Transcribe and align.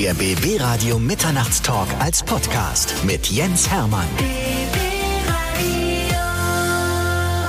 Der 0.00 0.14
BB 0.14 0.58
Radio 0.58 0.98
Mitternachtstalk 0.98 1.86
als 1.98 2.22
Podcast 2.22 3.04
mit 3.04 3.26
Jens 3.26 3.70
Hermann. 3.70 4.06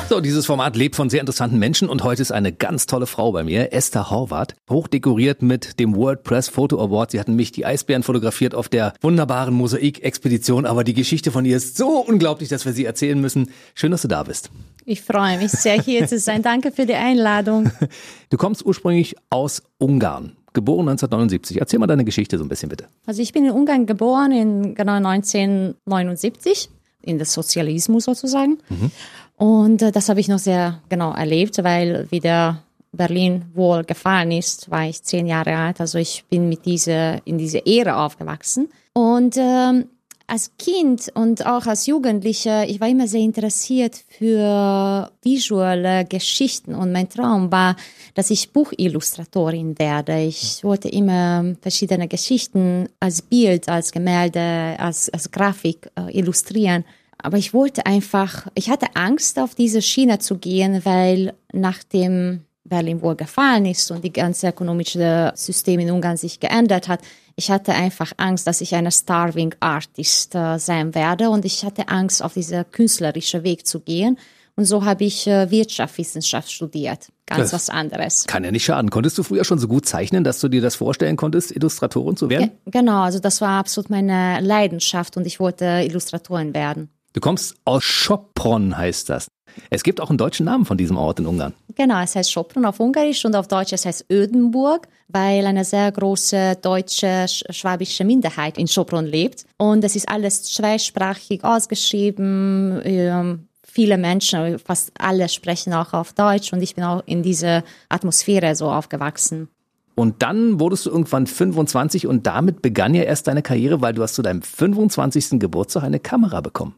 So, 0.09 0.20
dieses 0.20 0.45
Format 0.45 0.75
lebt 0.75 0.98
von 0.98 1.09
sehr 1.09 1.22
interessanten 1.22 1.59
Menschen 1.59 1.87
und 1.87 2.03
heute 2.03 2.22
ist 2.22 2.33
eine 2.33 2.51
ganz 2.51 2.87
tolle 2.87 3.08
Frau 3.08 3.32
bei 3.32 3.45
mir, 3.45 3.72
Esther 3.72 4.09
Horvath, 4.09 4.56
hochdekoriert 4.69 5.42
mit 5.42 5.79
dem 5.79 5.95
WordPress 5.95 6.50
Photo 6.50 6.83
Award. 6.83 7.11
Sie 7.11 7.22
hatten 7.22 7.37
mich 7.37 7.53
die 7.53 7.66
Eisbären 7.66 8.04
fotografiert 8.04 8.54
auf 8.54 8.68
der 8.68 8.95
wunderbaren 8.99 9.54
Mosaik-Expedition, 9.54 10.65
aber 10.65 10.83
die 10.83 10.93
Geschichte 10.93 11.31
von 11.31 11.45
ihr 11.45 11.55
ist 11.55 11.77
so 11.77 11.99
unglaublich, 11.99 12.49
dass 12.49 12.65
wir 12.65 12.73
sie 12.73 12.83
erzählen 12.83 13.21
müssen. 13.21 13.52
Schön, 13.75 13.91
dass 13.91 14.02
du 14.02 14.09
da 14.09 14.23
bist. 14.23 14.52
Ich 14.83 15.02
freue 15.04 15.38
mich 15.38 15.52
sehr, 15.52 15.81
hier 15.81 16.05
zu 16.05 16.20
sein. 16.20 16.41
Danke 16.41 16.73
für 16.73 16.86
die 16.86 16.95
Einladung. 16.95 17.71
Du 18.29 18.38
kommst 18.38 18.65
ursprünglich 18.65 19.15
aus 19.29 19.61
Ungarn 19.77 20.38
geboren 20.54 20.89
1979. 20.89 21.59
Erzähl 21.59 21.79
mal 21.79 21.88
deine 21.88 22.05
Geschichte 22.05 22.38
so 22.38 22.43
ein 22.43 22.49
bisschen 22.49 22.70
bitte. 22.70 22.86
Also 23.05 23.21
ich 23.21 23.33
bin 23.33 23.45
in 23.45 23.51
Ungarn 23.51 23.86
geboren 23.86 24.32
in 24.32 24.75
genau 24.75 24.93
1979, 24.93 26.69
in 27.01 27.18
der 27.18 27.25
Sozialismus 27.25 28.05
sozusagen. 28.05 28.57
Mhm. 28.69 28.91
Und 29.37 29.82
äh, 29.82 29.91
das 29.91 30.10
habe 30.10 30.19
ich 30.19 30.27
noch 30.27 30.39
sehr 30.39 30.82
genau 30.89 31.14
erlebt, 31.14 31.64
weil 31.64 32.10
wieder 32.12 32.64
Berlin 32.91 33.46
wohl 33.54 33.84
gefallen 33.84 34.32
ist, 34.32 34.70
war 34.70 34.86
ich 34.86 35.02
zehn 35.04 35.26
Jahre 35.26 35.55
alt. 35.55 35.80
Also 35.80 35.98
ich 35.98 36.26
bin 36.30 36.50
mit 36.50 36.66
dieser, 36.66 37.26
in 37.26 37.38
dieser 37.38 37.66
Ära 37.66 38.05
aufgewachsen. 38.05 38.70
Und 38.94 39.36
ähm, 39.38 39.86
als 40.31 40.55
Kind 40.58 41.12
und 41.13 41.45
auch 41.45 41.66
als 41.66 41.88
Jugendliche, 41.88 42.63
ich 42.66 42.80
war 42.80 42.88
immer 42.88 43.05
sehr 43.05 43.20
interessiert 43.20 43.98
für 44.17 45.12
visuelle 45.21 46.05
Geschichten 46.05 46.73
und 46.73 46.94
mein 46.94 47.09
Traum 47.09 47.52
war, 47.52 47.76
dass 48.13 48.30
ich 48.30 48.54
Buchillustratorin 48.54 49.77
werde. 49.77 50.21
Ich 50.21 50.63
wollte 50.63 50.88
immer 50.88 51.54
verschiedene 51.62 52.07
Geschichten 52.07 52.88
als 53.02 53.21
Bild, 53.21 53.67
als 53.67 53.91
Gemälde, 53.91 54.77
als, 54.80 55.09
als 55.09 55.31
Grafik 55.31 55.91
äh, 55.99 56.18
illustrieren. 56.18 56.85
Aber 57.18 57.38
ich 57.38 57.54
wollte 57.54 57.85
einfach, 57.85 58.48
ich 58.55 58.70
hatte 58.70 58.88
Angst, 58.93 59.38
auf 59.38 59.54
diese 59.54 59.82
Schiene 59.82 60.20
zu 60.20 60.38
gehen, 60.38 60.85
weil 60.85 61.34
nachdem 61.51 62.45
Berlin 62.63 63.01
wohl 63.01 63.15
gefallen 63.15 63.65
ist 63.65 63.90
und 63.91 64.03
die 64.03 64.13
ganze 64.13 64.49
ökonomische 64.49 65.31
System 65.35 65.79
in 65.79 65.91
Ungarn 65.91 66.17
sich 66.17 66.39
geändert 66.39 66.87
hat, 66.87 67.01
ich 67.35 67.49
hatte 67.49 67.73
einfach 67.73 68.11
Angst, 68.17 68.45
dass 68.45 68.61
ich 68.61 68.75
eine 68.75 68.91
Starving 68.91 69.55
Artist 69.59 70.35
äh, 70.35 70.59
sein 70.59 70.93
werde 70.93 71.29
und 71.29 71.45
ich 71.45 71.63
hatte 71.63 71.87
Angst, 71.87 72.23
auf 72.23 72.33
diesen 72.33 72.69
künstlerischen 72.71 73.43
Weg 73.43 73.65
zu 73.65 73.79
gehen. 73.79 74.17
Und 74.55 74.65
so 74.65 74.83
habe 74.83 75.05
ich 75.05 75.27
äh, 75.27 75.49
Wirtschaftswissenschaft 75.49 76.51
studiert. 76.51 77.07
Ganz 77.25 77.51
das 77.51 77.53
was 77.53 77.69
anderes. 77.69 78.27
Kann 78.27 78.43
ja 78.43 78.51
nicht 78.51 78.65
schaden. 78.65 78.89
Konntest 78.89 79.17
du 79.17 79.23
früher 79.23 79.45
schon 79.45 79.59
so 79.59 79.67
gut 79.67 79.85
zeichnen, 79.85 80.23
dass 80.23 80.39
du 80.39 80.49
dir 80.49 80.61
das 80.61 80.75
vorstellen 80.75 81.15
konntest, 81.15 81.51
Illustratorin 81.55 82.17
zu 82.17 82.29
werden? 82.29 82.51
Ge 82.65 82.71
genau, 82.79 83.03
also 83.03 83.19
das 83.19 83.39
war 83.39 83.59
absolut 83.59 83.89
meine 83.89 84.41
Leidenschaft 84.41 85.15
und 85.15 85.25
ich 85.25 85.39
wollte 85.39 85.65
Illustratorin 85.65 86.53
werden. 86.53 86.89
Du 87.13 87.21
kommst 87.21 87.55
aus 87.65 87.83
Sopron, 87.85 88.77
heißt 88.77 89.09
das. 89.09 89.27
Es 89.69 89.83
gibt 89.83 90.02
auch 90.02 90.09
einen 90.09 90.17
deutschen 90.17 90.45
Namen 90.45 90.66
von 90.66 90.77
diesem 90.77 90.97
Ort 90.97 91.19
in 91.19 91.25
Ungarn. 91.25 91.53
Genau, 91.75 92.02
es 92.02 92.16
heißt 92.16 92.31
Sopron 92.31 92.66
auf 92.66 92.80
Ungarisch 92.80 93.23
und 93.25 93.35
auf 93.35 93.47
Deutsch 93.47 93.73
es 93.73 93.85
heißt 93.85 94.05
Ödenburg, 94.11 94.88
weil 95.07 95.45
eine 95.45 95.66
sehr 95.66 95.91
große 95.91 96.57
deutsche 96.61 97.25
schwabische 97.27 98.03
Minderheit 98.03 98.57
in 98.57 98.67
Sopron 98.67 99.05
lebt. 99.05 99.45
Und 99.57 99.83
es 99.83 99.95
ist 99.95 100.09
alles 100.09 100.44
zweisprachig 100.44 101.44
ausgeschrieben. 101.44 102.81
Ähm, 102.83 103.47
viele 103.63 103.97
Menschen, 103.97 104.59
fast 104.59 104.91
alle 104.99 105.29
sprechen 105.29 105.73
auch 105.73 105.94
auf 105.94 106.13
Deutsch 106.13 106.52
und 106.53 106.61
ich 106.61 106.75
bin 106.75 106.83
auch 106.83 107.03
in 107.05 107.23
dieser 107.23 107.63
Atmosphäre 107.89 108.55
so 108.55 108.69
aufgewachsen. 108.69 109.47
Und 109.95 110.22
dann 110.23 110.59
wurdest 110.59 110.85
du 110.85 110.89
irgendwann 110.89 111.27
25 111.27 112.07
und 112.07 112.25
damit 112.25 112.61
begann 112.61 112.95
ja 112.95 113.03
erst 113.03 113.27
deine 113.27 113.41
Karriere, 113.41 113.81
weil 113.81 113.94
du 113.94 114.02
hast 114.02 114.16
zu 114.16 114.22
deinem 114.22 114.41
25. 114.41 115.39
Geburtstag 115.39 115.83
eine 115.83 115.99
Kamera 115.99 116.41
bekommen. 116.41 116.75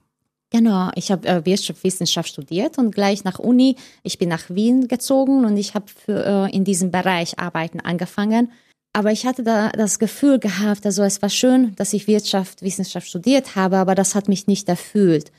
Genau, 0.53 0.91
ich 0.93 1.11
habe 1.11 1.27
äh, 1.27 1.43
Wirtschaftswissenschaft 1.45 2.29
studiert 2.29 2.77
und 2.77 2.93
gleich 2.93 3.23
nach 3.23 3.39
Uni, 3.39 3.75
ich 4.03 4.19
bin 4.19 4.29
nach 4.29 4.51
Wien 4.51 4.87
gezogen 4.87 5.45
und 5.45 5.57
ich 5.57 5.73
habe 5.73 5.87
äh, 6.07 6.55
in 6.55 6.63
diesem 6.63 6.91
Bereich 6.91 7.39
arbeiten 7.39 7.79
angefangen. 7.79 8.51
Aber 8.93 9.11
ich 9.11 9.25
hatte 9.25 9.41
da 9.41 9.69
das 9.69 9.97
Gefühl 9.97 10.37
gehabt, 10.37 10.85
also 10.85 11.01
es 11.01 11.23
war 11.23 11.29
schön, 11.29 11.75
dass 11.77 11.91
ich 11.93 12.05
Wirtschaftswissenschaft 12.05 13.07
studiert 13.07 13.55
habe, 13.55 13.77
aber 13.77 13.95
das 13.95 14.13
hat 14.13 14.29
mich 14.29 14.45
nicht 14.45 14.69
erfüllt. 14.69 15.31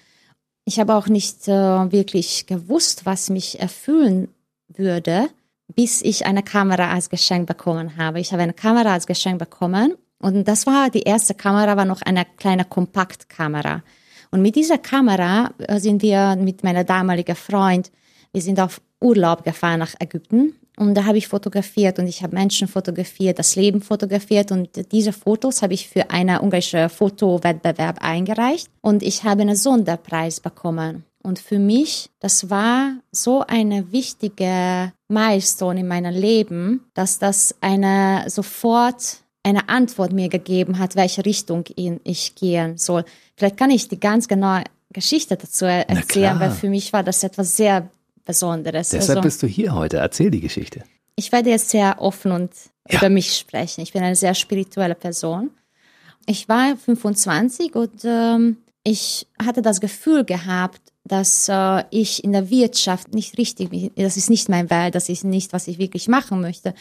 Ich 0.65 0.81
habe 0.81 0.97
auch 0.97 1.07
nicht 1.07 1.47
äh, 1.47 1.53
wirklich 1.93 2.47
gewusst, 2.47 3.07
was 3.07 3.31
mich 3.31 3.61
erfüllen 3.61 4.35
würde, 4.67 5.29
bis 5.77 6.03
ich 6.03 6.27
eine 6.27 6.43
Kamera 6.43 6.91
als 6.91 7.09
Geschenk 7.09 7.47
bekommen 7.47 7.97
habe. 7.97 8.19
Ich 8.19 8.33
habe 8.33 8.43
eine 8.43 8.53
Kamera 8.53 8.93
als 8.93 9.07
Geschenk 9.07 9.39
bekommen 9.39 9.95
und 10.19 10.49
das 10.49 10.67
war 10.67 10.91
die 10.91 11.03
erste 11.03 11.35
Kamera, 11.35 11.77
war 11.77 11.85
noch 11.85 12.03
eine 12.03 12.25
kleine 12.37 12.65
Kompaktkamera. 12.65 13.85
Und 14.35 14.43
mit 14.43 14.57
dieser 14.57 14.79
Kamera 14.79 15.53
äh, 15.59 15.79
sind 15.79 16.03
wir 16.03 16.35
mit 16.35 16.65
meiner 16.65 16.83
damaligen 16.83 17.37
Freund, 17.37 17.93
wir 18.33 18.43
sind 18.43 18.59
auf 18.59 18.81
Urlaub 19.01 19.45
gefahren 19.45 19.79
nach 19.79 19.95
Ägypten. 20.01 20.57
Und 20.77 20.97
da 20.97 21.05
habe 21.05 21.19
ich 21.19 21.29
fotografiert 21.29 22.01
und 22.01 22.09
ich 22.09 22.21
habe 22.21 22.35
Menschen 22.35 22.67
fotografiert, 22.67 23.39
das 23.39 23.55
Leben 23.55 23.81
fotografiert. 23.81 24.51
Und 24.51 24.91
diese 24.91 25.13
Fotos 25.13 25.63
habe 25.63 25.75
ich 25.75 25.89
für 25.89 26.11
einen 26.11 26.41
ungarischen 26.41 26.89
Fotowettbewerb 26.89 27.99
eingereicht. 28.01 28.67
Und 28.81 29.05
ich 29.05 29.23
habe 29.23 29.43
einen 29.43 29.55
Sonderpreis 29.55 30.41
bekommen. 30.41 31.05
Und 31.23 31.39
für 31.39 31.61
mich, 31.61 32.11
das 32.19 32.51
war 32.51 32.95
so 33.13 33.45
eine 33.47 33.93
wichtige 33.93 34.93
Milestone 35.07 35.79
in 35.79 35.87
meinem 35.87 36.13
Leben, 36.13 36.81
dass 36.95 37.21
das 37.21 37.55
eine 37.61 38.25
sofort 38.27 39.24
eine 39.45 39.69
Antwort 39.69 40.13
mir 40.13 40.29
gegeben 40.29 40.79
hat, 40.79 40.97
welche 40.97 41.25
Richtung 41.25 41.65
ich 41.77 42.35
gehen 42.35 42.77
soll. 42.77 43.05
Vielleicht 43.37 43.57
kann 43.57 43.71
ich 43.71 43.89
die 43.89 44.01
ganz 44.01 44.27
genaue 44.27 44.65
Geschichte 44.93 45.37
dazu 45.37 45.67
erzählen, 45.67 46.41
weil 46.41 46.51
für 46.51 46.69
mich 46.69 46.93
war 46.93 47.03
das 47.03 47.23
etwas 47.23 47.57
sehr 47.57 47.89
Besonderes. 48.25 48.89
Deshalb 48.89 49.19
also, 49.19 49.21
bist 49.21 49.43
du 49.43 49.47
hier 49.47 49.75
heute. 49.75 49.99
Erzähl 49.99 50.31
die 50.31 50.41
Geschichte. 50.41 50.83
Ich 51.17 51.31
werde 51.31 51.51
jetzt 51.51 51.69
sehr 51.69 52.01
offen 52.01 52.33
und 52.33 52.51
ja. 52.89 52.99
über 52.99 53.11
mich 53.11 53.37
sprechen. 53.37 53.83
Ich 53.83 53.93
bin 53.93 54.03
eine 54.03 54.17
sehr 54.17 54.35
spirituelle 54.35 54.95
Person. 54.95 55.51
Ich 56.27 56.49
war 56.49 56.75
25 56.77 57.75
und 57.75 58.03
ähm, 58.05 58.57
ich 58.83 59.27
hatte 59.43 59.61
das 59.61 59.81
Gefühl 59.81 60.25
gehabt, 60.25 60.81
dass 61.05 61.49
äh, 61.51 61.85
ich 61.91 62.25
in 62.25 62.33
der 62.33 62.49
Wirtschaft 62.49 63.13
nicht 63.13 63.37
richtig, 63.37 63.71
bin. 63.71 63.91
das 63.95 64.17
ist 64.17 64.31
nicht 64.31 64.49
mein 64.49 64.71
Welt, 64.71 64.95
das 64.95 65.11
ist 65.11 65.25
nicht, 65.25 65.53
was 65.53 65.69
ich 65.69 65.79
wirklich 65.79 66.09
machen 66.09 66.41
möchte. 66.41 66.75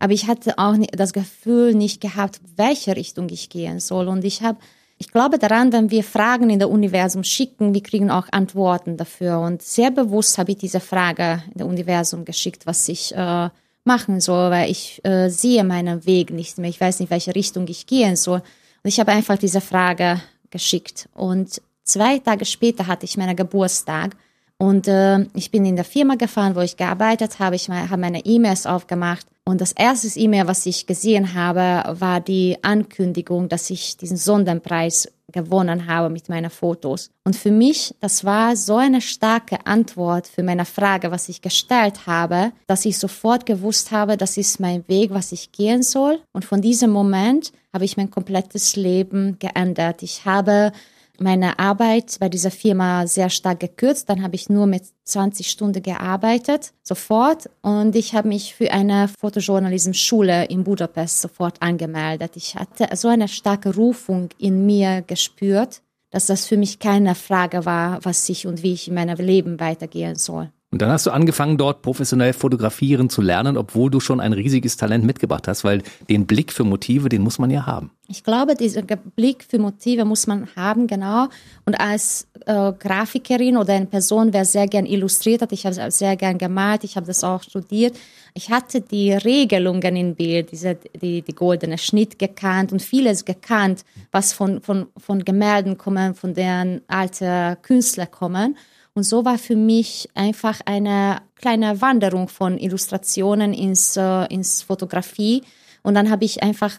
Aber 0.00 0.14
ich 0.14 0.26
hatte 0.26 0.58
auch 0.58 0.74
das 0.92 1.12
Gefühl 1.12 1.74
nicht 1.74 2.00
gehabt, 2.00 2.40
welche 2.56 2.96
Richtung 2.96 3.28
ich 3.28 3.50
gehen 3.50 3.80
soll. 3.80 4.08
Und 4.08 4.24
ich 4.24 4.40
habe, 4.42 4.58
ich 4.96 5.12
glaube 5.12 5.38
daran, 5.38 5.72
wenn 5.72 5.90
wir 5.90 6.02
Fragen 6.02 6.48
in 6.48 6.58
der 6.58 6.70
Universum 6.70 7.22
schicken, 7.22 7.74
wir 7.74 7.82
kriegen 7.82 8.10
auch 8.10 8.26
Antworten 8.32 8.96
dafür. 8.96 9.40
Und 9.40 9.62
sehr 9.62 9.90
bewusst 9.90 10.38
habe 10.38 10.52
ich 10.52 10.58
diese 10.58 10.80
Frage 10.80 11.42
in 11.52 11.58
der 11.58 11.66
Universum 11.66 12.24
geschickt, 12.24 12.66
was 12.66 12.88
ich 12.88 13.14
äh, 13.14 13.50
machen 13.84 14.20
soll, 14.20 14.50
weil 14.50 14.70
ich 14.70 15.04
äh, 15.04 15.28
sehe 15.28 15.64
meinen 15.64 16.06
Weg 16.06 16.30
nicht 16.30 16.56
mehr. 16.56 16.70
Ich 16.70 16.80
weiß 16.80 17.00
nicht, 17.00 17.10
welche 17.10 17.34
Richtung 17.34 17.68
ich 17.68 17.86
gehen 17.86 18.16
soll. 18.16 18.38
Und 18.38 18.88
ich 18.88 18.98
habe 19.00 19.12
einfach 19.12 19.36
diese 19.36 19.60
Frage 19.60 20.22
geschickt. 20.48 21.10
Und 21.14 21.60
zwei 21.84 22.18
Tage 22.20 22.46
später 22.46 22.86
hatte 22.86 23.04
ich 23.04 23.18
meinen 23.18 23.36
Geburtstag. 23.36 24.16
Und 24.60 24.88
äh, 24.88 25.20
ich 25.32 25.50
bin 25.50 25.64
in 25.64 25.76
der 25.76 25.86
Firma 25.86 26.16
gefahren, 26.16 26.54
wo 26.54 26.60
ich 26.60 26.76
gearbeitet 26.76 27.38
habe. 27.38 27.56
Ich 27.56 27.70
habe 27.70 27.96
meine 27.96 28.26
E-Mails 28.26 28.66
aufgemacht. 28.66 29.26
Und 29.46 29.62
das 29.62 29.72
erste 29.72 30.06
E-Mail, 30.20 30.46
was 30.46 30.66
ich 30.66 30.86
gesehen 30.86 31.32
habe, 31.32 31.98
war 31.98 32.20
die 32.20 32.58
Ankündigung, 32.60 33.48
dass 33.48 33.70
ich 33.70 33.96
diesen 33.96 34.18
Sonderpreis 34.18 35.10
gewonnen 35.32 35.86
habe 35.86 36.10
mit 36.10 36.28
meinen 36.28 36.50
Fotos. 36.50 37.10
Und 37.24 37.36
für 37.36 37.50
mich, 37.50 37.94
das 38.00 38.22
war 38.26 38.54
so 38.54 38.76
eine 38.76 39.00
starke 39.00 39.64
Antwort 39.64 40.26
für 40.26 40.42
meine 40.42 40.66
Frage, 40.66 41.10
was 41.10 41.30
ich 41.30 41.40
gestellt 41.40 42.06
habe, 42.06 42.52
dass 42.66 42.84
ich 42.84 42.98
sofort 42.98 43.46
gewusst 43.46 43.92
habe, 43.92 44.18
das 44.18 44.36
ist 44.36 44.60
mein 44.60 44.86
Weg, 44.88 45.10
was 45.10 45.32
ich 45.32 45.52
gehen 45.52 45.82
soll. 45.82 46.20
Und 46.32 46.44
von 46.44 46.60
diesem 46.60 46.90
Moment 46.90 47.52
habe 47.72 47.86
ich 47.86 47.96
mein 47.96 48.10
komplettes 48.10 48.76
Leben 48.76 49.38
geändert. 49.38 50.02
Ich 50.02 50.26
habe 50.26 50.72
meine 51.20 51.58
Arbeit 51.58 52.16
bei 52.18 52.28
dieser 52.28 52.50
Firma 52.50 53.06
sehr 53.06 53.30
stark 53.30 53.60
gekürzt. 53.60 54.08
Dann 54.08 54.22
habe 54.22 54.34
ich 54.34 54.48
nur 54.48 54.66
mit 54.66 54.84
20 55.04 55.50
Stunden 55.50 55.82
gearbeitet, 55.82 56.72
sofort. 56.82 57.50
Und 57.62 57.94
ich 57.94 58.14
habe 58.14 58.28
mich 58.28 58.54
für 58.54 58.70
eine 58.72 59.08
Fotojournalismus-Schule 59.08 60.46
in 60.46 60.64
Budapest 60.64 61.20
sofort 61.20 61.60
angemeldet. 61.60 62.32
Ich 62.36 62.56
hatte 62.56 62.88
so 62.96 63.08
eine 63.08 63.28
starke 63.28 63.74
Rufung 63.74 64.30
in 64.38 64.66
mir 64.66 65.02
gespürt, 65.02 65.82
dass 66.10 66.26
das 66.26 66.46
für 66.46 66.56
mich 66.56 66.78
keine 66.78 67.14
Frage 67.14 67.64
war, 67.64 68.04
was 68.04 68.28
ich 68.28 68.46
und 68.46 68.62
wie 68.62 68.72
ich 68.72 68.88
in 68.88 68.94
meinem 68.94 69.18
Leben 69.18 69.60
weitergehen 69.60 70.16
soll. 70.16 70.50
Und 70.72 70.82
dann 70.82 70.90
hast 70.90 71.04
du 71.04 71.10
angefangen, 71.10 71.58
dort 71.58 71.82
professionell 71.82 72.32
fotografieren 72.32 73.10
zu 73.10 73.22
lernen, 73.22 73.56
obwohl 73.56 73.90
du 73.90 73.98
schon 73.98 74.20
ein 74.20 74.32
riesiges 74.32 74.76
Talent 74.76 75.04
mitgebracht 75.04 75.48
hast, 75.48 75.64
weil 75.64 75.82
den 76.08 76.26
Blick 76.26 76.52
für 76.52 76.62
Motive, 76.62 77.08
den 77.08 77.22
muss 77.22 77.40
man 77.40 77.50
ja 77.50 77.66
haben. 77.66 77.90
Ich 78.06 78.22
glaube, 78.22 78.54
diesen 78.54 78.86
Blick 79.16 79.42
für 79.42 79.58
Motive 79.58 80.04
muss 80.04 80.28
man 80.28 80.46
haben, 80.54 80.86
genau. 80.86 81.26
Und 81.64 81.80
als 81.80 82.28
äh, 82.46 82.72
Grafikerin 82.72 83.56
oder 83.56 83.74
eine 83.74 83.86
Person, 83.86 84.32
wer 84.32 84.44
sehr 84.44 84.68
gern 84.68 84.86
illustriert 84.86 85.42
hat, 85.42 85.50
ich 85.50 85.66
habe 85.66 85.90
sehr 85.90 86.16
gern 86.16 86.38
gemalt, 86.38 86.84
ich 86.84 86.94
habe 86.94 87.06
das 87.06 87.24
auch 87.24 87.42
studiert. 87.42 87.96
Ich 88.34 88.50
hatte 88.50 88.80
die 88.80 89.12
Regelungen 89.12 89.96
im 89.96 90.14
Bild, 90.14 90.52
diese, 90.52 90.76
die, 91.02 91.22
die 91.22 91.34
goldene 91.34 91.78
Schnitt 91.78 92.16
gekannt 92.16 92.70
und 92.70 92.80
vieles 92.80 93.24
gekannt, 93.24 93.84
was 94.12 94.32
von, 94.32 94.60
von, 94.60 94.86
von 94.96 95.24
Gemälden 95.24 95.78
kommen, 95.78 96.14
von 96.14 96.32
deren 96.32 96.82
alte 96.86 97.58
Künstler 97.62 98.06
kommen. 98.06 98.56
Und 98.94 99.04
so 99.04 99.24
war 99.24 99.38
für 99.38 99.56
mich 99.56 100.08
einfach 100.14 100.60
eine 100.64 101.22
kleine 101.36 101.80
Wanderung 101.80 102.28
von 102.28 102.58
Illustrationen 102.58 103.52
ins, 103.52 103.96
äh, 103.96 104.26
ins 104.26 104.62
Fotografie. 104.62 105.42
Und 105.82 105.94
dann 105.94 106.10
habe 106.10 106.24
ich 106.24 106.42
einfach 106.42 106.78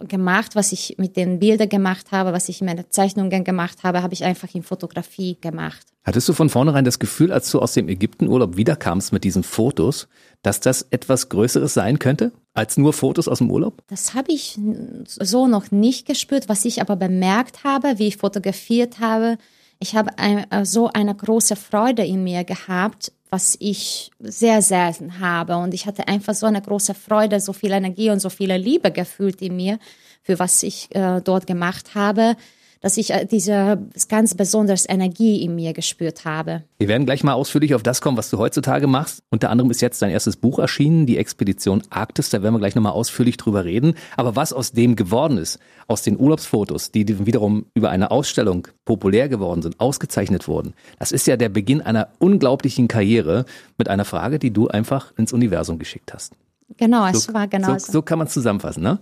gemacht, 0.00 0.54
was 0.54 0.72
ich 0.72 0.96
mit 0.98 1.16
den 1.16 1.38
Bildern 1.38 1.68
gemacht 1.68 2.12
habe, 2.12 2.32
was 2.32 2.48
ich 2.48 2.60
in 2.60 2.66
meinen 2.66 2.84
Zeichnungen 2.90 3.44
gemacht 3.44 3.82
habe, 3.82 4.02
habe 4.02 4.14
ich 4.14 4.24
einfach 4.24 4.52
in 4.54 4.62
Fotografie 4.62 5.36
gemacht. 5.40 5.86
Hattest 6.04 6.28
du 6.28 6.32
von 6.32 6.48
vornherein 6.48 6.84
das 6.84 6.98
Gefühl, 6.98 7.32
als 7.32 7.50
du 7.50 7.60
aus 7.60 7.74
dem 7.74 7.88
Ägyptenurlaub 7.88 8.56
wiederkamst 8.56 9.12
mit 9.12 9.24
diesen 9.24 9.42
Fotos, 9.42 10.08
dass 10.42 10.60
das 10.60 10.86
etwas 10.90 11.28
Größeres 11.28 11.74
sein 11.74 11.98
könnte 11.98 12.32
als 12.54 12.76
nur 12.76 12.92
Fotos 12.92 13.28
aus 13.28 13.38
dem 13.38 13.50
Urlaub? 13.50 13.82
Das 13.88 14.14
habe 14.14 14.32
ich 14.32 14.58
so 15.06 15.46
noch 15.46 15.70
nicht 15.70 16.06
gespürt. 16.06 16.48
Was 16.48 16.64
ich 16.64 16.80
aber 16.80 16.96
bemerkt 16.96 17.64
habe, 17.64 17.98
wie 17.98 18.08
ich 18.08 18.16
fotografiert 18.16 19.00
habe, 19.00 19.38
ich 19.78 19.94
habe 19.94 20.18
ein, 20.18 20.50
äh, 20.50 20.64
so 20.64 20.88
eine 20.88 21.14
große 21.14 21.56
Freude 21.56 22.04
in 22.04 22.24
mir 22.24 22.44
gehabt, 22.44 23.12
was 23.30 23.56
ich 23.60 24.10
sehr 24.18 24.62
selten 24.62 25.20
habe. 25.20 25.56
Und 25.56 25.74
ich 25.74 25.86
hatte 25.86 26.08
einfach 26.08 26.34
so 26.34 26.46
eine 26.46 26.62
große 26.62 26.94
Freude, 26.94 27.40
so 27.40 27.52
viel 27.52 27.72
Energie 27.72 28.10
und 28.10 28.20
so 28.20 28.30
viele 28.30 28.56
Liebe 28.56 28.90
gefühlt 28.90 29.42
in 29.42 29.56
mir, 29.56 29.78
für 30.22 30.38
was 30.38 30.62
ich 30.62 30.94
äh, 30.94 31.20
dort 31.20 31.46
gemacht 31.46 31.94
habe 31.94 32.36
dass 32.80 32.96
ich 32.96 33.12
äh, 33.12 33.26
diese 33.26 33.78
ganz 34.08 34.34
besonders 34.34 34.88
Energie 34.88 35.42
in 35.42 35.54
mir 35.54 35.72
gespürt 35.72 36.24
habe. 36.24 36.62
Wir 36.78 36.88
werden 36.88 37.06
gleich 37.06 37.24
mal 37.24 37.32
ausführlich 37.32 37.74
auf 37.74 37.82
das 37.82 38.00
kommen, 38.00 38.16
was 38.16 38.30
du 38.30 38.38
heutzutage 38.38 38.86
machst. 38.86 39.22
Unter 39.30 39.50
anderem 39.50 39.70
ist 39.70 39.80
jetzt 39.80 40.00
dein 40.02 40.10
erstes 40.10 40.36
Buch 40.36 40.58
erschienen, 40.58 41.06
die 41.06 41.18
Expedition 41.18 41.82
Arktis. 41.90 42.30
Da 42.30 42.42
werden 42.42 42.54
wir 42.54 42.58
gleich 42.58 42.74
nochmal 42.74 42.92
ausführlich 42.92 43.36
drüber 43.36 43.64
reden. 43.64 43.94
Aber 44.16 44.36
was 44.36 44.52
aus 44.52 44.72
dem 44.72 44.96
geworden 44.96 45.38
ist, 45.38 45.58
aus 45.86 46.02
den 46.02 46.18
Urlaubsfotos, 46.18 46.92
die 46.92 47.26
wiederum 47.26 47.66
über 47.74 47.90
eine 47.90 48.10
Ausstellung 48.10 48.68
populär 48.84 49.28
geworden 49.28 49.62
sind, 49.62 49.80
ausgezeichnet 49.80 50.48
wurden, 50.48 50.74
das 50.98 51.12
ist 51.12 51.26
ja 51.26 51.36
der 51.36 51.48
Beginn 51.48 51.80
einer 51.80 52.08
unglaublichen 52.18 52.88
Karriere 52.88 53.44
mit 53.76 53.88
einer 53.88 54.04
Frage, 54.04 54.38
die 54.38 54.52
du 54.52 54.68
einfach 54.68 55.12
ins 55.16 55.32
Universum 55.32 55.78
geschickt 55.78 56.12
hast. 56.14 56.34
Genau, 56.76 57.06
es 57.06 57.24
so, 57.24 57.34
war 57.34 57.48
genau 57.48 57.78
so. 57.78 57.92
So 57.92 58.02
kann 58.02 58.18
man 58.18 58.26
es 58.26 58.34
zusammenfassen, 58.34 58.82
ne? 58.82 58.98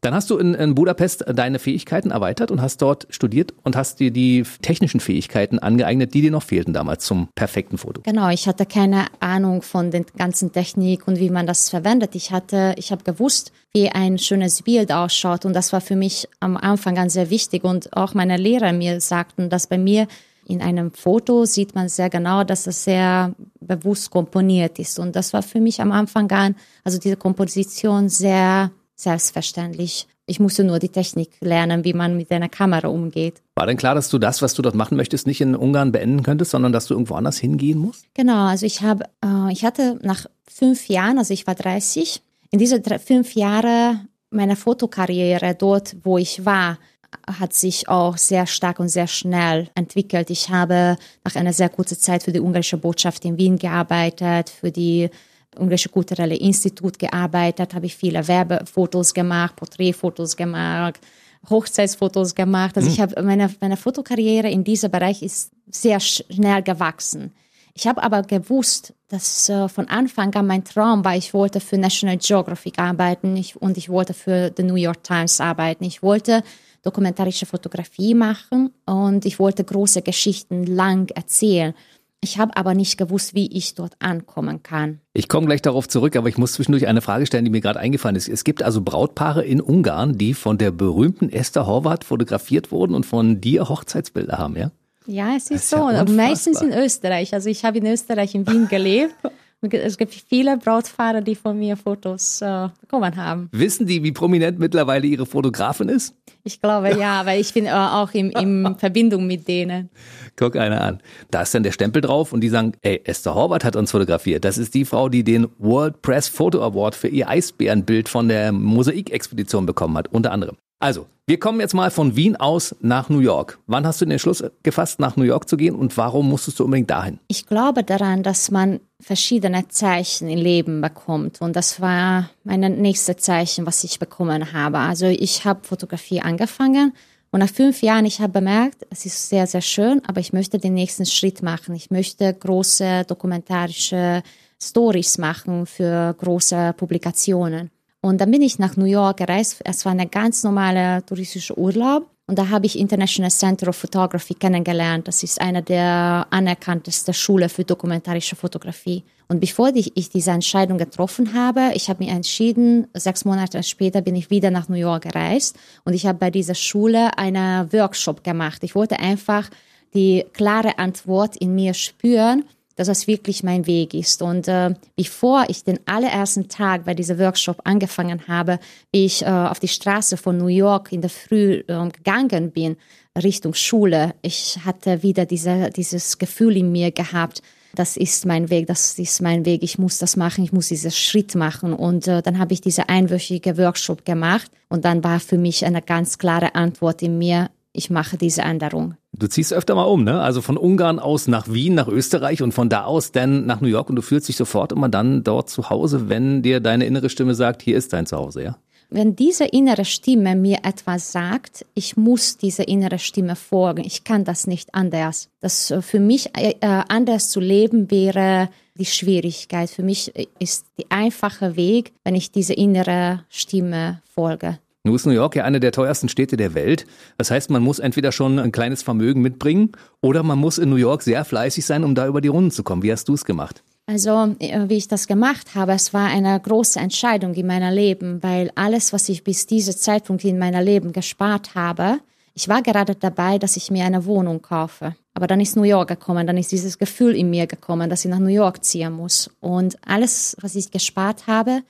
Dann 0.00 0.14
hast 0.14 0.30
du 0.30 0.38
in, 0.38 0.54
in, 0.54 0.74
Budapest 0.74 1.24
deine 1.26 1.58
Fähigkeiten 1.58 2.10
erweitert 2.10 2.50
und 2.50 2.60
hast 2.60 2.82
dort 2.82 3.06
studiert 3.10 3.54
und 3.64 3.76
hast 3.76 3.98
dir 3.98 4.10
die 4.10 4.44
technischen 4.62 5.00
Fähigkeiten 5.00 5.58
angeeignet, 5.58 6.14
die 6.14 6.22
dir 6.22 6.30
noch 6.30 6.42
fehlten 6.42 6.72
damals 6.72 7.04
zum 7.04 7.28
perfekten 7.34 7.78
Foto. 7.78 8.02
Genau, 8.02 8.28
ich 8.28 8.46
hatte 8.46 8.66
keine 8.66 9.06
Ahnung 9.20 9.62
von 9.62 9.90
der 9.90 10.04
ganzen 10.16 10.52
Technik 10.52 11.08
und 11.08 11.18
wie 11.18 11.30
man 11.30 11.46
das 11.46 11.70
verwendet. 11.70 12.14
Ich 12.14 12.30
hatte, 12.30 12.74
ich 12.76 12.92
habe 12.92 13.04
gewusst, 13.04 13.52
wie 13.72 13.88
ein 13.88 14.18
schönes 14.18 14.62
Bild 14.62 14.92
ausschaut 14.92 15.44
und 15.44 15.54
das 15.54 15.72
war 15.72 15.80
für 15.80 15.96
mich 15.96 16.28
am 16.40 16.56
Anfang 16.56 16.94
ganz 16.94 17.14
sehr 17.14 17.30
wichtig 17.30 17.64
und 17.64 17.96
auch 17.96 18.14
meine 18.14 18.36
Lehrer 18.36 18.72
mir 18.72 19.00
sagten, 19.00 19.50
dass 19.50 19.66
bei 19.66 19.78
mir 19.78 20.06
in 20.46 20.62
einem 20.62 20.92
Foto 20.92 21.44
sieht 21.44 21.74
man 21.74 21.88
sehr 21.88 22.08
genau, 22.08 22.44
dass 22.44 22.68
es 22.68 22.84
sehr 22.84 23.34
bewusst 23.60 24.10
komponiert 24.10 24.78
ist 24.78 24.98
und 24.98 25.16
das 25.16 25.32
war 25.32 25.42
für 25.42 25.60
mich 25.60 25.80
am 25.80 25.90
Anfang 25.90 26.30
an, 26.30 26.54
also 26.84 26.98
diese 26.98 27.16
Komposition 27.16 28.08
sehr 28.08 28.70
selbstverständlich. 28.96 30.06
Ich 30.26 30.40
musste 30.40 30.64
nur 30.64 30.80
die 30.80 30.88
Technik 30.88 31.30
lernen, 31.40 31.84
wie 31.84 31.92
man 31.92 32.16
mit 32.16 32.32
einer 32.32 32.48
Kamera 32.48 32.88
umgeht. 32.88 33.42
War 33.54 33.66
denn 33.66 33.76
klar, 33.76 33.94
dass 33.94 34.08
du 34.08 34.18
das, 34.18 34.42
was 34.42 34.54
du 34.54 34.62
dort 34.62 34.74
machen 34.74 34.96
möchtest, 34.96 35.26
nicht 35.26 35.40
in 35.40 35.54
Ungarn 35.54 35.92
beenden 35.92 36.24
könntest, 36.24 36.50
sondern 36.50 36.72
dass 36.72 36.86
du 36.86 36.94
irgendwo 36.94 37.14
anders 37.14 37.38
hingehen 37.38 37.78
musst? 37.78 38.06
Genau, 38.14 38.46
also 38.46 38.66
ich 38.66 38.82
habe, 38.82 39.04
äh, 39.24 39.52
ich 39.52 39.64
hatte 39.64 40.00
nach 40.02 40.26
fünf 40.48 40.88
Jahren, 40.88 41.18
also 41.18 41.32
ich 41.32 41.46
war 41.46 41.54
30, 41.54 42.22
in 42.50 42.58
diese 42.58 42.80
drei, 42.80 42.98
fünf 42.98 43.34
Jahre 43.34 44.00
meiner 44.30 44.56
Fotokarriere 44.56 45.54
dort, 45.54 45.96
wo 46.02 46.18
ich 46.18 46.44
war, 46.44 46.78
hat 47.26 47.54
sich 47.54 47.88
auch 47.88 48.16
sehr 48.16 48.46
stark 48.46 48.80
und 48.80 48.88
sehr 48.88 49.06
schnell 49.06 49.68
entwickelt. 49.74 50.30
Ich 50.30 50.50
habe 50.50 50.96
nach 51.24 51.36
einer 51.36 51.52
sehr 51.52 51.68
kurzen 51.68 51.98
Zeit 51.98 52.22
für 52.24 52.32
die 52.32 52.40
ungarische 52.40 52.78
Botschaft 52.78 53.24
in 53.24 53.38
Wien 53.38 53.58
gearbeitet, 53.58 54.50
für 54.50 54.70
die 54.70 55.10
Ungarische 55.58 55.88
Kulturelle 55.88 56.36
Institut 56.36 56.98
gearbeitet, 56.98 57.74
habe 57.74 57.86
ich 57.86 57.96
viele 57.96 58.26
Werbefotos 58.26 59.14
gemacht, 59.14 59.56
Porträtfotos 59.56 60.36
gemacht, 60.36 61.00
Hochzeitsfotos 61.48 62.34
gemacht. 62.34 62.76
Also 62.76 62.88
mhm. 62.88 62.94
ich 62.94 63.00
habe 63.00 63.22
meine, 63.22 63.50
meine 63.60 63.76
Fotokarriere 63.76 64.50
in 64.50 64.64
diesem 64.64 64.90
Bereich 64.90 65.22
ist 65.22 65.52
sehr 65.70 66.00
schnell 66.00 66.62
gewachsen. 66.62 67.32
Ich 67.74 67.86
habe 67.86 68.02
aber 68.02 68.22
gewusst, 68.22 68.94
dass 69.08 69.50
äh, 69.50 69.68
von 69.68 69.86
Anfang 69.88 70.34
an 70.34 70.46
mein 70.46 70.64
Traum 70.64 71.04
war, 71.04 71.14
ich 71.14 71.34
wollte 71.34 71.60
für 71.60 71.76
National 71.76 72.16
Geographic 72.16 72.78
arbeiten 72.78 73.36
ich, 73.36 73.60
und 73.60 73.76
ich 73.76 73.90
wollte 73.90 74.14
für 74.14 74.50
The 74.56 74.62
New 74.62 74.76
York 74.76 75.04
Times 75.04 75.40
arbeiten. 75.40 75.84
Ich 75.84 76.02
wollte 76.02 76.42
dokumentarische 76.82 77.46
Fotografie 77.46 78.14
machen 78.14 78.70
und 78.86 79.26
ich 79.26 79.38
wollte 79.38 79.62
große 79.64 80.00
Geschichten 80.02 80.64
lang 80.64 81.10
erzählen. 81.10 81.74
Ich 82.22 82.38
habe 82.38 82.56
aber 82.56 82.74
nicht 82.74 82.96
gewusst, 82.96 83.34
wie 83.34 83.46
ich 83.46 83.74
dort 83.74 83.94
ankommen 84.00 84.62
kann. 84.62 85.00
Ich 85.12 85.28
komme 85.28 85.46
gleich 85.46 85.62
darauf 85.62 85.86
zurück, 85.86 86.16
aber 86.16 86.28
ich 86.28 86.38
muss 86.38 86.54
zwischendurch 86.54 86.86
eine 86.86 87.02
Frage 87.02 87.26
stellen, 87.26 87.44
die 87.44 87.50
mir 87.50 87.60
gerade 87.60 87.78
eingefallen 87.78 88.16
ist. 88.16 88.28
Es 88.28 88.42
gibt 88.42 88.62
also 88.62 88.80
Brautpaare 88.80 89.44
in 89.44 89.60
Ungarn, 89.60 90.18
die 90.18 90.34
von 90.34 90.58
der 90.58 90.70
berühmten 90.70 91.30
Esther 91.30 91.66
Horvath 91.66 92.04
fotografiert 92.04 92.72
wurden 92.72 92.94
und 92.94 93.06
von 93.06 93.40
dir 93.40 93.68
Hochzeitsbilder 93.68 94.38
haben, 94.38 94.56
ja? 94.56 94.72
Ja, 95.06 95.36
es 95.36 95.50
ist 95.50 95.70
so. 95.70 95.90
Ja 95.90 96.04
meistens 96.04 96.60
in 96.60 96.72
Österreich. 96.72 97.32
Also 97.32 97.48
ich 97.48 97.64
habe 97.64 97.78
in 97.78 97.86
Österreich 97.86 98.34
in 98.34 98.46
Wien 98.46 98.66
gelebt. 98.68 99.14
Es 99.72 99.98
gibt 99.98 100.14
viele 100.14 100.56
Brautfahrer, 100.56 101.20
die 101.20 101.34
von 101.34 101.58
mir 101.58 101.76
Fotos 101.76 102.40
äh, 102.42 102.68
bekommen 102.80 103.16
haben. 103.16 103.48
Wissen 103.52 103.86
die, 103.86 104.02
wie 104.02 104.12
prominent 104.12 104.58
mittlerweile 104.58 105.06
ihre 105.06 105.26
Fotografin 105.26 105.88
ist? 105.88 106.14
Ich 106.44 106.60
glaube 106.60 106.96
ja, 106.98 107.26
weil 107.26 107.40
ich 107.40 107.52
bin 107.52 107.66
äh, 107.66 107.70
auch 107.70 108.12
in, 108.12 108.30
in 108.30 108.76
Verbindung 108.78 109.26
mit 109.26 109.48
denen. 109.48 109.90
Guck 110.36 110.56
einer 110.56 110.80
an. 110.80 111.00
Da 111.30 111.42
ist 111.42 111.54
dann 111.54 111.62
der 111.62 111.72
Stempel 111.72 112.02
drauf 112.02 112.32
und 112.32 112.40
die 112.40 112.48
sagen, 112.48 112.72
ey, 112.82 113.00
Esther 113.04 113.34
Horvath 113.34 113.64
hat 113.64 113.76
uns 113.76 113.90
fotografiert. 113.90 114.44
Das 114.44 114.58
ist 114.58 114.74
die 114.74 114.84
Frau, 114.84 115.08
die 115.08 115.24
den 115.24 115.48
World 115.58 116.02
Press 116.02 116.28
Photo 116.28 116.62
Award 116.62 116.94
für 116.94 117.08
ihr 117.08 117.28
Eisbärenbild 117.28 118.08
von 118.08 118.28
der 118.28 118.52
Mosaik-Expedition 118.52 119.66
bekommen 119.66 119.96
hat, 119.96 120.08
unter 120.12 120.32
anderem. 120.32 120.56
Also, 120.78 121.06
wir 121.26 121.40
kommen 121.40 121.60
jetzt 121.60 121.74
mal 121.74 121.90
von 121.90 122.16
Wien 122.16 122.36
aus 122.36 122.76
nach 122.80 123.08
New 123.08 123.18
York. 123.18 123.58
Wann 123.66 123.86
hast 123.86 124.00
du 124.00 124.04
den 124.04 124.12
Entschluss 124.12 124.44
gefasst, 124.62 125.00
nach 125.00 125.16
New 125.16 125.24
York 125.24 125.48
zu 125.48 125.56
gehen 125.56 125.74
und 125.74 125.96
warum 125.96 126.28
musstest 126.28 126.60
du 126.60 126.64
unbedingt 126.64 126.90
dahin? 126.90 127.18
Ich 127.28 127.46
glaube 127.46 127.82
daran, 127.82 128.22
dass 128.22 128.50
man 128.50 128.80
verschiedene 129.00 129.66
Zeichen 129.68 130.28
im 130.28 130.38
Leben 130.38 130.80
bekommt 130.82 131.40
und 131.40 131.56
das 131.56 131.80
war 131.80 132.30
mein 132.44 132.60
nächstes 132.60 133.16
Zeichen, 133.16 133.66
was 133.66 133.82
ich 133.84 133.98
bekommen 133.98 134.52
habe. 134.52 134.78
Also 134.78 135.06
ich 135.06 135.44
habe 135.44 135.66
Fotografie 135.66 136.20
angefangen 136.20 136.92
und 137.30 137.40
nach 137.40 137.50
fünf 137.50 137.82
Jahren, 137.82 138.06
ich 138.06 138.20
habe 138.20 138.34
bemerkt, 138.34 138.86
es 138.90 139.04
ist 139.04 139.28
sehr, 139.28 139.46
sehr 139.46 139.62
schön, 139.62 140.02
aber 140.06 140.20
ich 140.20 140.32
möchte 140.32 140.58
den 140.58 140.74
nächsten 140.74 141.06
Schritt 141.06 141.42
machen. 141.42 141.74
Ich 141.74 141.90
möchte 141.90 142.32
große 142.32 143.04
dokumentarische 143.06 144.22
Stories 144.62 145.18
machen 145.18 145.66
für 145.66 146.14
große 146.18 146.74
Publikationen. 146.76 147.70
Und 148.06 148.20
dann 148.20 148.30
bin 148.30 148.40
ich 148.40 148.60
nach 148.60 148.76
New 148.76 148.84
York 148.84 149.16
gereist. 149.16 149.60
Es 149.64 149.84
war 149.84 149.90
ein 149.90 150.08
ganz 150.08 150.44
normaler 150.44 151.04
touristischer 151.04 151.58
Urlaub. 151.58 152.08
Und 152.28 152.38
da 152.38 152.50
habe 152.50 152.66
ich 152.66 152.78
International 152.78 153.32
Center 153.32 153.68
of 153.68 153.76
Photography 153.76 154.34
kennengelernt. 154.34 155.08
Das 155.08 155.24
ist 155.24 155.40
eine 155.40 155.60
der 155.60 156.24
anerkanntesten 156.30 157.12
Schulen 157.12 157.48
für 157.48 157.64
dokumentarische 157.64 158.36
Fotografie. 158.36 159.02
Und 159.26 159.40
bevor 159.40 159.74
ich 159.74 159.92
diese 160.10 160.30
Entscheidung 160.30 160.78
getroffen 160.78 161.34
habe, 161.34 161.72
ich 161.74 161.88
habe 161.88 162.04
mich 162.04 162.12
entschieden, 162.12 162.86
sechs 162.94 163.24
Monate 163.24 163.60
später 163.64 164.02
bin 164.02 164.14
ich 164.14 164.30
wieder 164.30 164.52
nach 164.52 164.68
New 164.68 164.76
York 164.76 165.02
gereist 165.02 165.56
und 165.84 165.92
ich 165.92 166.06
habe 166.06 166.18
bei 166.18 166.30
dieser 166.30 166.54
Schule 166.54 167.18
einen 167.18 167.72
Workshop 167.72 168.22
gemacht. 168.22 168.62
Ich 168.62 168.76
wollte 168.76 169.00
einfach 169.00 169.50
die 169.94 170.24
klare 170.32 170.78
Antwort 170.78 171.36
in 171.36 171.56
mir 171.56 171.74
spüren, 171.74 172.44
dass 172.76 172.86
das 172.86 173.06
wirklich 173.06 173.42
mein 173.42 173.66
Weg 173.66 173.94
ist. 173.94 174.22
Und 174.22 174.48
äh, 174.48 174.74
bevor 174.94 175.46
ich 175.48 175.64
den 175.64 175.80
allerersten 175.86 176.48
Tag 176.48 176.84
bei 176.84 176.94
diesem 176.94 177.18
Workshop 177.18 177.60
angefangen 177.64 178.28
habe, 178.28 178.58
wie 178.92 179.06
ich 179.06 179.22
äh, 179.22 179.26
auf 179.26 179.58
die 179.58 179.68
Straße 179.68 180.16
von 180.16 180.36
New 180.36 180.46
York 180.46 180.92
in 180.92 181.00
der 181.00 181.10
Früh 181.10 181.64
äh, 181.66 181.88
gegangen 181.88 182.52
bin, 182.52 182.76
Richtung 183.22 183.54
Schule, 183.54 184.14
ich 184.20 184.58
hatte 184.64 185.02
wieder 185.02 185.24
diese, 185.24 185.70
dieses 185.70 186.18
Gefühl 186.18 186.56
in 186.58 186.70
mir 186.70 186.90
gehabt, 186.90 187.42
das 187.74 187.96
ist 187.96 188.24
mein 188.26 188.48
Weg, 188.50 188.66
das 188.66 188.98
ist 188.98 189.20
mein 189.20 189.44
Weg, 189.44 189.62
ich 189.62 189.78
muss 189.78 189.98
das 189.98 190.16
machen, 190.16 190.44
ich 190.44 190.52
muss 190.52 190.68
diesen 190.68 190.90
Schritt 190.90 191.34
machen. 191.34 191.72
Und 191.72 192.08
äh, 192.08 192.22
dann 192.22 192.38
habe 192.38 192.52
ich 192.52 192.60
diese 192.60 192.88
einwöchige 192.88 193.58
Workshop 193.58 194.04
gemacht 194.04 194.50
und 194.68 194.84
dann 194.84 195.04
war 195.04 195.20
für 195.20 195.38
mich 195.38 195.64
eine 195.64 195.82
ganz 195.82 196.18
klare 196.18 196.54
Antwort 196.54 197.02
in 197.02 197.18
mir, 197.18 197.50
ich 197.72 197.90
mache 197.90 198.16
diese 198.16 198.42
Änderung. 198.42 198.94
Du 199.18 199.28
ziehst 199.28 199.52
öfter 199.52 199.74
mal 199.74 199.84
um, 199.84 200.04
ne? 200.04 200.20
Also 200.20 200.42
von 200.42 200.58
Ungarn 200.58 200.98
aus 200.98 201.26
nach 201.26 201.50
Wien, 201.50 201.74
nach 201.74 201.88
Österreich 201.88 202.42
und 202.42 202.52
von 202.52 202.68
da 202.68 202.84
aus 202.84 203.12
dann 203.12 203.46
nach 203.46 203.60
New 203.60 203.68
York 203.68 203.88
und 203.88 203.96
du 203.96 204.02
fühlst 204.02 204.28
dich 204.28 204.36
sofort 204.36 204.72
immer 204.72 204.90
dann 204.90 205.24
dort 205.24 205.48
zu 205.48 205.70
Hause, 205.70 206.08
wenn 206.08 206.42
dir 206.42 206.60
deine 206.60 206.84
innere 206.84 207.08
Stimme 207.08 207.34
sagt, 207.34 207.62
hier 207.62 207.76
ist 207.76 207.92
dein 207.92 208.06
Zuhause, 208.06 208.42
ja? 208.42 208.58
Wenn 208.88 209.16
diese 209.16 209.44
innere 209.46 209.84
Stimme 209.84 210.36
mir 210.36 210.58
etwas 210.62 211.10
sagt, 211.10 211.66
ich 211.74 211.96
muss 211.96 212.36
dieser 212.36 212.68
innere 212.68 213.00
Stimme 213.00 213.34
folgen. 213.34 213.84
Ich 213.84 214.04
kann 214.04 214.24
das 214.24 214.46
nicht 214.46 214.74
anders. 214.74 215.28
Das 215.40 215.70
äh, 215.70 215.82
für 215.82 215.98
mich 215.98 216.30
äh, 216.36 216.54
äh, 216.60 216.82
anders 216.88 217.30
zu 217.30 217.40
leben 217.40 217.90
wäre 217.90 218.48
die 218.78 218.84
Schwierigkeit. 218.84 219.70
Für 219.70 219.82
mich 219.82 220.12
ist 220.38 220.66
der 220.78 220.86
einfache 220.90 221.56
Weg, 221.56 221.92
wenn 222.04 222.14
ich 222.14 222.30
dieser 222.30 222.56
innere 222.56 223.24
Stimme 223.28 224.02
folge. 224.14 224.58
Nun 224.86 224.94
ist 224.94 225.04
New 225.04 225.12
York 225.12 225.34
ja 225.34 225.42
eine 225.42 225.58
der 225.58 225.72
teuersten 225.72 226.08
Städte 226.08 226.36
der 226.36 226.54
Welt. 226.54 226.86
Das 227.18 227.32
heißt, 227.32 227.50
man 227.50 227.60
muss 227.60 227.80
entweder 227.80 228.12
schon 228.12 228.38
ein 228.38 228.52
kleines 228.52 228.84
Vermögen 228.84 229.20
mitbringen 229.20 229.72
oder 230.00 230.22
man 230.22 230.38
muss 230.38 230.58
in 230.58 230.70
New 230.70 230.76
York 230.76 231.02
sehr 231.02 231.24
fleißig 231.24 231.66
sein, 231.66 231.82
um 231.82 231.96
da 231.96 232.06
über 232.06 232.20
die 232.20 232.28
Runden 232.28 232.52
zu 232.52 232.62
kommen. 232.62 232.84
Wie 232.84 232.92
hast 232.92 233.08
du 233.08 233.14
es 233.14 233.24
gemacht? 233.24 233.64
Also, 233.86 234.36
äh, 234.38 234.68
wie 234.68 234.76
ich 234.76 234.86
das 234.86 235.08
gemacht 235.08 235.56
habe, 235.56 235.72
es 235.72 235.92
war 235.92 236.06
eine 236.06 236.38
große 236.38 236.78
Entscheidung 236.78 237.34
in 237.34 237.48
meinem 237.48 237.74
Leben, 237.74 238.22
weil 238.22 238.52
alles, 238.54 238.92
was 238.92 239.08
ich 239.08 239.24
bis 239.24 239.46
diesem 239.46 239.76
Zeitpunkt 239.76 240.24
in 240.24 240.38
meinem 240.38 240.64
Leben 240.64 240.92
gespart 240.92 241.56
habe, 241.56 241.98
ich 242.34 242.48
war 242.48 242.62
gerade 242.62 242.94
dabei, 242.94 243.38
dass 243.38 243.56
ich 243.56 243.72
mir 243.72 243.84
eine 243.84 244.04
Wohnung 244.04 244.40
kaufe. 244.40 244.94
Aber 245.14 245.26
dann 245.26 245.40
ist 245.40 245.56
New 245.56 245.64
York 245.64 245.88
gekommen, 245.88 246.28
dann 246.28 246.38
ist 246.38 246.52
dieses 246.52 246.78
Gefühl 246.78 247.16
in 247.16 247.30
mir 247.30 247.48
gekommen, 247.48 247.90
dass 247.90 248.04
ich 248.04 248.10
nach 248.10 248.20
New 248.20 248.28
York 248.28 248.62
ziehen 248.64 248.92
muss. 248.92 249.30
Und 249.40 249.78
alles, 249.84 250.36
was 250.40 250.54
ich 250.54 250.70
gespart 250.70 251.26
habe, 251.26 251.62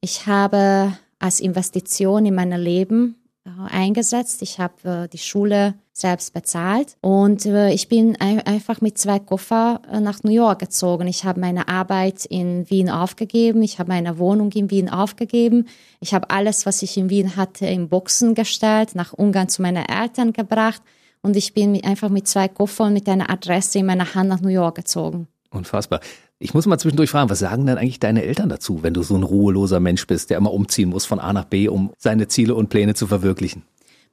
ich 0.00 0.26
habe 0.26 0.96
als 1.22 1.40
Investition 1.40 2.26
in 2.26 2.34
mein 2.34 2.50
Leben 2.50 3.16
äh, 3.44 3.50
eingesetzt. 3.72 4.42
Ich 4.42 4.58
habe 4.58 5.04
äh, 5.04 5.08
die 5.08 5.18
Schule 5.18 5.74
selbst 5.92 6.32
bezahlt 6.32 6.96
und 7.00 7.44
äh, 7.44 7.72
ich 7.72 7.88
bin 7.88 8.16
ein, 8.20 8.40
einfach 8.40 8.80
mit 8.80 8.98
zwei 8.98 9.18
Koffer 9.18 9.82
nach 10.00 10.22
New 10.22 10.30
York 10.30 10.60
gezogen. 10.60 11.06
Ich 11.06 11.24
habe 11.24 11.40
meine 11.40 11.68
Arbeit 11.68 12.24
in 12.24 12.68
Wien 12.70 12.88
aufgegeben, 12.88 13.62
ich 13.62 13.78
habe 13.78 13.90
meine 13.90 14.18
Wohnung 14.18 14.52
in 14.52 14.70
Wien 14.70 14.88
aufgegeben, 14.88 15.66
ich 16.00 16.14
habe 16.14 16.30
alles, 16.30 16.66
was 16.66 16.82
ich 16.82 16.96
in 16.96 17.10
Wien 17.10 17.36
hatte, 17.36 17.66
in 17.66 17.88
Boxen 17.88 18.34
gestellt, 18.34 18.94
nach 18.94 19.12
Ungarn 19.12 19.48
zu 19.48 19.60
meinen 19.62 19.84
Eltern 19.84 20.32
gebracht 20.32 20.82
und 21.20 21.36
ich 21.36 21.52
bin 21.52 21.82
einfach 21.84 22.08
mit 22.08 22.28
zwei 22.28 22.48
Koffern 22.48 22.92
mit 22.92 23.08
einer 23.08 23.28
Adresse 23.28 23.80
in 23.80 23.86
meiner 23.86 24.14
Hand 24.14 24.28
nach 24.28 24.40
New 24.40 24.48
York 24.48 24.76
gezogen. 24.76 25.28
Unfassbar. 25.50 26.00
Ich 26.42 26.54
muss 26.54 26.66
mal 26.66 26.78
zwischendurch 26.78 27.10
fragen, 27.10 27.30
was 27.30 27.38
sagen 27.38 27.66
denn 27.66 27.78
eigentlich 27.78 28.00
deine 28.00 28.24
Eltern 28.24 28.48
dazu, 28.48 28.82
wenn 28.82 28.94
du 28.94 29.02
so 29.02 29.14
ein 29.14 29.22
ruheloser 29.22 29.78
Mensch 29.78 30.06
bist, 30.08 30.30
der 30.30 30.38
immer 30.38 30.52
umziehen 30.52 30.88
muss 30.88 31.06
von 31.06 31.20
A 31.20 31.32
nach 31.32 31.44
B, 31.44 31.68
um 31.68 31.92
seine 31.98 32.26
Ziele 32.26 32.56
und 32.56 32.68
Pläne 32.68 32.94
zu 32.94 33.06
verwirklichen? 33.06 33.62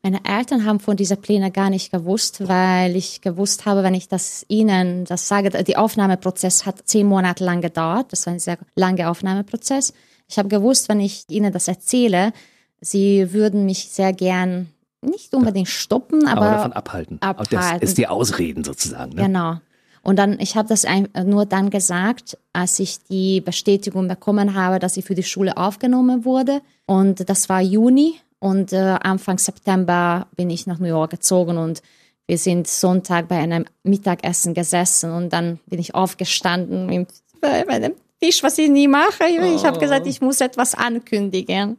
Meine 0.03 0.19
Eltern 0.23 0.63
haben 0.63 0.79
von 0.79 0.95
dieser 0.95 1.15
Pläne 1.15 1.51
gar 1.51 1.71
nicht 1.71 1.91
gewusst, 1.91 2.47
weil 2.47 2.95
ich 2.95 3.21
gewusst 3.21 3.65
habe, 3.65 3.83
wenn 3.83 3.95
ich 3.95 4.07
das 4.07 4.45
ihnen 4.47 5.05
das 5.05 5.27
sage, 5.27 5.49
der 5.49 5.81
Aufnahmeprozess 5.81 6.67
hat 6.67 6.87
zehn 6.87 7.07
Monate 7.07 7.43
lang 7.43 7.61
gedauert. 7.61 8.13
Das 8.13 8.27
war 8.27 8.33
ein 8.33 8.39
sehr 8.39 8.59
langer 8.75 9.09
Aufnahmeprozess. 9.09 9.93
Ich 10.29 10.37
habe 10.37 10.47
gewusst, 10.47 10.87
wenn 10.87 10.99
ich 10.99 11.25
ihnen 11.29 11.51
das 11.51 11.67
erzähle, 11.67 12.31
sie 12.79 13.33
würden 13.33 13.65
mich 13.65 13.89
sehr 13.89 14.13
gern 14.13 14.69
nicht 15.01 15.33
unbedingt 15.33 15.67
stoppen, 15.67 16.27
aber, 16.27 16.41
aber 16.41 16.51
davon 16.51 16.73
abhalten. 16.73 17.17
abhalten. 17.21 17.55
Das 17.57 17.81
ist 17.81 17.97
die 17.97 18.07
Ausreden 18.07 18.63
sozusagen. 18.63 19.15
Ne? 19.15 19.23
Genau. 19.23 19.57
Und 20.01 20.17
dann, 20.17 20.39
ich 20.39 20.55
habe 20.55 20.67
das 20.69 20.85
nur 21.25 21.45
dann 21.45 21.69
gesagt, 21.69 22.37
als 22.53 22.79
ich 22.79 22.99
die 23.09 23.41
Bestätigung 23.41 24.07
bekommen 24.07 24.53
habe, 24.53 24.79
dass 24.79 24.97
ich 24.97 25.05
für 25.05 25.15
die 25.15 25.23
Schule 25.23 25.57
aufgenommen 25.57 26.25
wurde. 26.25 26.61
Und 26.85 27.29
das 27.29 27.49
war 27.49 27.61
Juni. 27.61 28.15
Und 28.39 28.71
äh, 28.71 28.97
Anfang 29.01 29.37
September 29.37 30.27
bin 30.35 30.49
ich 30.49 30.65
nach 30.65 30.79
New 30.79 30.87
York 30.87 31.11
gezogen 31.11 31.57
und 31.57 31.81
wir 32.25 32.37
sind 32.37 32.67
Sonntag 32.67 33.27
bei 33.27 33.37
einem 33.37 33.65
Mittagessen 33.83 34.53
gesessen 34.53 35.11
und 35.11 35.33
dann 35.33 35.59
bin 35.65 35.79
ich 35.79 35.95
aufgestanden 35.95 37.07
bei 37.41 37.65
einem 37.67 37.95
Tisch, 38.21 38.43
was 38.43 38.57
ich 38.59 38.69
nie 38.69 38.87
mache. 38.87 39.25
Ich 39.55 39.65
habe 39.65 39.79
gesagt, 39.79 40.05
ich 40.07 40.21
muss 40.21 40.39
etwas 40.39 40.75
ankündigen. 40.75 41.77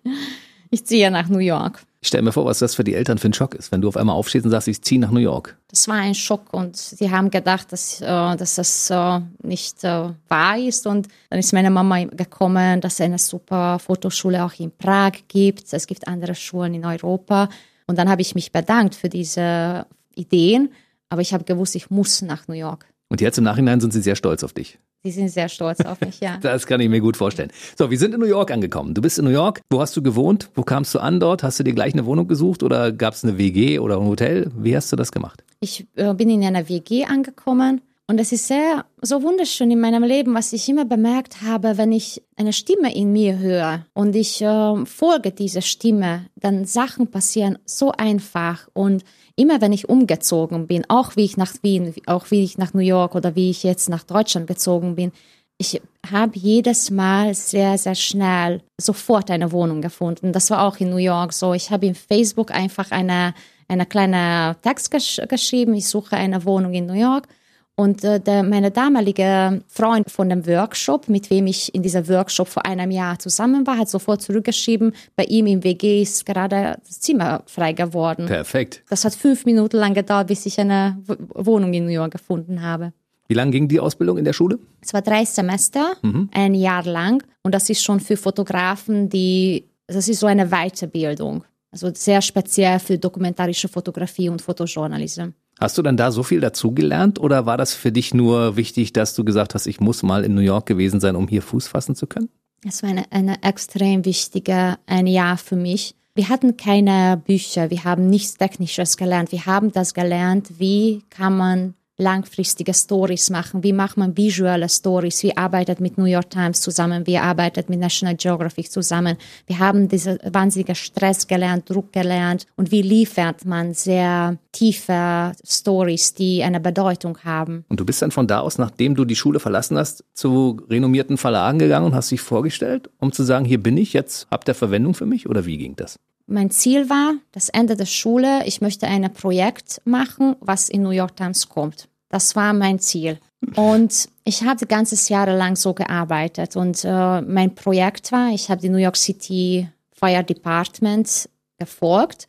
Ich 0.71 0.85
ziehe 0.85 1.11
nach 1.11 1.29
New 1.29 1.39
York. 1.39 1.83
Ich 2.03 2.09
stelle 2.09 2.23
mir 2.23 2.33
vor, 2.33 2.47
was 2.47 2.61
das 2.61 2.75
für 2.75 2.83
die 2.83 2.95
Eltern 2.95 3.19
für 3.19 3.29
ein 3.29 3.35
Schock 3.35 3.55
ist, 3.55 3.73
wenn 3.73 3.83
du 3.83 3.89
auf 3.89 3.97
einmal 3.99 4.17
aufstehst 4.17 4.47
und 4.47 4.51
sagst, 4.51 4.69
ich 4.69 4.81
ziehe 4.81 4.99
nach 4.99 5.11
New 5.11 5.21
York. 5.21 5.59
Das 5.69 5.87
war 5.87 5.97
ein 5.97 6.15
Schock 6.15 6.53
und 6.53 6.75
sie 6.75 7.11
haben 7.11 7.31
gedacht, 7.31 7.73
dass, 7.73 8.01
äh, 8.01 8.07
dass 8.07 8.55
das 8.55 8.89
äh, 8.89 9.21
nicht 9.43 9.85
äh, 9.85 10.09
wahr 10.29 10.59
ist. 10.59 10.87
Und 10.87 11.09
dann 11.29 11.39
ist 11.39 11.53
meine 11.53 11.71
Mama 11.71 12.05
gekommen, 12.05 12.81
dass 12.81 12.95
es 12.95 13.01
eine 13.03 13.19
super 13.19 13.79
Fotoschule 13.79 14.43
auch 14.43 14.59
in 14.59 14.71
Prag 14.71 15.13
gibt. 15.29 15.71
Es 15.73 15.87
gibt 15.87 16.09
andere 16.09 16.35
Schulen 16.35 16.73
in 16.73 16.87
Europa. 16.87 17.51
Und 17.87 17.99
dann 17.99 18.09
habe 18.09 18.23
ich 18.23 18.35
mich 18.35 18.51
bedankt 18.51 18.95
für 18.95 19.11
diese 19.11 19.85
Ideen. 20.15 20.73
Aber 21.11 21.21
ich 21.21 21.35
habe 21.35 21.45
gewusst, 21.45 21.75
ich 21.75 21.91
muss 21.91 22.23
nach 22.23 22.49
New 22.49 22.55
York. 22.55 22.87
Und 23.11 23.21
jetzt 23.21 23.37
im 23.37 23.45
Nachhinein 23.45 23.81
sind 23.81 23.93
sie 23.93 24.01
sehr 24.01 24.17
stolz 24.17 24.43
auf 24.43 24.55
dich. 24.55 24.79
Sie 25.03 25.13
sind 25.13 25.31
sehr 25.31 25.49
stolz 25.49 25.81
auf 25.81 26.01
mich, 26.03 26.21
ja. 26.21 26.37
das 26.43 26.67
kann 26.67 26.79
ich 26.81 26.91
mir 26.91 27.01
gut 27.01 27.17
vorstellen. 27.17 27.51
So, 27.79 27.91
wir 27.91 27.99
sind 27.99 28.13
in 28.13 28.21
New 28.21 28.27
York 28.27 28.51
angekommen. 28.51 28.93
Du 28.93 29.01
bist 29.01 29.19
in 29.19 29.25
New 29.25 29.31
York. 29.31 29.63
Wo 29.71 29.81
hast 29.81 29.97
du 29.97 30.03
gewohnt? 30.03 30.51
Wo 30.55 30.63
kamst 30.63 30.95
du 30.95 30.99
an 30.99 31.21
dort? 31.21 31.43
Hast 31.43 31.59
du 31.59 31.65
dir 31.65 31.73
gleich 31.73 31.95
eine 31.95 32.05
Wohnung 32.05 32.29
gesucht 32.29 32.63
oder 32.63 32.93
gab 32.93 33.15
es 33.15 33.25
eine 33.25 33.39
WG 33.39 33.79
oder 33.79 33.97
ein 33.97 34.07
Hotel? 34.07 34.51
Wie 34.55 34.77
hast 34.77 34.93
du 34.93 34.97
das 34.97 35.11
gemacht? 35.11 35.43
Ich 35.61 35.87
äh, 35.97 36.13
bin 36.13 36.29
in 36.29 36.45
einer 36.45 36.69
WG 36.69 37.07
angekommen 37.07 37.81
und 38.11 38.19
es 38.19 38.33
ist 38.33 38.49
sehr 38.49 38.87
so 39.01 39.23
wunderschön 39.23 39.71
in 39.71 39.79
meinem 39.79 40.03
Leben, 40.03 40.35
was 40.35 40.53
ich 40.53 40.69
immer 40.69 40.85
bemerkt 40.85 41.43
habe, 41.43 41.79
wenn 41.79 41.93
ich 41.93 42.21
eine 42.37 42.53
Stimme 42.53 42.93
in 42.93 43.13
mir 43.13 43.39
höre 43.39 43.87
und 43.95 44.17
ich 44.17 44.43
äh, 44.43 44.85
folge 44.85 45.31
dieser 45.31 45.63
Stimme, 45.63 46.27
dann 46.35 46.65
Sachen 46.65 47.07
passieren 47.07 47.57
so 47.67 47.93
einfach 47.93 48.67
und 48.73 49.05
immer 49.37 49.61
wenn 49.61 49.73
ich 49.73 49.89
umgezogen 49.89 50.67
bin, 50.67 50.85
auch 50.89 51.15
wie 51.15 51.25
ich 51.25 51.37
nach 51.37 51.55
Wien, 51.63 51.95
auch 52.07 52.33
wie 52.33 52.43
ich 52.43 52.59
nach 52.59 52.75
New 52.75 52.81
York 52.81 53.15
oder 53.15 53.37
wie 53.37 53.49
ich 53.49 53.63
jetzt 53.63 53.89
nach 53.89 54.03
Deutschland 54.03 54.49
gezogen 54.49 54.97
bin, 54.97 55.13
ich 55.57 55.81
habe 56.11 56.33
jedes 56.37 56.91
Mal 56.91 57.33
sehr, 57.35 57.79
sehr 57.79 57.95
schnell 57.95 58.61
sofort 58.77 59.31
eine 59.31 59.53
Wohnung 59.53 59.83
gefunden. 59.83 60.33
Das 60.33 60.51
war 60.51 60.67
auch 60.67 60.79
in 60.79 60.91
New 60.91 60.97
York 60.97 61.33
so. 61.33 61.55
Ich 61.55 61.71
habe 61.71 61.87
in 61.87 61.95
Facebook 61.95 62.51
einfach 62.51 62.91
eine, 62.91 63.35
eine 63.69 63.87
kleine 63.87 64.57
Text 64.63 64.91
gesch 64.91 65.21
geschrieben, 65.29 65.75
ich 65.75 65.87
suche 65.87 66.17
eine 66.17 66.45
Wohnung 66.45 66.75
in 66.75 66.87
New 66.87 66.95
York 67.01 67.29
und 67.77 68.05
äh, 68.05 68.21
der, 68.21 68.43
meine 68.43 68.71
damalige 68.71 69.63
Freund 69.67 70.11
von 70.11 70.29
dem 70.29 70.47
Workshop, 70.47 71.09
mit 71.09 71.31
wem 71.31 71.47
ich 71.47 71.75
in 71.75 71.83
dieser 71.83 72.07
Workshop 72.09 72.49
vor 72.49 72.67
einem 72.67 72.91
Jahr 72.91 73.19
zusammen 73.19 73.67
war, 73.67 73.79
hat 73.79 73.89
sofort 73.89 74.21
zurückgeschrieben, 74.21 74.93
bei 75.17 75.25
ihm 75.25 75.47
im 75.47 75.65
WG 75.65 76.03
ist 76.03 76.27
gerade 76.27 76.77
das 76.87 77.01
Zimmer 77.01 77.43
frei 77.47 77.73
geworden. 77.73 78.27
Perfekt. 78.27 78.83
Das 78.91 79.05
hat 79.05 79.15
fünf 79.15 79.47
Minuten 79.47 79.79
lang 79.79 79.95
gedauert, 79.95 80.27
bis 80.27 80.45
ich 80.45 80.61
eine 80.61 80.99
Wohnung 81.35 81.73
in 81.73 81.87
New 81.87 81.93
York 81.93 82.13
gefunden 82.13 82.61
habe. 82.63 82.93
Wie 83.29 83.35
lange 83.35 83.53
ging 83.53 83.69
die 83.69 83.79
Ausbildung 83.79 84.19
in 84.19 84.25
der 84.25 84.33
Schule? 84.33 84.59
Es 84.83 84.93
war 84.93 85.03
drei 85.03 85.25
Semester, 85.25 85.97
mhm. 86.03 86.29
ein 86.33 86.55
Jahr 86.55 86.85
lang. 86.85 87.23
Und 87.43 87.55
das 87.55 87.71
ist 87.71 87.83
schon 87.83 88.01
für 88.01 88.17
Fotografen, 88.17 89.09
die, 89.09 89.65
das 89.87 90.09
ist 90.09 90.21
so 90.21 90.27
eine 90.27 90.49
Weiterbildung. 90.49 91.45
Also 91.71 91.91
sehr 91.95 92.21
speziell 92.21 92.81
für 92.81 92.99
dokumentarische 92.99 93.69
Fotografie 93.69 94.29
und 94.29 94.43
Fotojournalismus. 94.43 95.33
Hast 95.61 95.77
du 95.77 95.83
dann 95.83 95.99
da 95.99 96.11
so 96.11 96.23
viel 96.23 96.41
dazugelernt 96.41 97.21
oder 97.21 97.45
war 97.45 97.59
das 97.59 97.75
für 97.75 97.93
dich 97.93 98.15
nur 98.15 98.57
wichtig, 98.57 98.95
dass 98.95 99.15
du 99.15 99.25
gesagt 99.25 99.55
hast, 99.55 99.67
ich 99.67 99.79
muss 99.79 100.03
mal 100.03 100.25
in 100.25 100.35
New 100.35 100.41
York 100.41 100.65
gewesen 100.65 101.01
sein, 101.01 101.17
um 101.17 101.29
hier 101.29 101.43
Fuß 101.43 101.69
fassen 101.69 101.95
zu 101.95 102.07
können? 102.07 102.31
Es 102.67 102.83
war 102.83 102.91
eine, 102.91 103.05
eine 103.13 103.43
extrem 103.43 104.07
wichtige 104.07 104.79
ein 104.87 105.07
Jahr 105.07 105.37
für 105.37 105.57
mich. 105.57 105.95
Wir 106.15 106.31
hatten 106.31 106.57
keine 106.57 107.21
Bücher, 107.25 107.71
wir 107.71 107.85
haben 107.85 108.09
nichts 108.09 108.35
Technisches 108.35 108.97
gelernt. 108.97 109.33
Wir 109.33 109.45
haben 109.45 109.71
das 109.71 109.93
gelernt, 109.93 110.59
wie 110.59 111.03
kann 111.11 111.37
man 111.37 111.75
langfristige 112.01 112.75
Stories 112.75 113.31
machen? 113.31 113.63
Wie 113.63 113.73
macht 113.73 113.97
man 113.97 114.17
visuelle 114.17 114.69
Stories? 114.69 115.23
Wie 115.23 115.37
arbeitet 115.37 115.81
mit 115.81 115.99
New 115.99 116.05
York 116.05 116.31
Times 116.31 116.61
zusammen? 116.61 117.07
Wie 117.07 117.19
arbeitet 117.19 117.69
mit 117.69 117.79
National 117.79 118.17
Geographic 118.17 118.71
zusammen? 118.71 119.17
Wir 119.47 119.59
haben 119.59 119.89
diesen 119.89 120.19
wahnsinnigen 120.25 120.75
Stress 120.75 121.27
gelernt, 121.27 121.69
Druck 121.69 121.93
gelernt 121.93 122.47
und 122.57 122.71
wie 122.71 122.83
liefert 122.83 123.45
man 123.45 123.75
sehr 123.75 124.39
tiefe 124.53 125.33
Stories, 125.47 126.15
die 126.15 126.43
eine 126.43 126.61
Bedeutung 126.61 127.19
haben. 127.25 127.65
Und 127.69 127.79
du 127.79 127.85
bist 127.85 128.03
dann 128.03 128.11
von 128.11 128.27
da 128.27 128.41
aus, 128.41 128.59
nachdem 128.59 128.95
du 128.95 129.05
die 129.05 129.17
Schule 129.17 129.41
verlassen 129.41 129.79
hast, 129.79 130.05
zu 130.15 130.61
renommierten 130.69 131.17
Verlagen 131.17 131.59
gegangen 131.59 131.87
und 131.87 131.95
hast 131.95 132.11
dich 132.11 132.21
vorgestellt, 132.21 132.91
um 132.99 133.13
zu 133.13 133.23
sagen, 133.23 133.45
hier 133.45 133.63
bin 133.63 133.77
ich, 133.77 133.93
jetzt 133.93 134.27
habt 134.31 134.49
ihr 134.49 134.55
Verwendung 134.55 134.95
für 134.95 135.07
mich 135.07 135.29
oder 135.29 135.47
wie 135.47 135.59
ging 135.59 135.77
das? 135.77 135.99
Mein 136.31 136.51
Ziel 136.53 136.89
war, 136.89 137.15
das 137.33 137.49
Ende 137.49 137.75
der 137.75 137.87
Schule, 137.87 138.47
ich 138.47 138.61
möchte 138.61 138.87
ein 138.87 139.13
Projekt 139.13 139.81
machen, 139.85 140.37
was 140.39 140.69
in 140.69 140.83
New 140.83 140.91
York 140.91 141.17
Times 141.17 141.49
kommt. 141.49 141.89
Das 142.09 142.37
war 142.37 142.53
mein 142.53 142.79
Ziel. 142.79 143.19
Und 143.57 144.09
ich 144.23 144.45
habe 144.45 144.67
ganzes 144.67 145.09
Jahr 145.09 145.27
lang 145.27 145.57
so 145.57 145.75
gearbeitet. 145.75 146.55
Und 146.55 146.85
äh, 146.85 147.21
mein 147.23 147.57
Projekt 147.57 148.13
war, 148.13 148.31
ich 148.33 148.49
habe 148.49 148.61
die 148.61 148.69
New 148.69 148.79
York 148.79 148.97
City 148.97 149.69
Fire 149.93 150.23
Department 150.23 151.29
gefolgt 151.59 152.29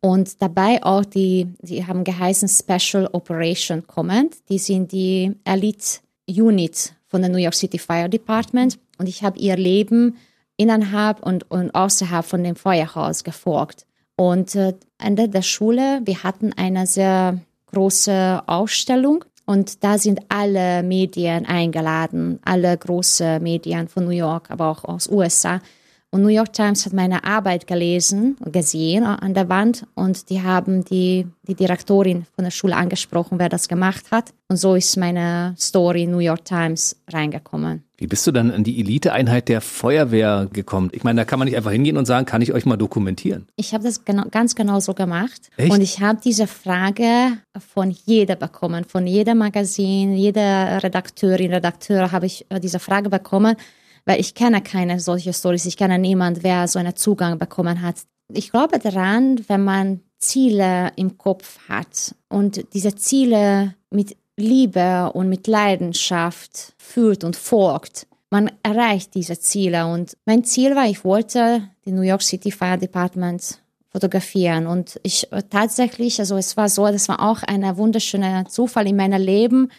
und 0.00 0.40
dabei 0.40 0.82
auch 0.84 1.04
die, 1.04 1.48
die 1.60 1.84
haben 1.84 2.04
geheißen 2.04 2.48
Special 2.48 3.08
Operation 3.12 3.86
Command. 3.86 4.36
Die 4.48 4.58
sind 4.58 4.92
die 4.92 5.32
Elite 5.44 5.98
Unit 6.28 6.92
von 7.08 7.20
der 7.20 7.30
New 7.30 7.38
York 7.38 7.54
City 7.54 7.78
Fire 7.78 8.08
Department. 8.08 8.78
Und 8.98 9.08
ich 9.08 9.24
habe 9.24 9.38
ihr 9.38 9.56
Leben 9.56 10.16
innerhalb 10.60 11.24
und, 11.24 11.50
und 11.50 11.74
außerhalb 11.74 12.24
von 12.24 12.44
dem 12.44 12.54
Feuerhaus 12.54 13.24
gefolgt. 13.24 13.86
Und 14.16 14.54
äh, 14.54 14.74
Ende 14.98 15.30
der 15.30 15.40
Schule, 15.40 16.02
wir 16.04 16.22
hatten 16.22 16.52
eine 16.52 16.86
sehr 16.86 17.38
große 17.72 18.42
Ausstellung 18.46 19.24
und 19.46 19.82
da 19.82 19.96
sind 19.96 20.20
alle 20.28 20.82
Medien 20.82 21.46
eingeladen, 21.46 22.40
alle 22.44 22.76
große 22.76 23.40
Medien 23.40 23.88
von 23.88 24.04
New 24.04 24.10
York, 24.10 24.50
aber 24.50 24.68
auch 24.68 24.84
aus 24.84 25.08
USA. 25.08 25.60
Und 26.12 26.22
New 26.22 26.28
York 26.28 26.52
Times 26.52 26.86
hat 26.86 26.92
meine 26.92 27.22
Arbeit 27.22 27.68
gelesen, 27.68 28.36
gesehen 28.44 29.04
an 29.04 29.32
der 29.32 29.48
Wand 29.48 29.86
und 29.94 30.28
die 30.28 30.42
haben 30.42 30.84
die, 30.84 31.28
die 31.46 31.54
Direktorin 31.54 32.26
von 32.34 32.44
der 32.44 32.50
Schule 32.50 32.74
angesprochen, 32.74 33.38
wer 33.38 33.48
das 33.48 33.68
gemacht 33.68 34.10
hat. 34.10 34.32
Und 34.48 34.56
so 34.56 34.74
ist 34.74 34.96
meine 34.96 35.54
Story 35.56 36.02
in 36.02 36.10
New 36.10 36.18
York 36.18 36.44
Times 36.44 36.96
reingekommen. 37.08 37.84
Wie 37.96 38.08
bist 38.08 38.26
du 38.26 38.32
dann 38.32 38.50
an 38.50 38.64
die 38.64 38.80
Eliteeinheit 38.80 39.48
der 39.48 39.60
Feuerwehr 39.60 40.48
gekommen? 40.52 40.90
Ich 40.92 41.04
meine, 41.04 41.20
da 41.20 41.24
kann 41.24 41.38
man 41.38 41.46
nicht 41.46 41.56
einfach 41.56 41.70
hingehen 41.70 41.96
und 41.96 42.06
sagen, 42.06 42.26
kann 42.26 42.42
ich 42.42 42.52
euch 42.52 42.66
mal 42.66 42.76
dokumentieren? 42.76 43.46
Ich 43.54 43.72
habe 43.72 43.84
das 43.84 44.04
genau, 44.04 44.24
ganz 44.32 44.56
genau 44.56 44.80
so 44.80 44.94
gemacht. 44.94 45.50
Echt? 45.58 45.70
Und 45.70 45.80
ich 45.80 46.00
habe 46.00 46.18
diese 46.24 46.48
Frage 46.48 47.38
von 47.72 47.94
jeder 48.06 48.34
bekommen, 48.34 48.84
von 48.84 49.06
jedem 49.06 49.38
Magazin, 49.38 50.16
jeder 50.16 50.82
Redakteurin, 50.82 51.52
Redakteur 51.52 52.10
habe 52.10 52.26
ich 52.26 52.46
diese 52.60 52.80
Frage 52.80 53.10
bekommen 53.10 53.54
weil 54.04 54.20
ich 54.20 54.34
kenne 54.34 54.62
keine 54.62 55.00
solche 55.00 55.32
Stories. 55.32 55.66
Ich 55.66 55.76
kenne 55.76 55.98
niemand, 55.98 56.42
wer 56.42 56.68
so 56.68 56.78
einen 56.78 56.96
Zugang 56.96 57.38
bekommen 57.38 57.82
hat. 57.82 57.96
Ich 58.32 58.50
glaube 58.50 58.78
daran, 58.78 59.40
wenn 59.48 59.64
man 59.64 60.00
Ziele 60.18 60.92
im 60.96 61.18
Kopf 61.18 61.58
hat 61.68 62.14
und 62.28 62.64
diese 62.74 62.94
Ziele 62.94 63.74
mit 63.90 64.16
Liebe 64.36 65.10
und 65.12 65.28
mit 65.28 65.46
Leidenschaft 65.46 66.74
fühlt 66.78 67.24
und 67.24 67.36
folgt, 67.36 68.06
man 68.30 68.50
erreicht 68.62 69.14
diese 69.14 69.38
Ziele. 69.38 69.86
Und 69.86 70.16
mein 70.24 70.44
Ziel 70.44 70.76
war, 70.76 70.86
ich 70.86 71.04
wollte 71.04 71.68
die 71.84 71.92
New 71.92 72.02
York 72.02 72.22
City 72.22 72.52
Fire 72.52 72.78
Department 72.78 73.60
fotografieren. 73.90 74.66
Und 74.66 75.00
ich 75.02 75.28
tatsächlich, 75.50 76.20
also 76.20 76.36
es 76.36 76.56
war 76.56 76.68
so, 76.68 76.86
das 76.86 77.08
war 77.08 77.20
auch 77.20 77.42
ein 77.42 77.76
wunderschöner 77.76 78.46
Zufall 78.46 78.86
in 78.86 78.96
meinem 78.96 79.20
Leben 79.20 79.70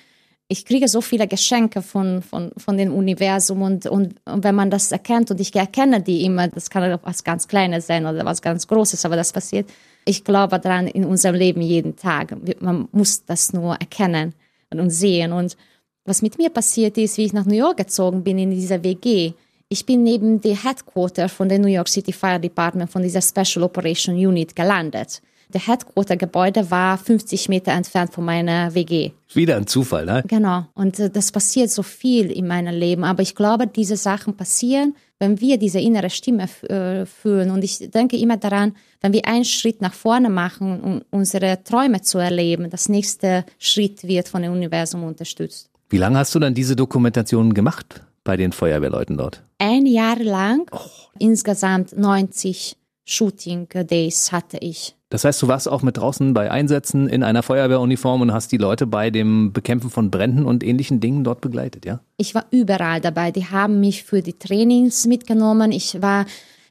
ich 0.52 0.66
kriege 0.66 0.90
so 0.90 1.00
viele 1.00 1.28
Geschenke 1.28 1.82
von, 1.82 2.22
von, 2.22 2.52
von 2.58 2.78
dem 2.78 2.94
Universum 2.94 3.62
und, 3.62 3.86
und, 3.86 4.16
und, 4.26 4.44
wenn 4.44 4.54
man 4.54 4.70
das 4.70 4.92
erkennt 4.92 5.32
und 5.32 5.40
ich 5.40 5.56
erkenne 5.56 6.02
die 6.02 6.26
immer, 6.26 6.50
das 6.50 6.70
kann 6.70 7.00
was 7.04 7.24
ganz 7.24 7.48
Kleines 7.48 7.88
sein 7.88 8.06
oder 8.06 8.26
was 8.26 8.42
ganz 8.42 8.68
Großes, 8.68 9.06
aber 9.06 9.16
das 9.16 9.32
passiert. 9.32 9.70
Ich 10.04 10.26
glaube 10.26 10.60
daran 10.60 10.88
in 10.88 11.06
unserem 11.06 11.36
Leben 11.36 11.62
jeden 11.62 11.96
Tag. 11.96 12.36
Man 12.60 12.90
muss 12.92 13.24
das 13.24 13.54
nur 13.54 13.76
erkennen 13.76 14.34
und 14.72 14.90
sehen. 14.90 15.32
Und 15.32 15.56
was 16.04 16.22
mit 16.22 16.38
mir 16.38 16.50
passiert 16.50 16.98
ist, 16.98 17.18
wie 17.18 17.26
ich 17.26 17.34
nach 17.34 17.46
New 17.46 17.56
York 17.56 17.78
gezogen 17.78 18.22
bin 18.22 18.38
in 18.38 18.52
dieser 18.52 18.84
WG, 18.84 19.32
ich 19.70 19.86
bin 19.86 20.04
neben 20.04 20.42
der 20.42 20.62
Headquarter 20.62 21.30
von 21.30 21.48
der 21.48 21.60
New 21.60 21.70
York 21.70 21.88
City 21.88 22.12
Fire 22.12 22.42
Department, 22.42 22.92
von 22.92 23.04
dieser 23.04 23.22
Special 23.22 23.64
Operation 23.64 24.16
Unit 24.16 24.54
gelandet 24.54 25.22
der 25.54 25.68
Headquarter-Gebäude 25.68 26.72
war 26.72 26.98
50 26.98 27.50
Meter 27.50 27.72
entfernt 27.72 28.14
von 28.14 28.26
meiner 28.26 28.74
WG. 28.74 29.12
Wieder 29.34 29.58
ein 29.58 29.68
Zufall, 29.68 30.06
ne? 30.06 30.24
Genau. 30.28 30.66
Und 30.74 31.00
äh, 31.00 31.10
das 31.10 31.32
passiert 31.32 31.70
so 31.70 31.84
viel 31.84 32.32
in 32.32 32.48
meinem 32.48 32.76
Leben. 32.76 33.04
Aber 33.04 33.22
ich 33.22 33.36
glaube, 33.36 33.68
diese 33.68 33.98
Sachen 33.98 34.36
passieren, 34.36 34.96
wenn 35.20 35.40
wir 35.40 35.58
diese 35.58 35.80
innere 35.80 36.10
Stimme 36.10 36.48
äh, 36.68 37.06
fühlen. 37.06 37.52
Und 37.52 37.64
ich 37.64 37.92
denke 37.92 38.18
immer 38.18 38.38
daran, 38.38 38.76
wenn 39.02 39.14
wir 39.14 39.26
einen 39.28 39.46
Schritt 39.46 39.82
nach 39.82 39.94
vorne 39.94 40.30
machen, 40.30 40.82
um 40.82 41.02
unsere 41.12 41.64
Träume 41.64 42.02
zu 42.02 42.18
erleben, 42.18 42.70
das 42.70 42.90
nächste 42.90 43.46
Schritt 43.60 44.04
wird 44.04 44.28
von 44.28 44.42
dem 44.42 44.52
Universum 44.52 45.04
unterstützt. 45.04 45.70
Wie 45.90 45.98
lange 45.98 46.18
hast 46.18 46.34
du 46.34 46.40
dann 46.40 46.54
diese 46.54 46.76
Dokumentation 46.76 47.54
gemacht 47.54 48.02
bei 48.24 48.38
den 48.38 48.52
Feuerwehrleuten 48.52 49.18
dort? 49.18 49.44
Ein 49.60 49.86
Jahr 49.86 50.18
lang. 50.18 50.70
Oh. 50.72 50.80
Insgesamt 51.20 51.96
90 51.96 52.78
Shooting 53.06 53.68
Days 53.70 54.32
hatte 54.32 54.58
ich. 54.58 54.96
Das 55.12 55.26
heißt, 55.26 55.42
du 55.42 55.50
warst 55.50 55.68
auch 55.68 55.82
mit 55.82 55.98
draußen 55.98 56.34
bei 56.34 56.50
Einsätzen 56.50 57.10
in 57.10 57.22
einer 57.22 57.44
Feuerwehruniform 57.44 58.22
und 58.22 58.34
hast 58.34 58.54
die 58.54 58.58
Leute 58.58 58.88
bei 58.88 59.10
dem 59.10 59.52
Bekämpfen 59.52 59.90
von 59.90 60.10
Bränden 60.10 60.46
und 60.46 60.64
ähnlichen 60.64 61.02
Dingen 61.02 61.26
dort 61.26 61.42
begleitet, 61.42 61.86
ja? 61.86 62.00
Ich 62.16 62.34
war 62.34 62.46
überall 62.50 63.02
dabei. 63.02 63.32
Die 63.32 63.46
haben 63.46 63.82
mich 63.82 64.04
für 64.04 64.22
die 64.22 64.40
Trainings 64.40 65.06
mitgenommen. 65.06 65.74
Ich 65.74 66.02
war 66.02 66.26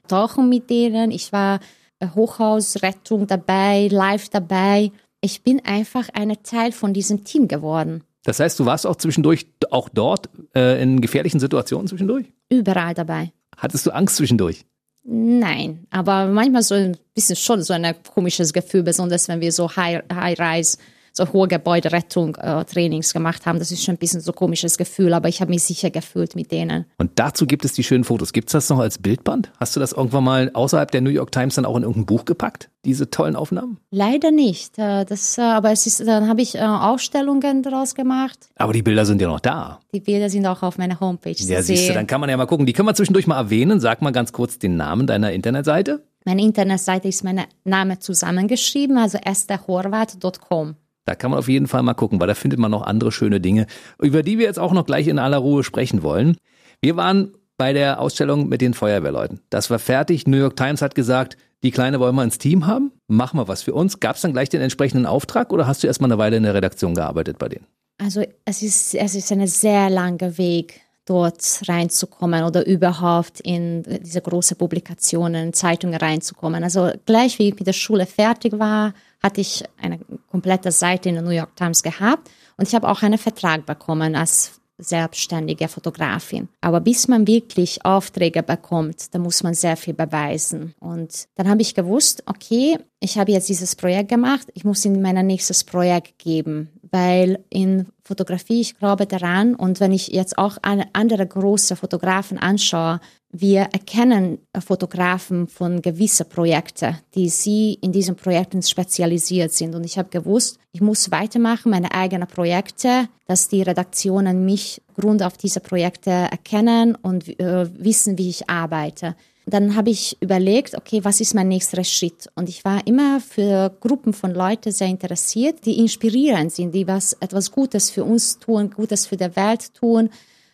tauchen 0.07 0.49
mit 0.49 0.71
denen. 0.71 1.11
Ich 1.11 1.31
war 1.31 1.59
äh, 1.99 2.07
Hochhausrettung 2.15 3.27
dabei, 3.27 3.87
live 3.91 4.29
dabei. 4.29 4.91
Ich 5.21 5.43
bin 5.43 5.61
einfach 5.63 6.09
ein 6.13 6.35
Teil 6.41 6.71
von 6.71 6.93
diesem 6.93 7.23
Team 7.23 7.47
geworden. 7.47 8.03
Das 8.23 8.39
heißt, 8.39 8.59
du 8.59 8.65
warst 8.65 8.87
auch 8.87 8.95
zwischendurch, 8.95 9.45
auch 9.69 9.87
dort 9.87 10.29
äh, 10.55 10.81
in 10.81 10.99
gefährlichen 10.99 11.39
Situationen 11.39 11.87
zwischendurch? 11.87 12.25
Überall 12.49 12.95
dabei. 12.95 13.31
Hattest 13.55 13.85
du 13.85 13.91
Angst 13.91 14.15
zwischendurch? 14.15 14.65
Nein, 15.03 15.87
aber 15.89 16.27
manchmal 16.27 16.61
so 16.61 16.75
ein 16.75 16.97
bisschen 17.15 17.35
schon 17.35 17.63
so 17.63 17.73
ein 17.73 17.95
komisches 18.13 18.53
Gefühl, 18.53 18.83
besonders 18.83 19.27
wenn 19.27 19.41
wir 19.41 19.51
so 19.51 19.75
High-Rise 19.75 20.37
High 20.39 20.77
so 21.13 21.31
hohe 21.31 21.47
Gebäuderettung 21.47 22.35
äh, 22.35 22.63
Trainings 22.65 23.13
gemacht 23.13 23.45
haben. 23.45 23.59
Das 23.59 23.71
ist 23.71 23.83
schon 23.83 23.95
ein 23.95 23.97
bisschen 23.97 24.21
so 24.21 24.31
ein 24.31 24.35
komisches 24.35 24.77
Gefühl, 24.77 25.13
aber 25.13 25.29
ich 25.29 25.41
habe 25.41 25.51
mich 25.51 25.63
sicher 25.63 25.89
gefühlt 25.89 26.35
mit 26.35 26.51
denen. 26.51 26.85
Und 26.97 27.11
dazu 27.15 27.45
gibt 27.45 27.65
es 27.65 27.73
die 27.73 27.83
schönen 27.83 28.03
Fotos. 28.03 28.33
Gibt 28.33 28.49
es 28.49 28.53
das 28.53 28.69
noch 28.69 28.79
als 28.79 28.97
Bildband? 28.97 29.51
Hast 29.59 29.75
du 29.75 29.79
das 29.79 29.91
irgendwann 29.91 30.23
mal 30.23 30.51
außerhalb 30.53 30.89
der 30.91 31.01
New 31.01 31.09
York 31.09 31.31
Times 31.31 31.55
dann 31.55 31.65
auch 31.65 31.75
in 31.75 31.83
irgendein 31.83 32.05
Buch 32.05 32.25
gepackt? 32.25 32.69
Diese 32.85 33.09
tollen 33.09 33.35
Aufnahmen? 33.35 33.77
Leider 33.91 34.31
nicht. 34.31 34.79
Äh, 34.79 35.05
das, 35.05 35.37
äh, 35.37 35.41
aber 35.41 35.71
es 35.71 35.85
ist, 35.85 35.99
dann 36.05 36.27
habe 36.27 36.41
ich 36.41 36.55
äh, 36.55 36.61
Ausstellungen 36.61 37.61
daraus 37.61 37.93
gemacht. 37.93 38.49
Aber 38.55 38.73
die 38.73 38.81
Bilder 38.81 39.05
sind 39.05 39.21
ja 39.21 39.27
noch 39.27 39.39
da. 39.39 39.79
Die 39.93 39.99
Bilder 39.99 40.29
sind 40.29 40.45
auch 40.47 40.63
auf 40.63 40.77
meiner 40.77 40.99
Homepage. 40.99 41.35
Ja, 41.37 41.61
siehst 41.61 41.89
du, 41.89 41.93
dann 41.93 42.07
kann 42.07 42.21
man 42.21 42.29
ja 42.29 42.37
mal 42.37 42.47
gucken. 42.47 42.65
Die 42.65 42.73
können 42.73 42.87
wir 42.87 42.95
zwischendurch 42.95 43.27
mal 43.27 43.37
erwähnen. 43.37 43.79
Sag 43.79 44.01
mal 44.01 44.11
ganz 44.11 44.31
kurz 44.31 44.57
den 44.57 44.77
Namen 44.77 45.07
deiner 45.07 45.31
Internetseite. 45.31 46.03
Meine 46.25 46.43
Internetseite 46.43 47.07
ist 47.07 47.23
mein 47.23 47.41
Name 47.63 47.99
zusammengeschrieben, 47.99 48.97
also 48.97 49.17
estherhorvath.com. 49.17 50.75
Da 51.05 51.15
kann 51.15 51.31
man 51.31 51.39
auf 51.39 51.47
jeden 51.47 51.67
Fall 51.67 51.83
mal 51.83 51.93
gucken, 51.93 52.19
weil 52.19 52.27
da 52.27 52.35
findet 52.35 52.59
man 52.59 52.71
noch 52.71 52.83
andere 52.83 53.11
schöne 53.11 53.39
Dinge, 53.41 53.65
über 54.01 54.23
die 54.23 54.37
wir 54.37 54.45
jetzt 54.45 54.59
auch 54.59 54.73
noch 54.73 54.85
gleich 54.85 55.07
in 55.07 55.19
aller 55.19 55.37
Ruhe 55.37 55.63
sprechen 55.63 56.03
wollen. 56.03 56.37
Wir 56.81 56.95
waren 56.95 57.33
bei 57.57 57.73
der 57.73 57.99
Ausstellung 57.99 58.49
mit 58.49 58.61
den 58.61 58.73
Feuerwehrleuten. 58.73 59.39
Das 59.49 59.69
war 59.69 59.79
fertig. 59.79 60.27
New 60.27 60.37
York 60.37 60.55
Times 60.55 60.81
hat 60.81 60.95
gesagt, 60.95 61.37
die 61.63 61.71
Kleine 61.71 61.99
wollen 61.99 62.15
wir 62.15 62.23
ins 62.23 62.39
Team 62.39 62.65
haben. 62.65 62.91
Machen 63.07 63.39
wir 63.39 63.47
was 63.47 63.61
für 63.61 63.73
uns. 63.73 63.99
Gab 63.99 64.15
es 64.15 64.21
dann 64.21 64.33
gleich 64.33 64.49
den 64.49 64.61
entsprechenden 64.61 65.05
Auftrag 65.05 65.53
oder 65.53 65.67
hast 65.67 65.83
du 65.83 65.87
erstmal 65.87 66.11
eine 66.11 66.17
Weile 66.17 66.37
in 66.37 66.43
der 66.43 66.55
Redaktion 66.55 66.95
gearbeitet 66.95 67.37
bei 67.37 67.49
denen? 67.49 67.67
Also 67.99 68.23
es 68.45 68.63
ist, 68.63 68.95
es 68.95 69.13
ist 69.13 69.31
ein 69.31 69.45
sehr 69.45 69.91
langer 69.91 70.39
Weg, 70.39 70.81
dort 71.05 71.61
reinzukommen 71.67 72.43
oder 72.43 72.65
überhaupt 72.65 73.41
in 73.41 73.83
diese 73.83 74.21
großen 74.21 74.57
Publikationen, 74.57 75.53
Zeitungen 75.53 75.95
reinzukommen. 75.95 76.63
Also 76.63 76.91
gleich 77.05 77.37
wie 77.37 77.49
ich 77.49 77.55
mit 77.55 77.67
der 77.67 77.73
Schule 77.73 78.05
fertig 78.05 78.57
war, 78.57 78.93
hatte 79.21 79.41
ich 79.41 79.63
eine 79.81 79.99
komplette 80.29 80.71
Seite 80.71 81.09
in 81.09 81.15
der 81.15 81.23
New 81.23 81.31
York 81.31 81.55
Times 81.55 81.83
gehabt 81.83 82.29
und 82.57 82.67
ich 82.67 82.75
habe 82.75 82.89
auch 82.89 83.01
einen 83.01 83.17
Vertrag 83.17 83.65
bekommen 83.65 84.15
als 84.15 84.61
selbstständige 84.81 85.67
Fotografin. 85.67 86.49
Aber 86.59 86.81
bis 86.81 87.07
man 87.07 87.27
wirklich 87.27 87.85
Aufträge 87.85 88.43
bekommt, 88.43 89.13
da 89.13 89.19
muss 89.19 89.43
man 89.43 89.53
sehr 89.53 89.77
viel 89.77 89.93
beweisen. 89.93 90.73
Und 90.79 91.27
dann 91.35 91.49
habe 91.49 91.61
ich 91.61 91.75
gewusst, 91.75 92.23
okay, 92.25 92.79
ich 92.99 93.17
habe 93.17 93.31
jetzt 93.31 93.49
dieses 93.49 93.75
Projekt 93.75 94.09
gemacht, 94.09 94.47
ich 94.53 94.63
muss 94.63 94.83
in 94.85 95.01
mein 95.01 95.25
nächstes 95.25 95.63
Projekt 95.63 96.17
geben, 96.17 96.69
weil 96.91 97.43
in 97.49 97.87
Fotografie, 98.03 98.61
ich 98.61 98.77
glaube 98.77 99.05
daran 99.05 99.55
und 99.55 99.79
wenn 99.79 99.93
ich 99.93 100.09
jetzt 100.09 100.37
auch 100.37 100.57
andere 100.61 101.25
große 101.25 101.75
Fotografen 101.75 102.37
anschaue, 102.37 102.99
wir 103.33 103.61
erkennen 103.71 104.39
Fotografen 104.59 105.47
von 105.47 105.81
gewissen 105.81 106.27
Projekten, 106.27 106.97
die 107.15 107.29
sie 107.29 107.77
in 107.81 107.93
diesen 107.93 108.17
Projekten 108.17 108.61
spezialisiert 108.61 109.53
sind. 109.53 109.73
Und 109.73 109.85
ich 109.85 109.97
habe 109.97 110.09
gewusst, 110.09 110.59
ich 110.73 110.81
muss 110.81 111.11
weitermachen, 111.11 111.71
meine 111.71 111.93
eigenen 111.93 112.27
Projekte, 112.27 113.07
dass 113.27 113.47
die 113.47 113.61
Redaktionen 113.61 114.43
mich 114.43 114.81
Grund 114.99 115.23
auf 115.23 115.37
diese 115.37 115.61
Projekte 115.61 116.09
erkennen 116.09 116.95
und 116.95 117.39
äh, 117.39 117.69
wissen, 117.81 118.17
wie 118.17 118.29
ich 118.29 118.49
arbeite. 118.49 119.15
Dann 119.51 119.75
habe 119.75 119.89
ich 119.89 120.17
überlegt, 120.21 120.75
okay, 120.75 121.03
was 121.03 121.19
ist 121.19 121.35
mein 121.35 121.49
nächster 121.49 121.83
Schritt? 121.83 122.29
Und 122.35 122.47
ich 122.47 122.63
war 122.63 122.87
immer 122.87 123.19
für 123.19 123.69
Gruppen 123.81 124.13
von 124.13 124.33
Leuten 124.33 124.71
sehr 124.71 124.87
interessiert, 124.87 125.65
die 125.65 125.77
inspirierend 125.77 126.53
sind, 126.53 126.73
die 126.73 126.87
was, 126.87 127.13
etwas 127.19 127.51
Gutes 127.51 127.89
für 127.89 128.05
uns 128.05 128.39
tun, 128.39 128.71
Gutes 128.71 129.05
für 129.05 129.17
die 129.17 129.35
Welt 129.35 129.73
tun, 129.73 130.09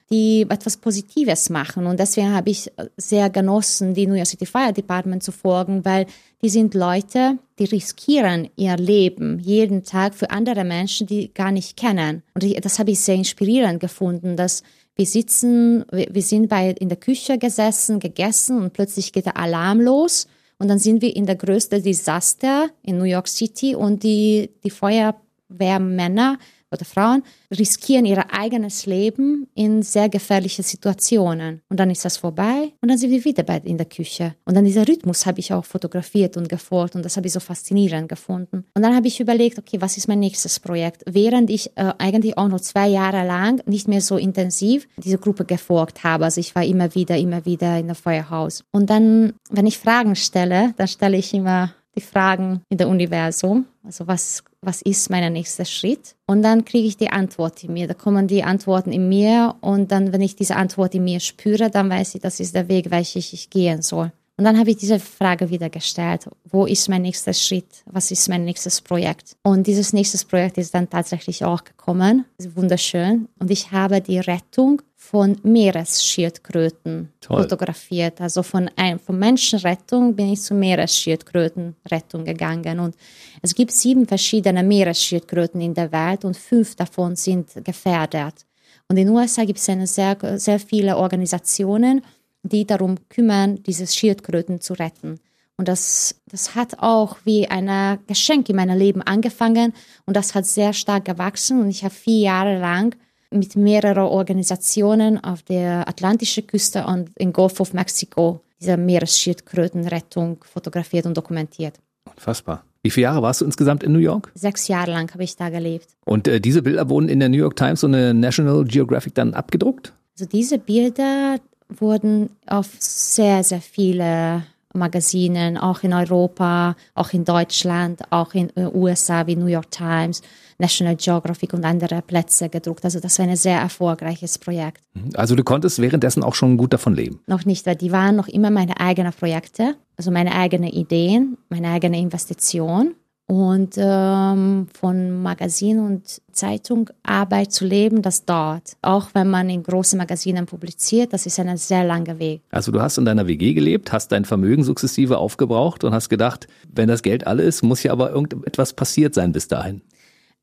die 0.09 0.47
etwas 0.49 0.77
Positives 0.77 1.49
machen. 1.49 1.85
Und 1.85 1.99
deswegen 1.99 2.33
habe 2.33 2.49
ich 2.49 2.71
sehr 2.95 3.29
genossen, 3.29 3.93
die 3.93 4.07
New 4.07 4.15
York 4.15 4.27
City 4.27 4.45
Fire 4.45 4.73
Department 4.73 5.21
zu 5.21 5.31
folgen, 5.31 5.85
weil 5.85 6.07
die 6.41 6.49
sind 6.49 6.73
Leute, 6.73 7.37
die 7.59 7.65
riskieren 7.65 8.49
ihr 8.55 8.77
Leben 8.77 9.39
jeden 9.39 9.83
Tag 9.83 10.15
für 10.15 10.31
andere 10.31 10.63
Menschen, 10.63 11.07
die 11.07 11.33
gar 11.33 11.51
nicht 11.51 11.77
kennen. 11.77 12.23
Und 12.33 12.65
das 12.65 12.79
habe 12.79 12.91
ich 12.91 12.99
sehr 12.99 13.15
inspirierend 13.15 13.79
gefunden, 13.79 14.37
dass 14.37 14.63
wir 14.97 15.05
sitzen, 15.05 15.85
wir 15.91 16.21
sind 16.21 16.49
bei, 16.49 16.71
in 16.71 16.89
der 16.89 16.97
Küche 16.97 17.37
gesessen, 17.37 17.99
gegessen 17.99 18.61
und 18.61 18.73
plötzlich 18.73 19.13
geht 19.13 19.27
der 19.27 19.37
Alarm 19.37 19.79
los. 19.79 20.27
Und 20.57 20.69
dann 20.69 20.79
sind 20.79 21.03
wir 21.03 21.15
in 21.15 21.27
der 21.27 21.35
größten 21.35 21.83
Desaster 21.83 22.69
in 22.81 22.97
New 22.97 23.03
York 23.03 23.27
City 23.27 23.75
und 23.75 24.01
die, 24.01 24.49
die 24.63 24.71
Feuerwehrmänner 24.71 26.39
oder 26.71 26.85
Frauen 26.85 27.23
riskieren 27.57 28.05
ihr 28.05 28.33
eigenes 28.33 28.85
Leben 28.85 29.47
in 29.55 29.81
sehr 29.83 30.09
gefährliche 30.09 30.63
Situationen. 30.63 31.61
Und 31.69 31.79
dann 31.79 31.89
ist 31.89 32.03
das 32.05 32.17
vorbei 32.17 32.73
und 32.81 32.89
dann 32.89 32.97
sind 32.97 33.11
wir 33.11 33.23
wieder 33.23 33.43
bei, 33.43 33.57
in 33.63 33.77
der 33.77 33.85
Küche. 33.85 34.35
Und 34.45 34.55
dann 34.55 34.65
dieser 34.65 34.87
Rhythmus 34.87 35.25
habe 35.25 35.39
ich 35.39 35.53
auch 35.53 35.65
fotografiert 35.65 36.37
und 36.37 36.49
gefolgt 36.49 36.95
und 36.95 37.03
das 37.03 37.17
habe 37.17 37.27
ich 37.27 37.33
so 37.33 37.39
faszinierend 37.39 38.09
gefunden. 38.09 38.65
Und 38.73 38.81
dann 38.81 38.95
habe 38.95 39.07
ich 39.07 39.19
überlegt, 39.19 39.57
okay, 39.57 39.79
was 39.81 39.97
ist 39.97 40.07
mein 40.07 40.19
nächstes 40.19 40.59
Projekt? 40.59 41.03
Während 41.05 41.49
ich 41.49 41.75
äh, 41.77 41.93
eigentlich 41.97 42.37
auch 42.37 42.47
noch 42.47 42.61
zwei 42.61 42.87
Jahre 42.87 43.25
lang 43.25 43.61
nicht 43.65 43.87
mehr 43.87 44.01
so 44.01 44.17
intensiv 44.17 44.87
diese 44.97 45.17
Gruppe 45.17 45.45
gefolgt 45.45 46.03
habe. 46.03 46.25
Also 46.25 46.41
ich 46.41 46.55
war 46.55 46.63
immer 46.63 46.93
wieder, 46.95 47.17
immer 47.17 47.45
wieder 47.45 47.77
in 47.77 47.87
der 47.87 47.95
Feuerhaus. 47.95 48.63
Und 48.71 48.89
dann, 48.89 49.33
wenn 49.49 49.67
ich 49.67 49.77
Fragen 49.77 50.15
stelle, 50.15 50.73
dann 50.77 50.87
stelle 50.87 51.17
ich 51.17 51.33
immer 51.33 51.73
die 51.97 52.01
Fragen 52.01 52.61
in 52.69 52.77
der 52.77 52.87
Universum. 52.87 53.65
Also 53.83 54.07
was, 54.07 54.43
was 54.61 54.81
ist 54.81 55.09
mein 55.09 55.31
nächster 55.33 55.65
Schritt? 55.65 56.15
Und 56.25 56.41
dann 56.41 56.65
kriege 56.65 56.87
ich 56.87 56.97
die 56.97 57.09
Antwort 57.09 57.63
in 57.63 57.73
mir. 57.73 57.87
Da 57.87 57.93
kommen 57.93 58.27
die 58.27 58.43
Antworten 58.43 58.91
in 58.91 59.07
mir 59.07 59.55
und 59.61 59.91
dann, 59.91 60.11
wenn 60.13 60.21
ich 60.21 60.35
diese 60.35 60.55
Antwort 60.55 60.95
in 60.95 61.03
mir 61.03 61.19
spüre, 61.19 61.69
dann 61.69 61.89
weiß 61.89 62.15
ich, 62.15 62.21
das 62.21 62.39
ist 62.39 62.55
der 62.55 62.67
Weg, 62.67 62.91
welchen 62.91 63.19
ich 63.19 63.49
gehen 63.49 63.81
soll. 63.81 64.11
Und 64.37 64.43
dann 64.43 64.59
habe 64.59 64.69
ich 64.69 64.77
diese 64.77 64.99
Frage 64.99 65.49
wieder 65.49 65.69
gestellt. 65.69 66.29
Wo 66.45 66.67
ist 66.67 66.89
mein 66.89 67.01
nächster 67.01 67.33
Schritt? 67.33 67.83
Was 67.87 68.11
ist 68.11 68.29
mein 68.29 68.45
nächstes 68.45 68.81
Projekt? 68.81 69.35
Und 69.41 69.65
dieses 69.65 69.93
nächste 69.93 70.23
Projekt 70.27 70.59
ist 70.59 70.75
dann 70.75 70.87
tatsächlich 70.87 71.43
auch 71.43 71.63
gekommen. 71.63 72.25
wunderschön. 72.53 73.27
Und 73.39 73.49
ich 73.49 73.71
habe 73.71 73.99
die 73.99 74.19
Rettung 74.19 74.83
von 74.99 75.37
Meeresschildkröten 75.43 77.13
Toll. 77.21 77.43
fotografiert. 77.43 78.19
Also 78.19 78.41
von, 78.41 78.69
ein, 78.75 78.99
von 78.99 79.17
Menschenrettung 79.17 80.15
bin 80.15 80.33
ich 80.33 80.41
zu 80.41 80.55
Meeresschildkrötenrettung 80.55 82.25
gegangen. 82.25 82.79
Und 82.79 82.95
es 83.43 83.53
gibt 83.53 83.71
sieben 83.71 84.07
verschiedene 84.07 84.63
Meeresschildkröten 84.63 85.61
in 85.61 85.75
der 85.75 85.91
Welt 85.91 86.25
und 86.25 86.35
fünf 86.35 86.75
davon 86.75 87.15
sind 87.15 87.63
gefährdet. 87.63 88.45
Und 88.89 88.97
in 88.97 89.05
den 89.07 89.15
USA 89.15 89.45
gibt 89.45 89.59
es 89.59 89.65
sehr, 89.65 90.17
sehr 90.37 90.59
viele 90.59 90.97
Organisationen, 90.97 92.01
die 92.41 92.65
darum 92.65 92.95
kümmern, 93.07 93.61
diese 93.63 93.85
Schildkröten 93.85 94.61
zu 94.61 94.73
retten. 94.73 95.19
Und 95.57 95.67
das, 95.67 96.15
das 96.27 96.55
hat 96.55 96.79
auch 96.79 97.17
wie 97.23 97.47
ein 97.47 97.99
Geschenk 98.07 98.49
in 98.49 98.55
meinem 98.55 98.77
Leben 98.77 99.01
angefangen 99.01 99.73
und 100.05 100.15
das 100.15 100.35
hat 100.35 100.45
sehr 100.45 100.73
stark 100.73 101.05
gewachsen 101.05 101.61
und 101.61 101.69
ich 101.69 101.83
habe 101.83 101.93
vier 101.93 102.19
Jahre 102.19 102.59
lang 102.59 102.95
mit 103.31 103.55
mehreren 103.55 104.03
Organisationen 104.03 105.23
auf 105.23 105.43
der 105.43 105.87
atlantischen 105.87 106.47
Küste 106.47 106.85
und 106.85 107.11
im 107.15 107.33
Golf 107.33 107.59
of 107.59 107.73
Mexico 107.73 108.41
diese 108.59 108.77
Meeresschildkrötenrettung 108.77 110.43
fotografiert 110.43 111.05
und 111.05 111.15
dokumentiert. 111.15 111.75
Unfassbar. 112.05 112.63
Wie 112.81 112.89
viele 112.89 113.03
Jahre 113.03 113.21
warst 113.21 113.41
du 113.41 113.45
insgesamt 113.45 113.83
in 113.83 113.91
New 113.91 113.99
York? 113.99 114.31
Sechs 114.33 114.67
Jahre 114.67 114.91
lang 114.91 115.11
habe 115.13 115.23
ich 115.23 115.35
da 115.35 115.49
gelebt. 115.49 115.87
Und 116.05 116.27
äh, 116.27 116.39
diese 116.39 116.61
Bilder 116.61 116.89
wurden 116.89 117.09
in 117.09 117.19
der 117.19 117.29
New 117.29 117.37
York 117.37 117.55
Times 117.55 117.83
und 117.83 117.91
der 117.91 118.13
National 118.13 118.63
Geographic 118.63 119.13
dann 119.15 119.33
abgedruckt? 119.33 119.93
Also 120.13 120.25
diese 120.25 120.57
Bilder 120.57 121.37
wurden 121.69 122.29
auf 122.45 122.69
sehr, 122.79 123.43
sehr 123.43 123.61
viele 123.61 124.43
Magazinen, 124.73 125.57
auch 125.57 125.83
in 125.83 125.93
Europa, 125.93 126.75
auch 126.95 127.11
in 127.13 127.25
Deutschland, 127.25 128.01
auch 128.09 128.33
in 128.33 128.47
den 128.49 128.67
äh, 128.67 128.69
USA 128.73 129.27
wie 129.27 129.35
New 129.35 129.47
York 129.47 129.71
Times, 129.71 130.21
National 130.57 130.95
Geographic 130.95 131.53
und 131.53 131.65
andere 131.65 132.01
Plätze 132.01 132.49
gedruckt. 132.49 132.83
Also 132.85 132.99
das 132.99 133.19
war 133.19 133.27
ein 133.27 133.35
sehr 133.35 133.59
erfolgreiches 133.59 134.37
Projekt. 134.37 134.81
Mhm. 134.93 135.11
Also 135.15 135.35
du 135.35 135.43
konntest 135.43 135.79
währenddessen 135.79 136.23
auch 136.23 136.35
schon 136.35 136.57
gut 136.57 136.73
davon 136.73 136.95
leben? 136.95 137.19
Noch 137.27 137.45
nicht, 137.45 137.65
weil 137.65 137.75
die 137.75 137.91
waren 137.91 138.15
noch 138.15 138.27
immer 138.27 138.49
meine 138.49 138.79
eigenen 138.79 139.13
Projekte, 139.13 139.75
also 139.95 140.11
meine 140.11 140.33
eigenen 140.33 140.69
Ideen, 140.69 141.37
meine 141.49 141.69
eigene 141.69 141.99
Investition 141.99 142.95
und 143.27 143.75
ähm, 143.77 144.67
von 144.73 145.21
Magazin 145.21 145.79
und 145.79 146.21
Zeitung 146.31 146.89
Arbeit 147.03 147.51
zu 147.51 147.65
leben, 147.65 148.01
das 148.01 148.23
dauert. 148.23 148.77
Auch 148.81 149.09
wenn 149.13 149.29
man 149.29 149.49
in 149.49 149.63
großen 149.63 149.97
Magazinen 149.97 150.45
publiziert, 150.45 151.11
das 151.11 151.25
ist 151.25 151.37
ein 151.39 151.57
sehr 151.57 151.83
langer 151.83 152.19
Weg. 152.19 152.41
Also 152.51 152.71
du 152.71 152.81
hast 152.81 152.97
in 152.97 153.03
deiner 153.03 153.27
WG 153.27 153.53
gelebt, 153.53 153.91
hast 153.91 154.13
dein 154.13 154.23
Vermögen 154.23 154.63
sukzessive 154.63 155.17
aufgebraucht 155.17 155.83
und 155.83 155.93
hast 155.93 156.07
gedacht, 156.07 156.47
wenn 156.73 156.87
das 156.87 157.03
Geld 157.03 157.27
alle 157.27 157.43
ist, 157.43 157.63
muss 157.63 157.83
ja 157.83 157.91
aber 157.91 158.11
irgendetwas 158.11 158.73
passiert 158.73 159.13
sein 159.13 159.33
bis 159.33 159.49
dahin. 159.49 159.81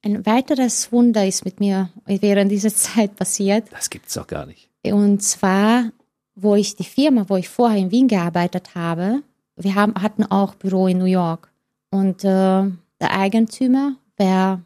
Ein 0.04 0.26
weiteres 0.26 0.92
Wunder 0.92 1.26
ist 1.26 1.46
mit 1.46 1.60
mir 1.60 1.88
während 2.04 2.52
dieser 2.52 2.74
Zeit 2.74 3.16
passiert. 3.16 3.64
Das 3.70 3.88
gibt's 3.88 4.12
doch 4.14 4.26
gar 4.26 4.44
nicht. 4.44 4.68
Und 4.84 5.22
zwar, 5.22 5.90
wo 6.34 6.54
ich 6.54 6.76
die 6.76 6.84
Firma, 6.84 7.24
wo 7.28 7.36
ich 7.36 7.48
vorher 7.48 7.78
in 7.78 7.90
Wien 7.90 8.06
gearbeitet 8.06 8.74
habe, 8.74 9.22
wir 9.56 9.74
haben, 9.74 9.94
hatten 9.94 10.24
auch 10.24 10.56
Büro 10.56 10.88
in 10.88 10.98
New 10.98 11.06
York. 11.06 11.50
Und 11.90 12.22
äh, 12.22 12.26
der 12.28 12.70
Eigentümer, 13.00 13.94
der 14.18 14.60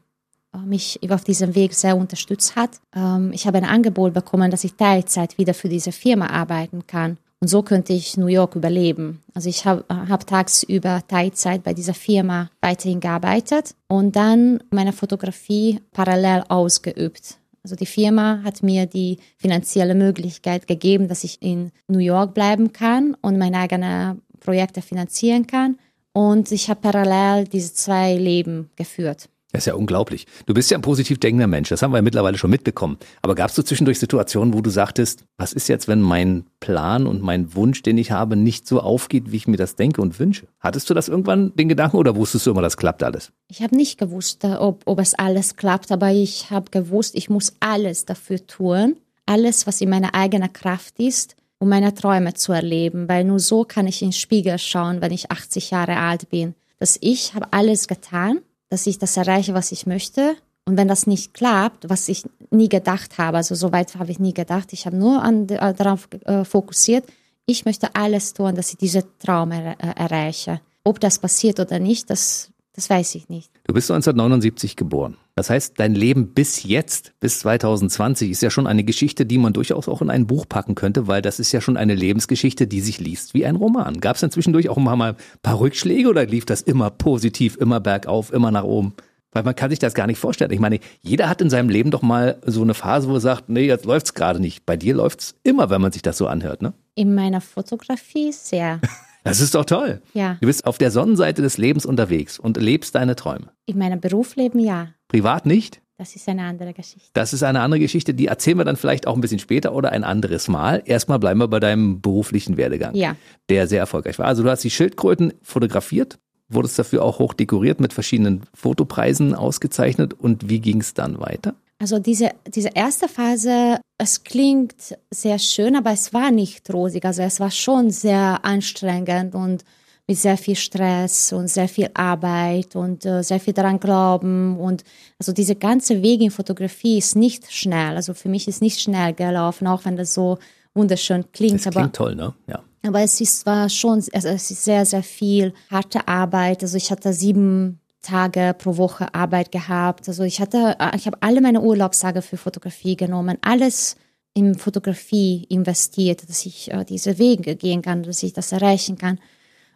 äh, 0.53 0.59
mich 0.59 0.99
auf 1.09 1.23
diesem 1.23 1.55
Weg 1.55 1.75
sehr 1.75 1.97
unterstützt 1.97 2.57
hat, 2.57 2.81
ähm, 2.97 3.31
ich 3.33 3.47
habe 3.47 3.59
ein 3.59 3.65
Angebot 3.65 4.15
bekommen, 4.15 4.51
dass 4.51 4.65
ich 4.65 4.75
Teilzeit 4.75 5.39
wieder 5.39 5.55
für 5.55 5.69
diese 5.69 5.93
Firma 5.93 6.29
arbeiten 6.31 6.87
kann. 6.89 7.19
Und 7.41 7.49
so 7.49 7.63
könnte 7.63 7.93
ich 7.93 8.17
New 8.17 8.27
York 8.27 8.57
überleben. 8.57 9.23
Also 9.33 9.49
ich 9.49 9.65
habe 9.65 9.85
hab 9.89 10.27
tagsüber 10.27 11.03
Teilzeit 11.07 11.63
bei 11.63 11.73
dieser 11.73 11.95
Firma 11.95 12.51
weiterhin 12.61 12.99
gearbeitet 13.01 13.77
und 13.87 14.17
dann 14.17 14.63
meine 14.71 14.93
Fotografie 14.93 15.81
parallel 15.93 16.43
ausgeübt. 16.49 17.39
Also 17.63 17.77
die 17.77 17.87
Firma 17.87 18.41
hat 18.43 18.63
mir 18.63 18.87
die 18.87 19.19
finanzielle 19.37 19.95
Möglichkeit 19.95 20.67
gegeben, 20.67 21.07
dass 21.07 21.23
ich 21.23 21.41
in 21.41 21.71
New 21.87 21.99
York 21.99 22.35
bleiben 22.35 22.73
kann 22.73 23.15
und 23.21 23.39
meine 23.39 23.59
eigenen 23.59 24.23
Projekte 24.41 24.83
finanzieren 24.83 25.47
kann. 25.47 25.79
Und 26.13 26.51
ich 26.51 26.69
habe 26.69 26.81
parallel 26.81 27.47
diese 27.47 27.75
zwei 27.75 28.17
Leben 28.17 28.71
geführt. 28.75 29.29
Das 29.53 29.63
ist 29.63 29.67
ja 29.67 29.75
unglaublich. 29.75 30.27
Du 30.45 30.53
bist 30.53 30.71
ja 30.71 30.77
ein 30.77 30.83
positiv 30.83 31.19
denkender 31.21 31.47
Mensch, 31.47 31.71
das 31.71 31.81
haben 31.81 31.93
wir 31.93 31.97
ja 31.97 32.03
mittlerweile 32.03 32.37
schon 32.37 32.51
mitbekommen. 32.51 32.99
Aber 33.23 33.35
gab 33.35 33.49
es 33.49 33.57
so 33.57 33.63
zwischendurch 33.63 33.99
Situationen, 33.99 34.53
wo 34.53 34.61
du 34.61 34.69
sagtest, 34.69 35.25
was 35.39 35.55
ist 35.55 35.69
jetzt, 35.69 35.89
wenn 35.89 36.03
mein 36.03 36.45
Plan 36.61 37.07
und 37.07 37.23
mein 37.23 37.55
Wunsch, 37.55 37.81
den 37.83 37.97
ich 37.97 38.11
habe, 38.11 38.37
nicht 38.37 38.67
so 38.67 38.81
aufgeht, 38.81 39.33
wie 39.33 39.37
ich 39.37 39.49
mir 39.49 39.57
das 39.57 39.75
denke 39.75 40.03
und 40.03 40.19
wünsche? 40.19 40.49
Hattest 40.61 40.91
du 40.91 40.95
das 40.95 41.09
irgendwann, 41.09 41.55
den 41.55 41.69
Gedanken, 41.71 41.97
oder 41.97 42.15
wusstest 42.15 42.45
du 42.45 42.51
immer, 42.51 42.61
das 42.61 42.77
klappt 42.77 43.03
alles? 43.03 43.33
Ich 43.49 43.63
habe 43.63 43.75
nicht 43.75 43.99
gewusst, 43.99 44.45
ob, 44.45 44.83
ob 44.85 44.99
es 45.01 45.15
alles 45.15 45.57
klappt, 45.57 45.93
aber 45.93 46.11
ich 46.11 46.51
habe 46.51 46.71
gewusst, 46.71 47.15
ich 47.15 47.31
muss 47.31 47.55
alles 47.61 48.05
dafür 48.05 48.47
tun, 48.47 48.97
alles, 49.25 49.67
was 49.67 49.81
in 49.81 49.89
meiner 49.89 50.15
eigenen 50.15 50.53
Kraft 50.53 50.99
ist, 50.99 51.37
um 51.59 51.71
meine 51.71 51.95
Träume 51.95 52.35
zu 52.35 52.53
erleben, 52.53 53.09
weil 53.09 53.25
nur 53.25 53.39
so 53.39 53.65
kann 53.65 53.87
ich 53.87 54.03
in 54.03 54.09
den 54.09 54.13
Spiegel 54.13 54.59
schauen, 54.59 55.01
wenn 55.01 55.13
ich 55.13 55.31
80 55.31 55.71
Jahre 55.71 55.97
alt 55.97 56.29
bin. 56.29 56.55
Dass 56.79 56.99
ich 57.01 57.35
habe 57.35 57.49
alles 57.51 57.89
getan, 57.89 58.41
dass 58.69 58.87
ich 58.87 58.99
das 58.99 59.17
erreiche, 59.17 59.55
was 59.55 59.73
ich 59.73 59.87
möchte. 59.87 60.37
Und 60.65 60.77
wenn 60.77 60.89
das 60.89 61.07
nicht 61.07 61.33
klappt, 61.33 61.89
was 61.89 62.09
ich 62.09 62.25
nie 62.51 62.69
gedacht 62.69 63.17
habe, 63.19 63.39
also 63.39 63.55
so 63.55 63.73
weit 63.73 63.95
habe 63.97 64.11
ich 64.11 64.19
nie 64.19 64.35
gedacht, 64.35 64.73
ich 64.73 64.85
habe 64.85 64.97
nur 64.97 65.23
an, 65.23 65.49
äh, 65.49 65.75
darauf 65.75 66.09
äh, 66.25 66.45
fokussiert, 66.45 67.05
ich 67.47 67.65
möchte 67.65 67.95
alles 67.95 68.35
tun, 68.35 68.55
dass 68.55 68.71
ich 68.71 68.77
diese 68.77 69.05
Traum 69.19 69.53
er, 69.53 69.81
äh, 69.81 69.95
erreiche. 69.97 70.61
Ob 70.85 71.01
das 71.01 71.19
passiert 71.19 71.59
oder 71.61 71.79
nicht, 71.79 72.11
das 72.11 72.51
das 72.79 72.89
weiß 72.89 73.17
ich 73.17 73.29
nicht. 73.29 73.51
Du 73.65 73.75
bist 73.75 73.91
1979 73.91 74.77
geboren. 74.77 75.17
Das 75.35 75.51
heißt, 75.51 75.81
dein 75.81 75.97
Leben 75.97 76.29
bis 76.29 76.63
jetzt, 76.63 77.13
bis 77.19 77.41
2020, 77.41 78.31
ist 78.31 78.41
ja 78.41 78.51
schon 78.51 78.69
eine 78.69 78.85
Geschichte, 78.85 79.27
die 79.27 79.37
man 79.37 79.53
durchaus 79.53 79.89
auch 79.89 80.01
in 80.01 80.11
ein 80.11 80.29
Buch 80.29 80.49
packen 80.49 80.77
könnte, 80.77 81.09
weil 81.09 81.21
das 81.21 81.41
ist 81.41 81.51
ja 81.51 81.61
schon 81.61 81.77
eine 81.77 81.97
Lebensgeschichte, 81.97 82.69
die 82.69 82.81
sich 82.81 83.01
liest 83.01 83.35
wie 83.35 83.45
ein 83.45 83.57
Roman. 83.57 83.99
Gab 83.99 84.15
es 84.15 84.21
denn 84.21 84.31
zwischendurch 84.31 84.69
auch 84.69 84.77
mal 84.77 85.03
ein 85.03 85.17
paar 85.43 85.59
Rückschläge 85.59 86.09
oder 86.09 86.25
lief 86.25 86.47
das 86.47 86.63
immer 86.63 86.89
positiv, 86.91 87.57
immer 87.57 87.81
bergauf, 87.81 88.33
immer 88.33 88.53
nach 88.53 88.63
oben? 88.63 88.95
Weil 89.33 89.43
man 89.43 89.57
kann 89.57 89.71
sich 89.71 89.81
das 89.81 89.95
gar 89.95 90.07
nicht 90.07 90.21
vorstellen. 90.21 90.53
Ich 90.53 90.61
meine, 90.61 90.79
jeder 91.03 91.29
hat 91.29 91.41
in 91.41 91.51
seinem 91.51 91.71
Leben 91.71 91.91
doch 91.91 92.03
mal 92.03 92.39
so 92.47 92.63
eine 92.63 92.75
Phase, 92.75 93.09
wo 93.09 93.15
er 93.15 93.21
sagt, 93.21 93.49
nee, 93.49 93.67
jetzt 93.67 93.87
läuft's 93.87 94.15
gerade 94.15 94.39
nicht. 94.39 94.67
Bei 94.67 94.77
dir 94.77 94.95
läuft's 94.95 95.35
immer, 95.43 95.69
wenn 95.69 95.81
man 95.81 95.91
sich 95.91 96.03
das 96.03 96.17
so 96.17 96.29
anhört, 96.29 96.63
ne? 96.63 96.75
In 96.95 97.13
meiner 97.17 97.41
Fotografie 97.41 98.31
sehr. 98.31 98.81
Das 99.29 99.41
ist 99.41 99.55
doch 99.55 99.65
toll. 99.65 100.01
Ja. 100.15 100.39
Du 100.41 100.47
bist 100.47 100.67
auf 100.67 100.79
der 100.79 100.91
Sonnenseite 100.91 101.43
des 101.43 101.59
Lebens 101.59 101.85
unterwegs 101.85 102.39
und 102.39 102.57
lebst 102.57 102.95
deine 102.95 103.15
Träume. 103.17 103.51
In 103.67 103.79
meinem 103.79 104.01
Berufsleben 104.01 104.61
ja. 104.61 104.89
Privat 105.09 105.47
nicht? 105.47 105.81
Das 105.99 106.15
ist 106.15 106.29
eine 106.29 106.45
andere 106.45 106.73
Geschichte. 106.73 107.11
Das 107.13 107.33
ist 107.33 107.43
eine 107.43 107.61
andere 107.61 107.81
Geschichte, 107.81 108.15
die 108.15 108.27
erzählen 108.27 108.57
wir 108.57 108.65
dann 108.65 108.77
vielleicht 108.77 109.09
auch 109.09 109.17
ein 109.17 109.21
bisschen 109.21 109.41
später 109.41 109.75
oder 109.75 109.91
ein 109.91 110.05
anderes 110.05 110.47
Mal. 110.47 110.81
Erstmal 110.85 111.19
bleiben 111.19 111.41
wir 111.41 111.49
bei 111.49 111.59
deinem 111.59 112.01
beruflichen 112.01 112.57
Werdegang, 112.57 112.95
ja. 112.95 113.17
der 113.49 113.67
sehr 113.67 113.81
erfolgreich 113.81 114.19
war. 114.19 114.27
Also 114.27 114.45
du 114.45 114.51
hast 114.51 114.63
die 114.63 114.71
Schildkröten 114.71 115.35
fotografiert, 115.43 116.21
wurdest 116.49 116.79
dafür 116.79 117.03
auch 117.03 117.19
hoch 117.19 117.35
dekoriert, 117.35 117.81
mit 117.81 117.93
verschiedenen 117.93 118.43
Fotopreisen 118.55 119.35
ausgezeichnet. 119.35 120.15
Und 120.15 120.49
wie 120.49 120.61
ging 120.61 120.81
es 120.81 120.95
dann 120.95 121.19
weiter? 121.19 121.57
Also 121.81 121.99
diese, 122.01 122.31
diese 122.47 122.71
erste 122.75 123.09
Phase, 123.09 123.81
es 123.99 124.25
klingt 124.25 124.97
sehr 125.13 125.39
schön, 125.39 125.77
aber 125.77 125.93
es 125.93 126.13
war 126.13 126.31
nicht 126.31 126.73
rosig. 126.73 127.05
Also 127.05 127.23
es 127.23 127.39
war 127.39 127.51
schon 127.51 127.91
sehr 127.91 128.45
anstrengend 128.45 129.35
und 129.35 129.65
mit 130.09 130.19
sehr 130.19 130.39
viel 130.39 130.57
Stress 130.57 131.33
und 131.33 131.49
sehr 131.49 131.69
viel 131.69 131.91
Arbeit 131.95 132.75
und 132.75 133.05
äh, 133.05 133.23
sehr 133.23 133.39
viel 133.39 133.53
daran 133.53 133.79
glauben. 133.79 134.59
Und 134.59 134.83
also 135.19 135.33
diese 135.33 135.55
ganze 135.55 136.03
Weg 136.03 136.23
in 136.23 136.31
Fotografie 136.31 136.99
ist 136.99 137.15
nicht 137.15 137.53
schnell. 137.53 137.95
Also 137.95 138.15
für 138.15 138.29
mich 138.29 138.49
ist 138.49 138.63
nicht 138.63 138.81
schnell 138.81 139.13
gelaufen, 139.13 139.67
auch 139.67 139.85
wenn 139.85 139.97
das 139.97 140.15
so 140.15 140.39
wunderschön 140.75 141.31
klingt. 141.33 141.67
Das 141.67 141.75
klingt 141.75 141.77
aber, 141.77 141.93
toll, 141.93 142.15
ne? 142.17 142.35
Ja. 142.47 142.63
Aber 142.87 143.03
es 143.03 143.21
ist, 143.21 143.45
war 143.45 143.69
schon, 143.69 144.03
also 144.13 144.29
es 144.29 144.51
ist 144.51 144.65
sehr, 144.65 144.87
sehr 144.87 145.03
viel 145.03 145.53
harte 145.71 146.09
Arbeit. 146.09 146.63
Also 146.63 146.77
ich 146.77 146.91
hatte 146.91 147.13
sieben 147.13 147.81
Tage 148.03 148.55
pro 148.57 148.77
Woche 148.77 149.15
Arbeit 149.15 149.53
gehabt. 149.53 150.09
Also 150.09 150.23
ich 150.23 150.41
hatte, 150.41 150.77
ich 150.95 151.07
habe 151.07 151.19
alle 151.21 151.41
meine 151.41 151.61
Urlaubstage 151.61 152.23
für 152.23 152.37
Fotografie 152.37 152.97
genommen, 152.97 153.39
alles 153.43 153.97
in 154.35 154.55
Fotografie 154.55 155.45
investiert, 155.49 156.29
dass 156.29 156.47
ich 156.47 156.71
äh, 156.73 156.85
diese 156.85 157.19
Wege 157.19 157.57
gehen 157.57 157.83
kann, 157.83 158.05
dass 158.05 158.23
ich 158.23 158.33
das 158.33 158.53
erreichen 158.53 158.97
kann. 158.97 159.19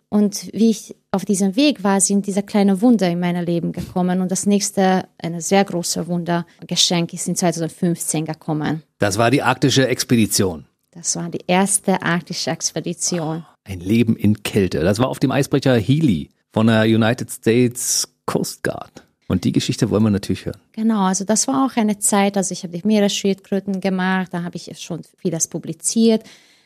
Und 0.09 0.51
wie 0.53 0.71
ich 0.71 0.95
auf 1.11 1.25
diesem 1.25 1.57
Weg 1.57 1.83
war, 1.85 2.01
sind 2.01 2.27
diese 2.27 2.43
kleinen 2.43 2.83
Wunder 2.83 3.09
in 3.09 3.19
mein 3.19 3.43
Leben 3.45 3.73
gekommen. 3.73 4.21
Und 4.21 4.31
das 4.31 4.45
nächste, 4.45 5.09
eine 5.17 5.41
sehr 5.41 5.65
große 5.65 6.07
Wundergeschenk, 6.07 7.15
ist 7.15 7.29
in 7.29 7.35
2015 7.35 8.27
gekommen. 8.27 8.83
Das 8.99 9.17
war 9.17 9.31
die 9.31 9.43
arktische 9.43 9.89
Expedition. 9.89 10.67
Das 10.91 11.17
war 11.17 11.31
die 11.31 11.43
erste 11.47 12.03
arktische 12.03 12.51
Expedition. 12.51 13.47
Ein 13.65 13.81
Leben 13.81 14.15
in 14.15 14.43
Kälte. 14.43 14.81
Das 14.81 14.99
war 14.99 15.09
auf 15.09 15.19
dem 15.19 15.31
Eisbrecher 15.31 15.77
Healy 15.77 16.29
von 16.53 16.67
der 16.67 16.83
United 16.83 17.31
States 17.31 18.12
Coast 18.27 18.63
Guard. 18.63 19.05
Und 19.29 19.45
die 19.45 19.53
Geschichte 19.53 19.89
wollen 19.89 20.03
wir 20.03 20.11
natürlich 20.11 20.45
hören. 20.45 20.61
Genau, 20.73 21.05
also 21.05 21.25
das 21.25 21.49
war 21.49 21.65
auch 21.65 21.77
eine 21.77 21.99
Zeit, 21.99 22.37
also 22.37 22.53
ich 22.53 22.65
habe 22.65 22.77
die 22.77 22.87
Meeresschildkröten 22.87 23.81
gemacht, 23.81 24.35
da 24.35 24.43
habe 24.43 24.57
ich 24.57 24.71
schon 24.79 25.01
vieles 25.17 25.49
publiziert. 25.49 26.23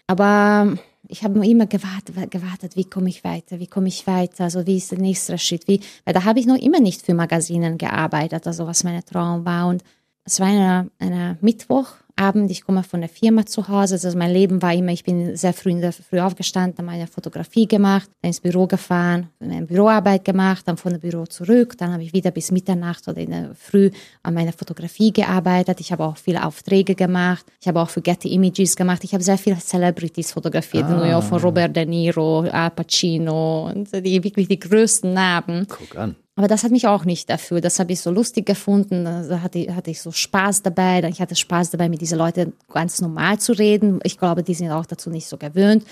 Aber 0.08 0.76
ich 1.08 1.22
habe 1.22 1.46
immer 1.46 1.66
gewartet, 1.66 2.30
gewartet, 2.30 2.76
wie 2.76 2.84
komme 2.84 3.08
ich 3.08 3.22
weiter, 3.24 3.60
wie 3.60 3.66
komme 3.66 3.88
ich 3.88 4.06
weiter, 4.06 4.44
also 4.44 4.66
wie 4.66 4.76
ist 4.78 4.90
der 4.90 4.98
nächste 4.98 5.38
Schritt, 5.38 5.68
wie, 5.68 5.80
weil 6.04 6.14
da 6.14 6.24
habe 6.24 6.40
ich 6.40 6.46
noch 6.46 6.56
immer 6.56 6.80
nicht 6.80 7.02
für 7.02 7.14
Magazinen 7.14 7.78
gearbeitet, 7.78 8.46
also 8.46 8.66
was 8.66 8.84
mein 8.84 9.04
Traum 9.04 9.44
war. 9.44 9.68
Und 9.68 9.84
es 10.24 10.40
war 10.40 10.86
eine 10.98 11.38
Mittwoch, 11.40 11.88
Abend, 12.16 12.50
ich 12.50 12.64
komme 12.64 12.82
von 12.82 13.00
der 13.00 13.10
Firma 13.10 13.44
zu 13.44 13.68
Hause. 13.68 13.94
Also 13.94 14.16
mein 14.16 14.32
Leben 14.32 14.62
war 14.62 14.72
immer, 14.72 14.92
ich 14.92 15.04
bin 15.04 15.36
sehr 15.36 15.52
früh 15.52 15.70
in 15.70 15.82
der 15.82 15.92
Früh 15.92 16.18
aufgestanden, 16.18 16.78
habe 16.78 16.86
meine 16.86 17.06
Fotografie 17.06 17.66
gemacht, 17.66 18.08
dann 18.22 18.30
ins 18.30 18.40
Büro 18.40 18.66
gefahren, 18.66 19.28
meine 19.38 19.66
Büroarbeit 19.66 20.24
gemacht, 20.24 20.66
dann 20.66 20.78
von 20.78 20.92
dem 20.92 21.00
Büro 21.00 21.26
zurück. 21.26 21.76
Dann 21.76 21.92
habe 21.92 22.02
ich 22.02 22.14
wieder 22.14 22.30
bis 22.30 22.50
Mitternacht 22.50 23.06
oder 23.06 23.18
in 23.18 23.30
der 23.30 23.54
Früh 23.54 23.90
an 24.22 24.34
meiner 24.34 24.52
Fotografie 24.52 25.12
gearbeitet. 25.12 25.80
Ich 25.80 25.92
habe 25.92 26.04
auch 26.04 26.16
viele 26.16 26.44
Aufträge 26.44 26.94
gemacht. 26.94 27.44
Ich 27.60 27.68
habe 27.68 27.80
auch 27.80 27.90
für 27.90 28.00
Getty 28.00 28.32
Images 28.32 28.76
gemacht. 28.76 29.04
Ich 29.04 29.12
habe 29.12 29.22
sehr 29.22 29.38
viele 29.38 29.58
Celebrities 29.58 30.32
fotografiert. 30.32 30.84
Ah. 30.84 30.96
New 30.96 31.04
York 31.04 31.24
von 31.24 31.40
Robert 31.40 31.76
De 31.76 31.84
Niro, 31.84 32.40
Al 32.40 32.70
Pacino 32.70 33.68
und 33.68 33.92
die 33.92 34.24
wirklich 34.24 34.48
die 34.48 34.58
größten 34.58 35.12
Namen. 35.12 35.66
Guck 35.68 35.96
an. 35.96 36.16
Aber 36.38 36.48
das 36.48 36.64
hat 36.64 36.70
mich 36.70 36.86
auch 36.86 37.06
nicht 37.06 37.30
erfüllt. 37.30 37.64
Das 37.64 37.78
habe 37.78 37.94
ich 37.94 38.00
so 38.00 38.10
lustig 38.10 38.44
gefunden. 38.44 39.04
Da 39.04 39.40
hatte, 39.40 39.74
hatte 39.74 39.90
ich 39.90 40.02
so 40.02 40.12
Spaß 40.12 40.62
dabei. 40.62 41.02
Ich 41.08 41.20
hatte 41.22 41.34
Spaß 41.34 41.70
dabei, 41.70 41.88
mit 41.88 42.02
diesen 42.06 42.18
Leuten 42.18 42.52
ganz 42.72 43.00
normal 43.00 43.38
zu 43.38 43.52
reden. 43.52 44.00
Ich 44.04 44.18
glaube, 44.18 44.42
die 44.42 44.54
sind 44.54 44.70
auch 44.70 44.86
dazu 44.86 45.10
nicht 45.10 45.26
so 45.26 45.36
gewöhnt. 45.36 45.84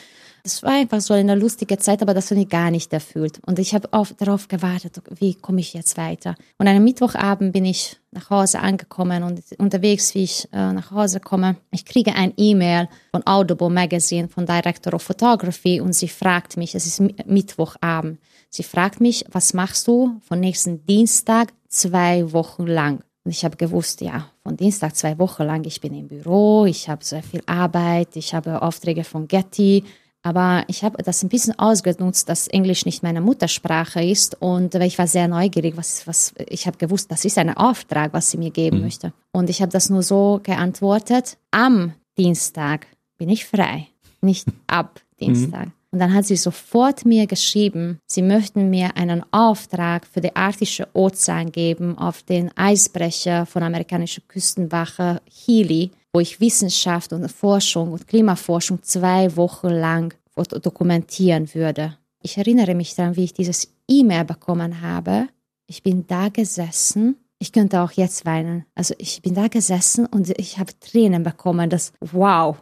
Es 0.47 0.63
war 0.63 0.73
einfach 0.73 1.01
so 1.01 1.15
eine 1.15 1.35
lustige 1.35 1.79
Zeit, 1.79 2.03
aber 2.03 2.13
das 2.13 2.31
hat 2.31 2.37
mich 2.37 2.51
gar 2.51 2.71
nicht 2.71 2.93
erfüllt. 2.93 3.41
Und 3.47 3.59
ich 3.59 3.75
habe 3.75 3.89
auch 3.93 4.09
darauf 4.09 4.47
gewartet, 4.47 5.01
wie 5.19 5.35
komme 5.35 5.61
ich 5.61 5.73
jetzt 5.73 5.97
weiter. 5.97 6.35
Und 6.59 6.69
einem 6.69 6.85
Mittwochabend 6.85 7.53
bin 7.53 7.65
ich 7.65 7.97
nach 8.11 8.29
Hause 8.29 8.61
angekommen 8.61 9.23
und 9.23 9.41
unterwegs, 9.59 10.15
wie 10.15 10.25
ich 10.25 10.47
äh, 10.53 10.73
nach 10.73 10.91
Hause 10.91 11.21
komme, 11.21 11.57
ich 11.71 11.87
kriege 11.87 12.15
ein 12.15 12.35
E-Mail 12.37 12.89
von 13.11 13.27
Audible 13.27 13.71
Magazine, 13.71 14.29
von 14.29 14.45
Director 14.45 14.93
of 14.93 15.03
Photography 15.03 15.81
und 15.81 15.95
sie 15.95 16.09
fragt 16.09 16.59
mich, 16.59 16.75
es 16.75 16.87
ist 16.87 17.01
Mittwochabend, 17.01 18.19
Sie 18.55 18.63
fragt 18.63 19.01
mich, 19.01 19.25
was 19.33 19.53
machst 19.53 19.89
du 19.89 20.21
von 20.21 20.39
nächsten 20.39 20.87
Dienstag 20.87 21.53
zwei 21.67 22.33
Wochen 22.33 22.69
lang? 22.69 23.03
Und 23.25 23.31
ich 23.31 23.45
habe 23.45 23.57
gewusst, 23.57 24.03
ja, 24.03 24.29
von 24.43 24.57
Dienstag 24.57 24.95
zwei 24.95 25.19
Wochen 25.19 25.45
lang, 25.45 25.65
ich 25.65 25.81
bin 25.81 25.95
im 25.95 26.09
Büro, 26.09 26.67
ich 26.67 26.89
habe 26.91 27.03
sehr 27.03 27.23
viel 27.23 27.43
Arbeit, 27.47 28.17
ich 28.17 28.35
habe 28.35 28.61
Aufträge 28.61 29.03
von 29.03 29.27
Getty, 29.27 29.83
aber 30.23 30.65
ich 30.69 30.85
habe 30.85 31.03
das 31.03 31.23
ein 31.23 31.31
bisschen 31.31 31.59
ausgenutzt, 31.59 32.29
dass 32.29 32.49
Englisch 32.49 32.85
nicht 32.85 33.03
meine 33.03 33.23
Muttersprache 33.23 34.03
ist 34.03 34.41
und 34.41 34.75
ich 34.75 34.99
war 34.99 35.07
sehr 35.07 35.29
neugierig, 35.29 35.77
was, 35.77 36.07
was 36.07 36.35
ich 36.49 36.67
habe 36.67 36.77
gewusst, 36.77 37.11
das 37.11 37.25
ist 37.25 37.39
ein 37.39 37.55
Auftrag, 37.57 38.13
was 38.13 38.31
sie 38.31 38.39
mir 38.39 38.51
geben 38.51 38.79
mhm. 38.79 38.85
möchte. 38.85 39.13
Und 39.33 39.49
ich 39.49 39.63
habe 39.63 39.73
das 39.73 39.89
nur 39.89 40.03
so 40.03 40.41
geantwortet, 40.43 41.39
am 41.51 41.95
Dienstag 42.19 42.87
bin 43.17 43.31
ich 43.31 43.47
frei, 43.47 43.89
nicht 44.21 44.49
ab 44.67 45.01
Dienstag. 45.19 45.67
Mhm. 45.67 45.73
Und 45.95 46.01
dann 46.01 46.13
hat 46.13 46.25
sie 46.25 46.35
sofort 46.35 47.05
mir 47.05 47.29
geschrieben, 47.29 48.01
sie 48.05 48.23
möchten 48.23 48.69
mir 48.69 48.97
einen 48.97 49.23
Auftrag 49.31 50.05
für 50.05 50.21
die 50.21 50.35
arktische 50.35 50.89
Ozean 50.93 51.53
geben 51.53 51.97
auf 51.97 52.25
den 52.25 52.51
Eisbrecher 52.57 53.47
von 53.47 53.63
amerikanischer 53.63 54.23
Küstenwache 54.27 55.23
Healy, 55.31 55.93
wo 56.13 56.19
ich 56.19 56.41
Wissenschaft 56.41 57.13
und 57.13 57.31
Forschung 57.31 57.93
und 57.93 58.09
Klimaforschung 58.09 58.83
zwei 58.83 59.37
Wochen 59.37 59.69
lang 59.69 60.17
dokumentieren 60.35 61.55
würde. 61.55 61.97
Ich 62.21 62.39
erinnere 62.39 62.75
mich 62.75 62.97
daran, 62.97 63.15
wie 63.15 63.23
ich 63.23 63.33
dieses 63.33 63.73
E-Mail 63.87 64.25
bekommen 64.25 64.81
habe. 64.81 65.29
Ich 65.69 65.85
bin 65.85 66.09
da 66.09 66.29
gesessen 66.29 67.19
ich 67.45 67.53
könnte 67.53 67.83
auch 67.83 67.93
jetzt 67.93 68.25
weinen. 68.25 68.65
Also 68.75 68.95
ich 68.97 69.21
bin 69.21 69.35
da 69.35 69.49
gesessen 69.49 70.07
und 70.07 70.31
ich 70.39 70.59
habe 70.59 70.73
Tränen 70.81 71.25
bekommen. 71.25 71.69
Das, 71.69 71.93
wow, 72.01 72.57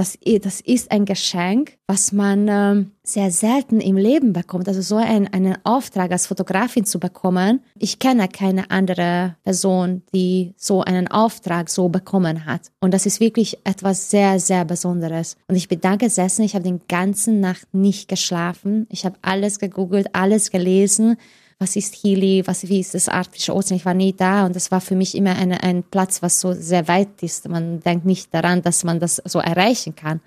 das, 0.00 0.18
das 0.40 0.62
ist 0.62 0.90
ein 0.90 1.04
Geschenk, 1.04 1.76
was 1.86 2.10
man 2.10 2.48
ähm, 2.48 2.92
sehr 3.02 3.30
selten 3.30 3.80
im 3.80 3.98
Leben 3.98 4.32
bekommt. 4.32 4.66
Also 4.66 4.80
so 4.80 4.96
ein, 4.96 5.30
einen 5.30 5.58
Auftrag 5.64 6.10
als 6.10 6.26
Fotografin 6.26 6.86
zu 6.86 6.98
bekommen. 6.98 7.60
Ich 7.78 7.98
kenne 7.98 8.26
keine 8.28 8.70
andere 8.70 9.36
Person, 9.44 10.02
die 10.14 10.54
so 10.56 10.80
einen 10.82 11.06
Auftrag 11.08 11.68
so 11.68 11.90
bekommen 11.90 12.46
hat. 12.46 12.72
Und 12.80 12.94
das 12.94 13.04
ist 13.04 13.20
wirklich 13.20 13.58
etwas 13.64 14.10
sehr, 14.10 14.40
sehr 14.40 14.64
Besonderes. 14.64 15.36
Und 15.48 15.56
ich 15.56 15.68
bin 15.68 15.82
da 15.82 15.96
gesessen, 15.96 16.44
ich 16.44 16.54
habe 16.54 16.64
den 16.64 16.80
ganzen 16.88 17.40
Nacht 17.40 17.74
nicht 17.74 18.08
geschlafen. 18.08 18.86
Ich 18.88 19.04
habe 19.04 19.18
alles 19.20 19.58
gegoogelt, 19.58 20.14
alles 20.14 20.50
gelesen 20.50 21.18
was 21.60 21.76
ist 21.76 21.94
Hili, 21.94 22.42
was, 22.46 22.66
wie 22.68 22.80
ist 22.80 22.94
das 22.94 23.08
arktische 23.08 23.54
Ozean. 23.54 23.76
Ich 23.76 23.84
war 23.84 23.92
nie 23.92 24.14
da 24.14 24.46
und 24.46 24.56
das 24.56 24.70
war 24.70 24.80
für 24.80 24.96
mich 24.96 25.14
immer 25.14 25.36
eine, 25.36 25.62
ein 25.62 25.82
Platz, 25.82 26.22
was 26.22 26.40
so 26.40 26.54
sehr 26.54 26.88
weit 26.88 27.22
ist. 27.22 27.48
Man 27.48 27.80
denkt 27.80 28.06
nicht 28.06 28.32
daran, 28.32 28.62
dass 28.62 28.82
man 28.82 28.98
das 28.98 29.22
so 29.26 29.40
erreichen 29.40 29.94
kann. 29.94 30.20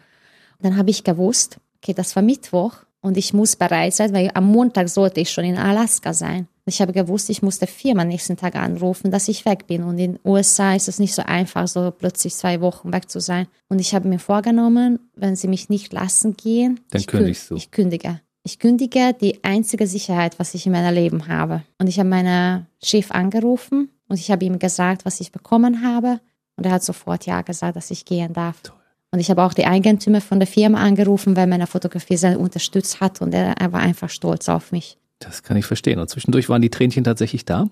Und 0.59 0.65
dann 0.65 0.77
habe 0.77 0.91
ich 0.91 1.03
gewusst, 1.03 1.57
okay, 1.81 1.93
das 1.93 2.15
war 2.15 2.21
Mittwoch 2.21 2.75
und 3.01 3.17
ich 3.17 3.33
muss 3.33 3.55
bereit 3.55 3.95
sein, 3.95 4.13
weil 4.13 4.29
am 4.35 4.45
Montag 4.45 4.89
sollte 4.89 5.21
ich 5.21 5.31
schon 5.31 5.43
in 5.43 5.57
Alaska 5.57 6.13
sein. 6.13 6.47
Ich 6.65 6.81
habe 6.81 6.93
gewusst, 6.93 7.31
ich 7.31 7.41
muss 7.41 7.57
der 7.57 7.67
Firma 7.67 8.05
nächsten 8.05 8.37
Tag 8.37 8.55
anrufen, 8.55 9.09
dass 9.09 9.27
ich 9.27 9.43
weg 9.43 9.65
bin. 9.65 9.83
Und 9.83 9.97
in 9.97 10.13
den 10.13 10.19
USA 10.23 10.75
ist 10.75 10.87
es 10.87 10.99
nicht 10.99 11.13
so 11.13 11.23
einfach, 11.23 11.67
so 11.67 11.91
plötzlich 11.91 12.35
zwei 12.35 12.61
Wochen 12.61 12.93
weg 12.93 13.09
zu 13.09 13.19
sein. 13.19 13.47
Und 13.67 13.79
ich 13.79 13.93
habe 13.95 14.07
mir 14.07 14.19
vorgenommen, 14.19 14.99
wenn 15.15 15.35
sie 15.35 15.47
mich 15.47 15.67
nicht 15.67 15.91
lassen 15.91 16.37
gehen, 16.37 16.79
dann 16.91 17.05
kündigst 17.05 17.49
du. 17.49 17.55
Ich 17.55 17.71
kündige. 17.71 18.21
Ich 18.45 18.59
kündige 18.59 19.13
die 19.13 19.41
einzige 19.43 19.87
Sicherheit, 19.87 20.37
was 20.37 20.53
ich 20.53 20.65
in 20.65 20.73
meinem 20.73 20.93
Leben 20.93 21.27
habe. 21.29 21.63
Und 21.79 21.87
ich 21.87 21.97
habe 21.97 22.09
meinen 22.09 22.67
Chef 22.83 23.09
angerufen 23.11 23.89
und 24.09 24.19
ich 24.19 24.31
habe 24.31 24.43
ihm 24.43 24.59
gesagt, 24.59 25.05
was 25.05 25.21
ich 25.21 25.31
bekommen 25.31 25.81
habe. 25.81 26.19
Und 26.57 26.65
er 26.65 26.73
hat 26.73 26.83
sofort 26.83 27.25
Ja 27.25 27.41
gesagt, 27.41 27.77
dass 27.77 27.89
ich 27.89 28.03
gehen 28.03 28.33
darf. 28.33 28.61
Toll. 28.61 28.75
Und 29.11 29.19
ich 29.19 29.29
habe 29.29 29.43
auch 29.43 29.53
die 29.53 29.65
Eigentümer 29.65 30.19
von 30.19 30.39
der 30.39 30.47
Firma 30.47 30.79
angerufen, 30.79 31.37
weil 31.37 31.47
meine 31.47 31.67
Fotografie 31.67 32.17
sehr 32.17 32.37
unterstützt 32.37 32.99
hat 32.99 33.21
und 33.21 33.33
er, 33.33 33.55
er 33.57 33.71
war 33.71 33.79
einfach 33.79 34.09
stolz 34.09 34.49
auf 34.49 34.71
mich. 34.73 34.97
Das 35.19 35.43
kann 35.43 35.55
ich 35.55 35.65
verstehen. 35.65 35.99
Und 35.99 36.09
zwischendurch 36.09 36.49
waren 36.49 36.61
die 36.61 36.69
Tränchen 36.69 37.05
tatsächlich 37.05 37.45
da? 37.45 37.69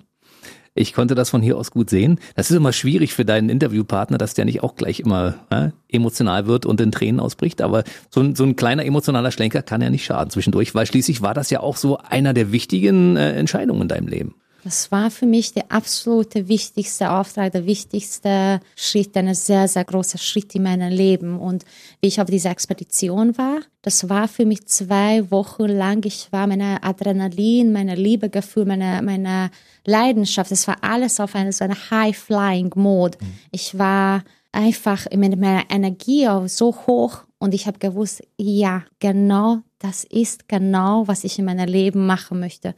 Ich 0.74 0.94
konnte 0.94 1.16
das 1.16 1.30
von 1.30 1.42
hier 1.42 1.58
aus 1.58 1.72
gut 1.72 1.90
sehen. 1.90 2.20
Das 2.36 2.50
ist 2.50 2.56
immer 2.56 2.72
schwierig 2.72 3.14
für 3.14 3.26
deinen 3.26 3.50
Interviewpartner, 3.50 4.18
dass 4.18 4.36
der 4.36 4.46
nicht 4.46 4.64
auch 4.64 4.76
gleich 4.76 5.02
immer 5.02 5.36
äh, 5.50 5.70
emotional 5.90 6.48
wird 6.48 6.66
und 6.66 6.80
in 6.80 6.94
Tränen 6.94 7.20
ausbricht. 7.20 7.62
Aber 7.62 7.84
so 8.10 8.22
ein, 8.22 8.36
so 8.36 8.46
ein 8.46 8.56
kleiner 8.56 8.86
emotionaler 8.86 9.32
Schlenker 9.32 9.64
kann 9.64 9.82
ja 9.82 9.90
nicht 9.90 10.06
schaden 10.06 10.30
zwischendurch, 10.30 10.74
weil 10.74 10.86
schließlich 10.86 11.22
war 11.22 11.34
das 11.34 11.50
ja 11.50 11.60
auch 11.60 11.76
so 11.76 11.98
einer 11.98 12.34
der 12.34 12.54
wichtigen 12.54 13.18
äh, 13.18 13.34
Entscheidungen 13.34 13.82
in 13.82 13.88
deinem 13.90 14.08
Leben. 14.08 14.36
Das 14.64 14.92
war 14.92 15.10
für 15.10 15.26
mich 15.26 15.54
der 15.54 15.72
absolute 15.72 16.48
wichtigste 16.48 17.12
Auftrag, 17.12 17.52
der 17.52 17.66
wichtigste 17.66 18.60
Schritt, 18.76 19.18
ein 19.18 19.34
sehr, 19.34 19.68
sehr 19.68 19.84
großer 19.84 20.20
Schritt 20.20 20.54
in 20.54 20.64
meinem 20.64 20.92
Leben. 20.92 21.40
Und 21.40 21.66
wie 22.00 22.08
ich 22.08 22.22
auf 22.22 22.30
dieser 22.30 22.52
Expedition 22.52 23.38
war, 23.38 23.62
das 23.82 24.08
war 24.08 24.28
für 24.28 24.46
mich 24.46 24.68
zwei 24.68 25.30
Wochen 25.32 25.66
lang. 25.66 26.06
Ich 26.06 26.32
war 26.32 26.46
meine 26.46 26.84
Adrenalin, 26.84 27.72
meine 27.72 27.96
Liebegefühl, 27.96 28.66
meine, 28.66 29.02
meine 29.02 29.50
Leidenschaft. 29.86 30.52
Es 30.52 30.68
war 30.68 30.78
alles 30.82 31.20
auf 31.20 31.34
eine, 31.34 31.52
so 31.54 31.64
eine 31.64 31.90
High-Flying-Mode. 31.90 33.18
Mhm. 33.20 33.34
Ich 33.52 33.78
war 33.80 34.24
einfach 34.52 35.08
mit 35.16 35.40
meiner 35.40 35.64
Energie 35.70 36.28
so 36.46 36.76
hoch 36.86 37.24
und 37.40 37.56
ich 37.56 37.66
habe 37.66 37.80
gewusst, 37.80 38.22
ja, 38.38 38.84
genau, 39.00 39.60
das 39.80 40.04
ist 40.04 40.48
genau, 40.48 41.08
was 41.08 41.24
ich 41.24 41.40
in 41.40 41.46
meinem 41.46 41.68
Leben 41.68 42.06
machen 42.06 42.40
möchte. 42.40 42.76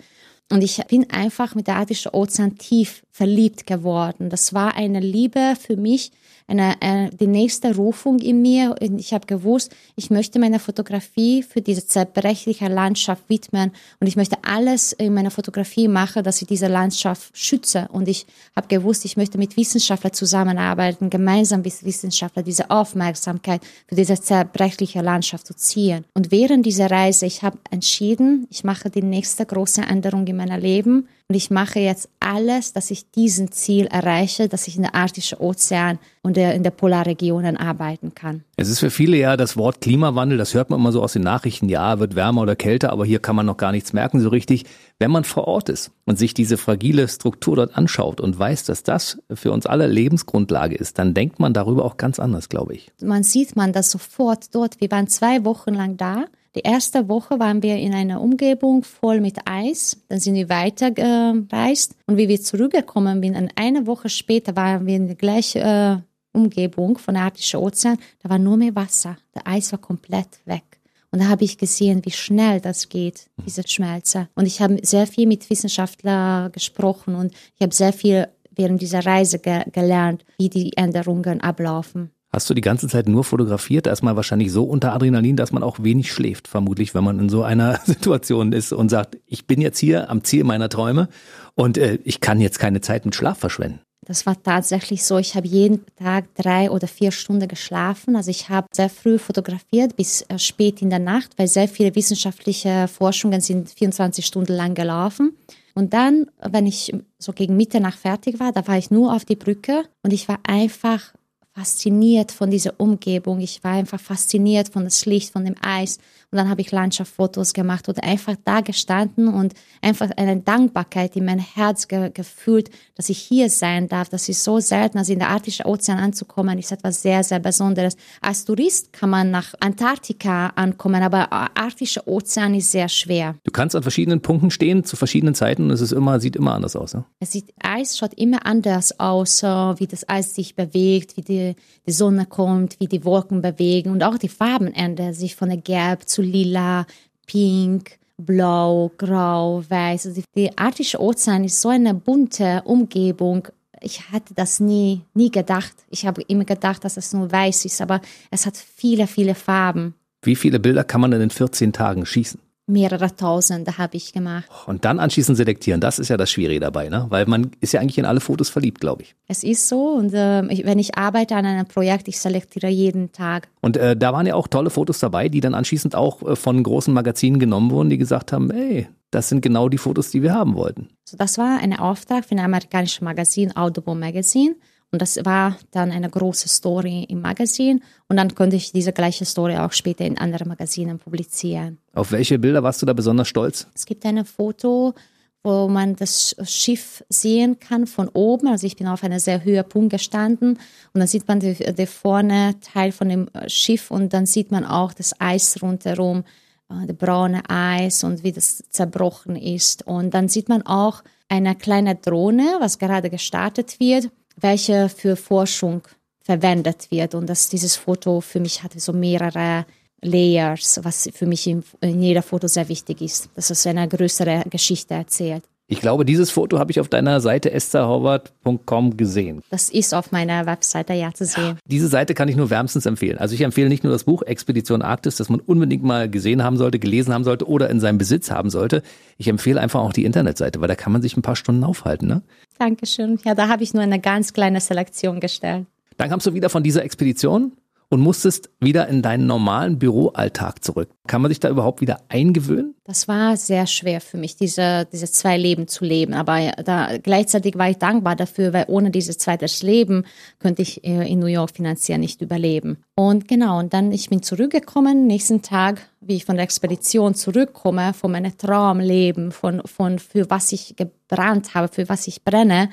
Und 0.54 0.64
ich 0.64 0.78
bin 0.88 1.10
einfach 1.10 1.56
mit 1.56 1.66
der 1.66 1.78
Arktische 1.78 2.14
Ozean 2.14 2.60
tief 2.60 3.02
verliebt 3.12 3.66
geworden. 3.66 4.30
Das 4.30 4.54
war 4.54 4.76
eine 4.76 5.00
Liebe 5.00 5.56
für 5.60 5.78
mich, 5.78 6.12
eine, 6.48 6.82
eine, 6.82 7.10
die 7.10 7.28
nächste 7.28 7.76
Rufung 7.76 8.20
in 8.20 8.42
mir. 8.42 8.76
Ich 8.80 9.14
habe 9.14 9.26
gewusst, 9.26 9.74
ich 9.96 10.10
möchte 10.10 10.40
meine 10.40 10.60
Fotografie 10.60 11.44
für 11.44 11.62
diese 11.62 11.86
zerbrechliche 11.86 12.68
Landschaft 12.68 13.24
widmen 13.30 13.72
und 14.00 14.08
ich 14.08 14.16
möchte 14.16 14.38
alles 14.44 14.92
in 14.94 15.14
meiner 15.14 15.32
Fotografie 15.32 15.88
machen, 15.88 16.24
dass 16.24 16.42
ich 16.42 16.48
diese 16.48 16.68
Landschaft 16.68 17.36
schütze. 17.38 17.88
Und 17.92 18.08
ich 18.08 18.26
habe 18.56 18.68
gewusst, 18.68 19.06
ich 19.06 19.18
möchte 19.18 19.38
mit 19.38 19.58
Wissenschaftlern 19.58 20.14
zusammenarbeiten, 20.14 21.10
gemeinsam 21.10 21.62
mit 21.62 21.86
Wissenschaftlern 21.86 22.46
diese 22.46 22.70
Aufmerksamkeit 22.70 23.62
für 23.88 23.96
diese 23.96 24.20
zerbrechliche 24.20 25.02
Landschaft 25.02 25.48
zu 25.48 25.56
ziehen. 25.56 26.06
Und 26.14 26.32
während 26.32 26.66
dieser 26.66 26.92
Reise, 26.92 27.26
ich 27.26 27.44
habe 27.44 27.58
entschieden, 27.72 28.48
ich 28.50 28.64
mache 28.64 28.90
die 28.90 29.02
nächste 29.02 29.46
große 29.46 29.82
Änderung 29.82 30.28
in 30.28 30.38
meinem 30.38 30.60
Leben 30.60 31.08
und 31.30 31.36
ich 31.36 31.50
mache 31.50 31.80
jetzt 31.80 32.10
alles, 32.20 32.74
dass 32.74 32.92
ich 32.92 33.10
diesen 33.10 33.52
Ziel 33.52 33.86
erreiche, 33.86 34.50
dass 34.50 34.68
ich 34.68 34.76
in 34.76 34.82
der 34.82 34.94
Arktischen 34.94 35.38
Ozean 35.40 35.98
und 36.22 36.38
in 36.38 36.64
der 36.64 36.72
Polarregionen 36.72 37.56
arbeiten 37.58 38.14
kann. 38.14 38.44
Es 38.58 38.70
ist 38.70 38.80
für 38.80 38.92
viele 38.92 39.18
ja 39.18 39.38
das 39.38 39.56
Wort 39.56 39.82
Klimawandel, 39.82 40.38
das 40.38 40.54
hört 40.54 40.70
man 40.70 40.80
immer 40.80 40.92
so 40.92 41.02
aus 41.02 41.14
den 41.14 41.24
Nachrichten, 41.24 41.70
ja, 41.70 42.00
wird 42.00 42.16
wärmer 42.16 42.42
oder 42.42 42.56
kälter, 42.56 42.92
aber 42.92 43.06
hier 43.06 43.20
kann 43.20 43.36
man 43.36 43.46
noch 43.46 43.58
gar 43.58 43.72
nichts 43.72 43.94
merken 43.94 44.20
so 44.20 44.30
richtig. 44.30 44.66
Wenn 45.00 45.12
man 45.12 45.24
vor 45.24 45.48
Ort 45.48 45.70
ist 45.70 45.92
und 46.06 46.20
sich 46.20 46.34
diese 46.34 46.58
fragile 46.58 47.08
Struktur 47.08 47.56
dort 47.56 47.76
anschaut 47.78 48.22
und 48.22 48.38
weiß, 48.38 48.66
dass 48.66 48.84
das 48.84 49.20
für 49.34 49.52
uns 49.52 49.66
alle 49.66 49.88
Lebensgrundlage 49.88 50.76
ist, 50.76 51.00
dann 51.00 51.14
denkt 51.14 51.40
man 51.40 51.54
darüber 51.54 51.86
auch 51.86 51.98
ganz 51.98 52.20
anders, 52.20 52.50
glaube 52.50 52.76
ich. 52.76 52.92
Man 53.02 53.24
sieht 53.24 53.56
man 53.56 53.74
das 53.74 53.90
sofort 53.90 54.54
dort. 54.54 54.82
Wir 54.82 54.92
waren 54.92 55.08
zwei 55.08 55.46
Wochen 55.46 55.74
lang 55.74 55.98
da 55.98 56.26
die 56.56 56.62
erste 56.62 57.10
Woche 57.10 57.40
waren 57.40 57.64
wir 57.64 57.78
in 57.78 57.94
einer 57.94 58.22
Umgebung 58.22 58.84
voll 58.84 59.22
mit 59.22 59.40
Eis. 59.46 59.98
Dann 60.10 60.20
sind 60.20 60.36
wir 60.36 60.50
weitergereist. 60.50 61.96
Und 62.06 62.18
wie 62.18 62.28
wir 62.28 62.42
zurückgekommen 62.42 63.24
sind, 63.24 63.52
eine 63.56 63.88
Woche 63.88 64.10
später 64.10 64.56
waren 64.56 64.86
wir 64.86 64.96
in 64.96 65.08
der 65.08 65.16
gleichen 65.16 65.62
äh, 65.62 65.98
Umgebung 66.32 66.98
von 66.98 67.16
der 67.16 67.24
Arktischen 67.24 67.60
Ozean. 67.60 67.98
Da 68.22 68.30
war 68.30 68.38
nur 68.38 68.58
mehr 68.58 68.76
Wasser. 68.76 69.18
Der 69.34 69.48
Eis 69.48 69.72
war 69.72 69.80
komplett 69.80 70.40
weg. 70.46 70.64
Und 71.12 71.22
da 71.22 71.28
habe 71.28 71.44
ich 71.44 71.58
gesehen, 71.58 72.02
wie 72.06 72.12
schnell 72.12 72.60
das 72.60 72.90
geht, 72.90 73.28
diese 73.46 73.68
Schmelze. 73.68 74.30
Und 74.34 74.48
ich 74.48 74.62
habe 74.62 74.80
sehr 74.84 75.06
viel 75.06 75.28
mit 75.28 75.48
Wissenschaftlern 75.48 76.52
gesprochen 76.52 77.14
und 77.14 77.34
ich 77.56 77.62
habe 77.62 77.74
sehr 77.74 77.94
viel 77.94 78.28
während 78.50 78.82
dieser 78.82 79.06
Reise 79.06 79.38
ge 79.38 79.64
gelernt, 79.72 80.26
wie 80.40 80.50
die 80.50 80.76
Änderungen 80.76 81.42
ablaufen. 81.42 82.10
Hast 82.34 82.50
du 82.50 82.56
die 82.56 82.62
ganze 82.62 82.88
Zeit 82.88 83.08
nur 83.08 83.24
fotografiert? 83.24 83.86
Erstmal 83.86 84.16
wahrscheinlich 84.16 84.52
so 84.52 84.64
unter 84.64 84.94
Adrenalin, 84.94 85.36
dass 85.36 85.52
man 85.52 85.62
auch 85.62 85.84
wenig 85.84 86.12
schläft, 86.12 86.48
vermutlich, 86.48 86.96
wenn 86.96 87.04
man 87.04 87.20
in 87.20 87.30
so 87.30 87.44
einer 87.44 87.80
Situation 87.86 88.54
ist 88.54 88.74
und 88.74 88.90
sagt, 88.90 89.20
ich 89.28 89.46
bin 89.46 89.62
jetzt 89.62 89.78
hier 89.78 90.10
am 90.10 90.24
Ziel 90.24 90.44
meiner 90.44 90.68
Träume 90.68 91.10
und 91.54 91.78
äh, 91.78 92.00
ich 92.04 92.22
kann 92.22 92.42
jetzt 92.42 92.58
keine 92.58 92.82
Zeit 92.82 93.06
mit 93.06 93.14
Schlaf 93.14 93.38
verschwenden. 93.38 93.82
Das 94.06 94.26
war 94.26 94.42
tatsächlich 94.42 95.06
so. 95.06 95.20
Ich 95.20 95.36
habe 95.36 95.48
jeden 95.48 95.86
Tag 95.96 96.26
drei 96.34 96.72
oder 96.72 96.88
vier 96.88 97.12
Stunden 97.12 97.48
geschlafen. 97.48 98.16
Also 98.16 98.32
ich 98.32 98.50
habe 98.50 98.68
sehr 98.74 98.90
früh 98.90 99.20
fotografiert 99.20 99.96
bis 99.96 100.24
äh, 100.24 100.40
spät 100.40 100.82
in 100.82 100.90
der 100.90 101.00
Nacht, 101.00 101.34
weil 101.38 101.48
sehr 101.48 101.68
viele 101.68 101.96
wissenschaftliche 101.96 102.88
Forschungen 102.88 103.42
sind 103.42 103.70
24 103.70 104.26
Stunden 104.26 104.54
lang 104.54 104.74
gelaufen. 104.74 105.38
Und 105.76 105.94
dann, 105.94 106.26
wenn 106.42 106.66
ich 106.66 106.94
so 107.20 107.32
gegen 107.32 107.56
Mitternacht 107.58 108.00
fertig 108.00 108.40
war, 108.40 108.52
da 108.52 108.68
war 108.68 108.78
ich 108.78 108.90
nur 108.90 109.14
auf 109.14 109.24
die 109.24 109.36
Brücke 109.36 109.84
und 110.02 110.12
ich 110.14 110.28
war 110.28 110.40
einfach 110.48 111.14
fasziniert 111.56 112.32
von 112.32 112.50
dieser 112.50 112.80
Umgebung. 112.80 113.40
Ich 113.40 113.64
war 113.64 113.74
einfach 113.74 114.00
fasziniert 114.00 114.70
von 114.70 114.84
das 114.86 115.06
Licht, 115.06 115.32
von 115.32 115.46
dem 115.46 115.56
Eis. 115.62 116.00
Und 116.34 116.38
dann 116.38 116.50
habe 116.50 116.62
ich 116.62 116.72
Landschaftsfotos 116.72 117.54
gemacht 117.54 117.88
oder 117.88 118.04
einfach 118.04 118.34
da 118.44 118.62
gestanden 118.62 119.28
und 119.28 119.54
einfach 119.84 120.10
eine 120.18 120.38
Dankbarkeit 120.38 121.16
in 121.16 121.26
mein 121.26 121.38
Herz 121.38 121.88
ge 121.88 122.10
gefühlt, 122.12 122.72
dass 122.96 123.10
ich 123.10 123.20
hier 123.20 123.52
sein 123.52 123.88
darf. 123.88 124.10
Das 124.10 124.28
ist 124.30 124.44
so 124.44 124.60
selten, 124.60 124.98
also 124.98 125.14
in 125.14 125.20
der 125.20 125.30
Arktischen 125.30 125.68
Ozean 125.68 126.00
anzukommen, 126.00 126.58
ist 126.58 126.72
etwas 126.72 127.04
sehr, 127.04 127.24
sehr 127.24 127.38
Besonderes. 127.38 127.98
Als 128.20 128.46
Tourist 128.46 128.94
kann 128.94 129.12
man 129.12 129.30
nach 129.30 129.54
Antarktika 129.60 130.48
ankommen, 130.56 131.04
aber 131.04 131.32
Arktischer 131.32 132.08
Ozean 132.08 132.56
ist 132.56 132.72
sehr 132.72 132.90
schwer. 132.90 133.36
Du 133.44 133.52
kannst 133.52 133.76
an 133.76 133.84
verschiedenen 133.84 134.22
Punkten 134.22 134.50
stehen, 134.50 134.84
zu 134.84 134.96
verschiedenen 134.96 135.36
Zeiten 135.36 135.66
und 135.66 135.70
es 135.70 135.82
ist 135.82 135.92
immer, 135.92 136.20
sieht 136.20 136.36
immer 136.36 136.56
anders 136.56 136.76
aus. 136.76 136.96
Ne? 136.96 137.06
Es 137.20 137.32
sieht, 137.32 137.54
Eis 137.62 137.96
schaut 137.96 138.16
immer 138.16 138.44
anders 138.48 139.00
aus, 139.00 139.44
wie 139.44 139.86
das 139.86 140.10
Eis 140.10 140.34
sich 140.34 140.56
bewegt, 140.56 141.16
wie 141.16 141.22
die, 141.22 141.56
die 141.86 141.92
Sonne 141.92 142.26
kommt, 142.26 142.80
wie 142.80 142.88
die 142.88 143.06
Wolken 143.06 143.44
bewegen 143.44 143.92
und 143.92 144.04
auch 144.04 144.18
die 144.18 144.30
Farben 144.30 144.74
ändern 144.74 145.14
sich 145.14 145.36
von 145.36 145.50
der 145.50 145.60
Gelb 145.60 146.10
zu 146.10 146.23
lila, 146.24 146.86
pink, 147.28 148.00
blau, 148.18 148.92
grau, 148.98 149.64
weiß. 149.68 150.08
Also 150.08 150.22
die 150.36 150.58
Arktische 150.58 151.02
Ozean 151.02 151.44
ist 151.44 151.62
so 151.62 151.70
eine 151.70 151.94
bunte 151.94 152.62
Umgebung. 152.66 153.48
Ich 153.82 154.10
hatte 154.12 154.34
das 154.34 154.60
nie, 154.60 155.02
nie 155.14 155.30
gedacht. 155.30 155.74
Ich 155.90 156.06
habe 156.06 156.22
immer 156.24 156.46
gedacht, 156.46 156.86
dass 156.86 156.98
es 156.98 157.14
nur 157.14 157.32
weiß 157.32 157.66
ist, 157.66 157.82
aber 157.82 158.02
es 158.32 158.46
hat 158.46 158.58
viele, 158.58 159.08
viele 159.08 159.36
Farben. 159.36 159.96
Wie 160.22 160.36
viele 160.36 160.60
Bilder 160.60 160.84
kann 160.84 161.02
man 161.02 161.12
denn 161.12 161.22
in 161.22 161.30
14 161.30 161.74
Tagen 161.74 162.06
schießen? 162.06 162.40
Mehrere 162.66 163.16
Tausende 163.16 163.78
habe 163.78 163.98
ich 163.98 164.14
gemacht. 164.14 164.46
Und 164.68 164.86
dann 164.86 165.00
anschließend 165.00 165.38
selektieren, 165.38 165.82
das 165.82 166.00
ist 166.00 166.10
ja 166.10 166.18
das 166.18 166.32
Schwierige 166.32 166.60
dabei, 166.60 166.90
ne? 166.90 167.06
Weil 167.10 167.26
man 167.26 167.52
ist 167.60 167.74
ja 167.74 167.82
eigentlich 167.82 167.98
in 167.98 168.06
alle 168.06 168.20
Fotos 168.20 168.50
verliebt, 168.50 168.80
glaube 168.80 169.04
ich. 169.04 169.16
Es 169.28 169.44
ist 169.44 169.68
so 169.68 169.90
und 169.90 170.14
äh, 170.14 170.46
ich, 170.48 170.66
wenn 170.66 170.80
ich 170.80 170.98
arbeite 170.98 171.36
an 171.36 171.46
einem 171.46 171.66
Projekt, 171.66 172.08
ich 172.08 172.20
selektiere 172.20 172.68
jeden 172.68 173.12
Tag. 173.12 173.50
Und 173.62 173.78
äh, 173.78 173.98
da 173.98 174.14
waren 174.14 174.26
ja 174.26 174.36
auch 174.36 174.48
tolle 174.48 174.70
Fotos 174.70 175.00
dabei, 175.00 175.30
die 175.30 175.42
dann 175.42 175.54
anschließend 175.54 175.96
auch 175.96 176.22
äh, 176.24 176.36
von 176.36 176.64
großen 176.64 176.94
Magazinen 176.94 177.40
genommen 177.40 177.72
wurden, 177.72 177.90
die 177.90 177.98
gesagt 177.98 178.32
haben, 178.32 178.52
hey, 178.52 178.88
das 179.12 179.30
sind 179.30 179.42
genau 179.42 179.70
die 179.70 179.78
Fotos, 179.78 180.10
die 180.10 180.24
wir 180.24 180.34
haben 180.34 180.56
wollten. 180.56 180.90
So, 181.04 181.18
das 181.18 181.38
war 181.38 181.60
ein 181.60 181.78
Auftrag 181.78 182.26
für 182.26 182.36
ein 182.36 182.40
amerikanisches 182.40 183.02
Magazin, 183.02 183.56
Audubon 183.56 184.00
Magazine. 184.00 184.56
Und 184.94 185.02
das 185.02 185.18
war 185.26 185.58
dann 185.72 185.92
eine 185.92 186.08
große 186.08 186.48
Story 186.48 187.08
im 187.10 187.22
Magazin. 187.22 187.82
Und 188.08 188.18
dann 188.18 188.36
konnte 188.36 188.56
ich 188.56 188.72
diese 188.72 188.94
gleiche 188.94 189.26
Story 189.26 189.58
auch 189.58 189.72
später 189.72 190.06
in 190.06 190.20
anderen 190.20 190.48
Magazinen 190.48 191.00
publizieren. 191.00 191.80
Auf 191.96 192.12
welche 192.12 192.38
Bilder 192.38 192.62
warst 192.62 192.80
du 192.84 192.86
da 192.86 192.94
besonders 192.94 193.28
stolz? 193.28 193.66
Es 193.74 193.88
gibt 193.88 194.06
ein 194.06 194.24
Foto, 194.24 194.94
wo 195.42 195.68
man 195.68 195.96
das 195.96 196.36
Schiff 196.44 197.04
sehen 197.10 197.58
kann 197.60 197.88
von 197.88 198.08
oben. 198.10 198.48
Also 198.48 198.68
ich 198.68 198.76
bin 198.76 198.86
auf 198.86 199.04
einem 199.04 199.18
sehr 199.18 199.44
hohen 199.44 199.68
Punkt 199.68 199.94
gestanden 199.94 200.60
und 200.94 201.00
dann 201.00 201.08
sieht 201.08 201.28
man 201.28 201.40
der 201.40 201.88
vorne 201.88 202.54
Teil 202.62 202.92
von 202.92 203.10
dem 203.10 203.30
Schiff 203.48 203.90
und 203.90 204.14
dann 204.14 204.28
sieht 204.28 204.52
man 204.52 204.64
auch 204.64 204.94
das 204.94 205.20
Eis 205.20 205.58
rundherum, 205.60 206.24
äh, 206.70 206.86
das 206.86 206.96
braune 206.96 207.42
Eis 207.50 208.04
und 208.04 208.24
wie 208.24 208.32
das 208.32 208.64
zerbrochen 208.70 209.38
ist. 209.38 209.88
Und 209.88 210.14
dann 210.14 210.30
sieht 210.30 210.50
man 210.50 210.62
auch 210.68 211.04
eine 211.30 211.56
kleine 211.56 211.96
Drohne, 211.96 212.58
was 212.60 212.78
gerade 212.78 213.10
gestartet 213.10 213.80
wird 213.80 214.12
welche 214.36 214.90
für 214.90 215.16
Forschung 215.16 215.82
verwendet 216.22 216.90
wird. 216.90 217.16
Und 217.16 217.28
dass 217.28 217.50
dieses 217.50 217.76
Foto 217.76 218.22
für 218.22 218.40
mich 218.40 218.64
hatte 218.64 218.80
so 218.80 218.94
mehrere 218.94 219.66
Layers, 220.02 220.80
was 220.84 221.10
für 221.14 221.26
mich 221.26 221.48
in, 221.48 221.64
in 221.82 222.02
jeder 222.02 222.22
Foto 222.22 222.48
sehr 222.48 222.68
wichtig 222.68 223.02
ist, 223.02 223.30
dass 223.36 223.50
es 223.50 223.66
eine 223.66 223.88
größere 223.88 224.44
Geschichte 224.50 224.96
erzählt. 224.96 225.44
Ich 225.68 225.80
glaube, 225.80 226.04
dieses 226.04 226.30
Foto 226.30 226.60
habe 226.60 226.72
ich 226.72 226.80
auf 226.82 226.90
deiner 226.90 227.22
Seite 227.22 227.52
estherhoward.com 227.52 228.98
gesehen. 228.98 229.42
Das 229.50 229.70
ist 229.70 229.94
auf 229.94 230.12
meiner 230.12 230.46
Webseite 230.46 230.94
ja 230.94 231.14
zu 231.14 231.26
sehen. 231.26 231.44
Ja, 231.44 231.56
diese 231.66 231.88
Seite 231.88 232.14
kann 232.14 232.28
ich 232.28 232.36
nur 232.36 232.50
wärmstens 232.50 232.86
empfehlen. 232.86 233.18
Also 233.18 233.34
ich 233.34 233.42
empfehle 233.42 233.70
nicht 233.70 233.84
nur 233.84 233.94
das 233.94 234.04
Buch 234.04 234.24
Expedition 234.24 234.82
Arktis, 234.82 235.16
das 235.16 235.30
man 235.30 235.40
unbedingt 235.40 235.84
mal 235.84 236.10
gesehen 236.10 236.44
haben 236.44 236.58
sollte, 236.58 236.80
gelesen 236.80 237.14
haben 237.14 237.24
sollte 237.24 237.48
oder 237.48 237.70
in 237.70 237.80
seinem 237.80 237.98
Besitz 237.98 238.30
haben 238.30 238.50
sollte. 238.50 238.84
Ich 239.18 239.30
empfehle 239.30 239.60
einfach 239.62 239.80
auch 239.80 239.94
die 239.94 240.04
Internetseite, 240.04 240.60
weil 240.60 240.68
da 240.68 240.76
kann 240.76 240.92
man 240.92 241.02
sich 241.02 241.16
ein 241.16 241.22
paar 241.22 241.38
Stunden 241.38 241.64
aufhalten. 241.64 242.08
Ne? 242.08 242.24
Dankeschön. 242.60 243.20
Ja, 243.24 243.34
da 243.34 243.48
habe 243.48 243.64
ich 243.64 243.74
nur 243.74 243.84
eine 243.84 244.00
ganz 244.00 244.34
kleine 244.34 244.60
Selektion 244.60 245.22
gestellt. 245.22 245.66
Dann 245.98 246.10
kamst 246.10 246.28
du 246.28 246.34
wieder 246.34 246.50
von 246.50 246.64
dieser 246.64 246.84
Expedition 246.84 247.54
und 247.94 248.02
musstest 248.02 248.50
wieder 248.60 248.88
in 248.88 249.04
deinen 249.04 249.28
normalen 249.28 249.78
Büroalltag 249.78 250.64
zurück. 250.64 250.90
Kann 251.06 251.22
man 251.22 251.30
sich 251.30 251.40
da 251.40 251.48
überhaupt 251.48 251.80
wieder 251.80 252.02
eingewöhnen? 252.10 252.74
Das 252.86 253.08
war 253.08 253.38
sehr 253.38 253.68
schwer 253.68 254.02
für 254.02 254.18
mich, 254.18 254.36
diese, 254.36 254.88
diese 254.92 255.06
zwei 255.06 255.38
Leben 255.38 255.68
zu 255.68 255.86
leben. 255.86 256.16
Aber 256.16 256.54
da, 256.66 256.98
gleichzeitig 256.98 257.56
war 257.56 257.70
ich 257.70 257.78
dankbar 257.78 258.16
dafür, 258.16 258.52
weil 258.52 258.66
ohne 258.68 258.90
dieses 258.90 259.20
zweite 259.20 259.46
Leben 259.64 260.06
könnte 260.40 260.64
ich 260.64 260.84
äh, 260.84 261.08
in 261.08 261.20
New 261.20 261.28
York 261.28 261.52
finanziell 261.52 262.00
nicht 262.00 262.22
überleben. 262.22 262.78
Und 262.96 263.28
genau, 263.28 263.60
und 263.60 263.76
dann 263.76 263.92
ich 263.92 264.10
bin 264.10 264.24
zurückgekommen, 264.24 265.06
nächsten 265.06 265.44
Tag, 265.44 265.88
wie 266.02 266.16
ich 266.16 266.26
von 266.26 266.38
der 266.38 266.46
Expedition 266.46 267.14
zurückkomme, 267.14 267.94
von 267.94 268.12
meinem 268.12 268.36
Traumleben, 268.36 269.32
von, 269.32 269.62
von 269.66 270.00
für 270.00 270.32
was 270.32 270.52
ich 270.52 270.76
gebrannt 270.76 271.54
habe, 271.54 271.68
für 271.68 271.88
was 271.90 272.08
ich 272.08 272.24
brenne, 272.24 272.70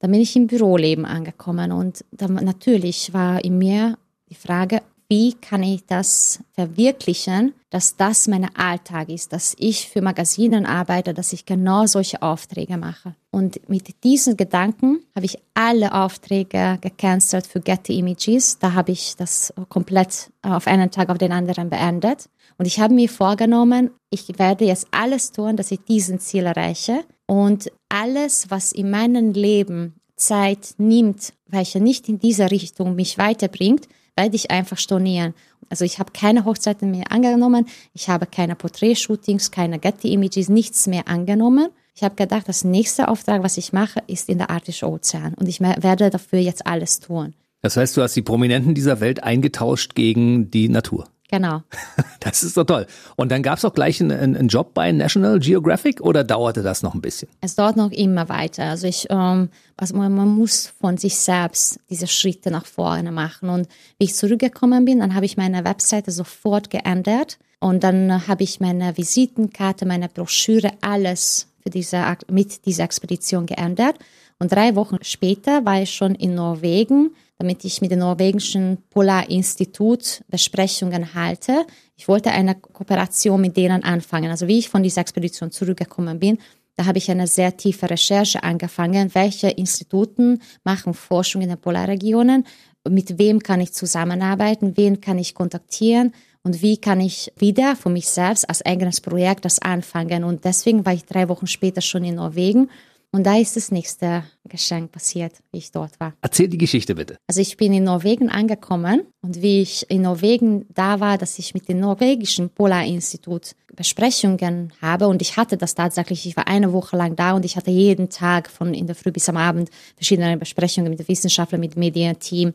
dann 0.00 0.10
bin 0.10 0.20
ich 0.20 0.36
im 0.36 0.48
Büroleben 0.48 1.06
angekommen 1.06 1.72
und 1.72 2.04
dann 2.12 2.34
natürlich 2.34 3.14
war 3.14 3.42
in 3.42 3.56
mir 3.56 3.96
die 4.30 4.34
Frage, 4.36 4.82
wie 5.10 5.32
kann 5.32 5.64
ich 5.64 5.84
das 5.86 6.38
verwirklichen, 6.52 7.52
dass 7.68 7.96
das 7.96 8.28
mein 8.28 8.54
Alltag 8.54 9.08
ist, 9.08 9.32
dass 9.32 9.56
ich 9.58 9.88
für 9.88 10.02
Magazinen 10.02 10.66
arbeite, 10.66 11.12
dass 11.12 11.32
ich 11.32 11.44
genau 11.44 11.86
solche 11.86 12.22
Aufträge 12.22 12.76
mache. 12.76 13.16
Und 13.32 13.68
mit 13.68 14.04
diesen 14.04 14.36
Gedanken 14.36 15.00
habe 15.16 15.26
ich 15.26 15.38
alle 15.54 15.92
Aufträge 15.94 16.78
gecancelt 16.80 17.48
für 17.48 17.60
Getty 17.60 17.98
Images. 17.98 18.60
Da 18.60 18.74
habe 18.74 18.92
ich 18.92 19.16
das 19.16 19.52
komplett 19.68 20.30
auf 20.42 20.68
einen 20.68 20.92
Tag 20.92 21.08
auf 21.08 21.18
den 21.18 21.32
anderen 21.32 21.70
beendet. 21.70 22.28
Und 22.56 22.66
ich 22.66 22.78
habe 22.78 22.94
mir 22.94 23.08
vorgenommen, 23.08 23.90
ich 24.10 24.38
werde 24.38 24.64
jetzt 24.64 24.86
alles 24.92 25.32
tun, 25.32 25.56
dass 25.56 25.72
ich 25.72 25.80
diesen 25.80 26.20
Ziel 26.20 26.44
erreiche. 26.44 27.02
Und 27.26 27.72
alles, 27.88 28.48
was 28.50 28.70
in 28.70 28.90
meinem 28.90 29.32
Leben 29.32 29.94
Zeit 30.14 30.74
nimmt, 30.78 31.32
welche 31.46 31.80
nicht 31.80 32.08
in 32.08 32.20
diese 32.20 32.50
Richtung 32.52 32.94
mich 32.94 33.18
weiterbringt, 33.18 33.88
werde 34.20 34.36
ich 34.36 34.50
einfach 34.50 34.78
stornieren. 34.78 35.34
Also 35.70 35.84
ich 35.84 35.98
habe 35.98 36.12
keine 36.12 36.44
Hochzeiten 36.44 36.90
mehr 36.90 37.10
angenommen, 37.10 37.66
ich 37.94 38.08
habe 38.08 38.26
keine 38.26 38.54
Porträtshootings, 38.54 39.50
keine 39.50 39.78
Getty-Images, 39.78 40.48
nichts 40.48 40.86
mehr 40.86 41.08
angenommen. 41.08 41.68
Ich 41.94 42.02
habe 42.02 42.16
gedacht, 42.16 42.48
das 42.48 42.64
nächste 42.64 43.08
Auftrag, 43.08 43.42
was 43.42 43.56
ich 43.56 43.72
mache, 43.72 44.02
ist 44.06 44.28
in 44.28 44.38
der 44.38 44.50
Arktischen 44.50 44.88
Ozean 44.88 45.34
und 45.34 45.48
ich 45.48 45.60
werde 45.60 46.10
dafür 46.10 46.38
jetzt 46.38 46.66
alles 46.66 47.00
tun. 47.00 47.34
Das 47.62 47.76
heißt, 47.76 47.96
du 47.96 48.02
hast 48.02 48.16
die 48.16 48.22
Prominenten 48.22 48.74
dieser 48.74 49.00
Welt 49.00 49.22
eingetauscht 49.22 49.94
gegen 49.94 50.50
die 50.50 50.68
Natur. 50.68 51.08
Genau. 51.30 51.62
Das 52.20 52.42
ist 52.42 52.54
doch 52.58 52.64
toll. 52.64 52.86
Und 53.16 53.32
dann 53.32 53.42
gab 53.42 53.56
es 53.56 53.64
auch 53.64 53.72
gleich 53.72 53.98
einen, 53.98 54.36
einen, 54.36 54.48
Job 54.48 54.74
bei 54.74 54.92
National 54.92 55.38
Geographic 55.38 56.02
oder 56.02 56.22
dauerte 56.22 56.62
das 56.62 56.82
noch 56.82 56.94
ein 56.94 57.00
bisschen? 57.00 57.30
Es 57.40 57.54
dauert 57.54 57.78
noch 57.78 57.90
immer 57.92 58.28
weiter. 58.28 58.64
Also 58.64 58.86
ich, 58.86 59.06
ähm, 59.08 59.48
also 59.78 59.96
man, 59.96 60.14
man 60.14 60.28
muss 60.28 60.70
von 60.80 60.98
sich 60.98 61.16
selbst 61.16 61.80
diese 61.88 62.06
Schritte 62.06 62.50
nach 62.50 62.66
vorne 62.66 63.10
machen. 63.10 63.48
Und 63.48 63.68
wie 63.98 64.04
ich 64.04 64.14
zurückgekommen 64.14 64.84
bin, 64.84 64.98
dann 64.98 65.14
habe 65.14 65.24
ich 65.24 65.38
meine 65.38 65.64
Webseite 65.64 66.10
sofort 66.10 66.68
geändert. 66.68 67.38
Und 67.58 67.84
dann 67.84 68.26
habe 68.28 68.42
ich 68.42 68.60
meine 68.60 68.98
Visitenkarte, 68.98 69.86
meine 69.86 70.10
Broschüre, 70.10 70.72
alles 70.82 71.46
für 71.62 71.70
diese, 71.70 72.04
mit 72.30 72.66
dieser 72.66 72.84
Expedition 72.84 73.46
geändert. 73.46 73.96
Und 74.38 74.52
drei 74.52 74.74
Wochen 74.74 74.98
später 75.00 75.64
war 75.64 75.80
ich 75.80 75.94
schon 75.94 76.14
in 76.14 76.34
Norwegen 76.34 77.12
damit 77.40 77.64
ich 77.64 77.80
mit 77.80 77.90
dem 77.90 78.00
norwegischen 78.00 78.76
Polarinstitut 78.90 80.22
Besprechungen 80.28 81.14
halte. 81.14 81.64
Ich 81.96 82.06
wollte 82.06 82.32
eine 82.32 82.54
Kooperation 82.54 83.40
mit 83.40 83.56
denen 83.56 83.82
anfangen. 83.82 84.30
Also 84.30 84.46
wie 84.46 84.58
ich 84.58 84.68
von 84.68 84.82
dieser 84.82 85.00
Expedition 85.00 85.50
zurückgekommen 85.50 86.18
bin, 86.18 86.36
da 86.76 86.84
habe 86.84 86.98
ich 86.98 87.10
eine 87.10 87.26
sehr 87.26 87.56
tiefe 87.56 87.88
Recherche 87.88 88.42
angefangen, 88.42 89.14
welche 89.14 89.48
Instituten 89.48 90.42
machen 90.64 90.92
Forschung 90.92 91.40
in 91.40 91.48
den 91.48 91.58
Polarregionen, 91.58 92.44
mit 92.86 93.18
wem 93.18 93.40
kann 93.40 93.62
ich 93.62 93.72
zusammenarbeiten, 93.72 94.76
wen 94.76 95.00
kann 95.00 95.16
ich 95.16 95.34
kontaktieren 95.34 96.12
und 96.42 96.60
wie 96.60 96.76
kann 96.76 97.00
ich 97.00 97.32
wieder 97.38 97.74
für 97.74 97.88
mich 97.88 98.06
selbst 98.08 98.46
als 98.50 98.60
eigenes 98.66 99.00
Projekt 99.00 99.46
das 99.46 99.60
anfangen. 99.60 100.24
Und 100.24 100.44
deswegen 100.44 100.84
war 100.84 100.92
ich 100.92 101.06
drei 101.06 101.30
Wochen 101.30 101.46
später 101.46 101.80
schon 101.80 102.04
in 102.04 102.16
Norwegen 102.16 102.68
und 103.12 103.24
da 103.24 103.36
ist 103.36 103.56
das 103.56 103.72
nächste 103.72 104.24
Geschenk 104.48 104.92
passiert, 104.92 105.32
wie 105.50 105.58
ich 105.58 105.72
dort 105.72 105.98
war. 105.98 106.14
Erzähl 106.22 106.48
die 106.48 106.58
Geschichte 106.58 106.94
bitte. 106.94 107.16
Also 107.26 107.40
ich 107.40 107.56
bin 107.56 107.72
in 107.72 107.84
Norwegen 107.84 108.28
angekommen 108.28 109.02
und 109.20 109.42
wie 109.42 109.62
ich 109.62 109.90
in 109.90 110.02
Norwegen 110.02 110.66
da 110.72 111.00
war, 111.00 111.18
dass 111.18 111.38
ich 111.38 111.52
mit 111.52 111.68
dem 111.68 111.80
norwegischen 111.80 112.50
Polarinstitut 112.50 113.56
Besprechungen 113.74 114.72
habe 114.80 115.08
und 115.08 115.22
ich 115.22 115.36
hatte 115.36 115.56
das 115.56 115.74
tatsächlich, 115.74 116.26
ich 116.26 116.36
war 116.36 116.46
eine 116.46 116.72
Woche 116.72 116.96
lang 116.96 117.16
da 117.16 117.32
und 117.32 117.44
ich 117.44 117.56
hatte 117.56 117.70
jeden 117.70 118.10
Tag 118.10 118.50
von 118.50 118.74
in 118.74 118.86
der 118.86 118.94
Früh 118.94 119.10
bis 119.10 119.28
am 119.28 119.36
Abend 119.36 119.70
verschiedene 119.96 120.36
Besprechungen 120.36 120.90
mit 120.90 121.08
Wissenschaftlern, 121.08 121.60
mit 121.60 121.74
dem 121.74 121.80
Medienteam. 121.80 122.52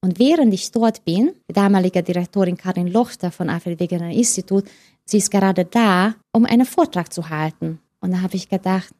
Und 0.00 0.18
während 0.18 0.52
ich 0.52 0.70
dort 0.72 1.04
bin, 1.04 1.32
die 1.48 1.52
damalige 1.52 2.02
Direktorin 2.02 2.56
Karin 2.56 2.88
Lochter 2.88 3.30
von 3.30 3.48
Alfred 3.48 3.78
Wegener 3.78 4.10
Institut, 4.10 4.64
sie 5.04 5.18
ist 5.18 5.30
gerade 5.30 5.64
da, 5.64 6.14
um 6.32 6.44
einen 6.44 6.66
Vortrag 6.66 7.12
zu 7.12 7.28
halten. 7.28 7.78
Und 8.00 8.12
da 8.12 8.20
habe 8.20 8.34
ich 8.34 8.48
gedacht, 8.48 8.92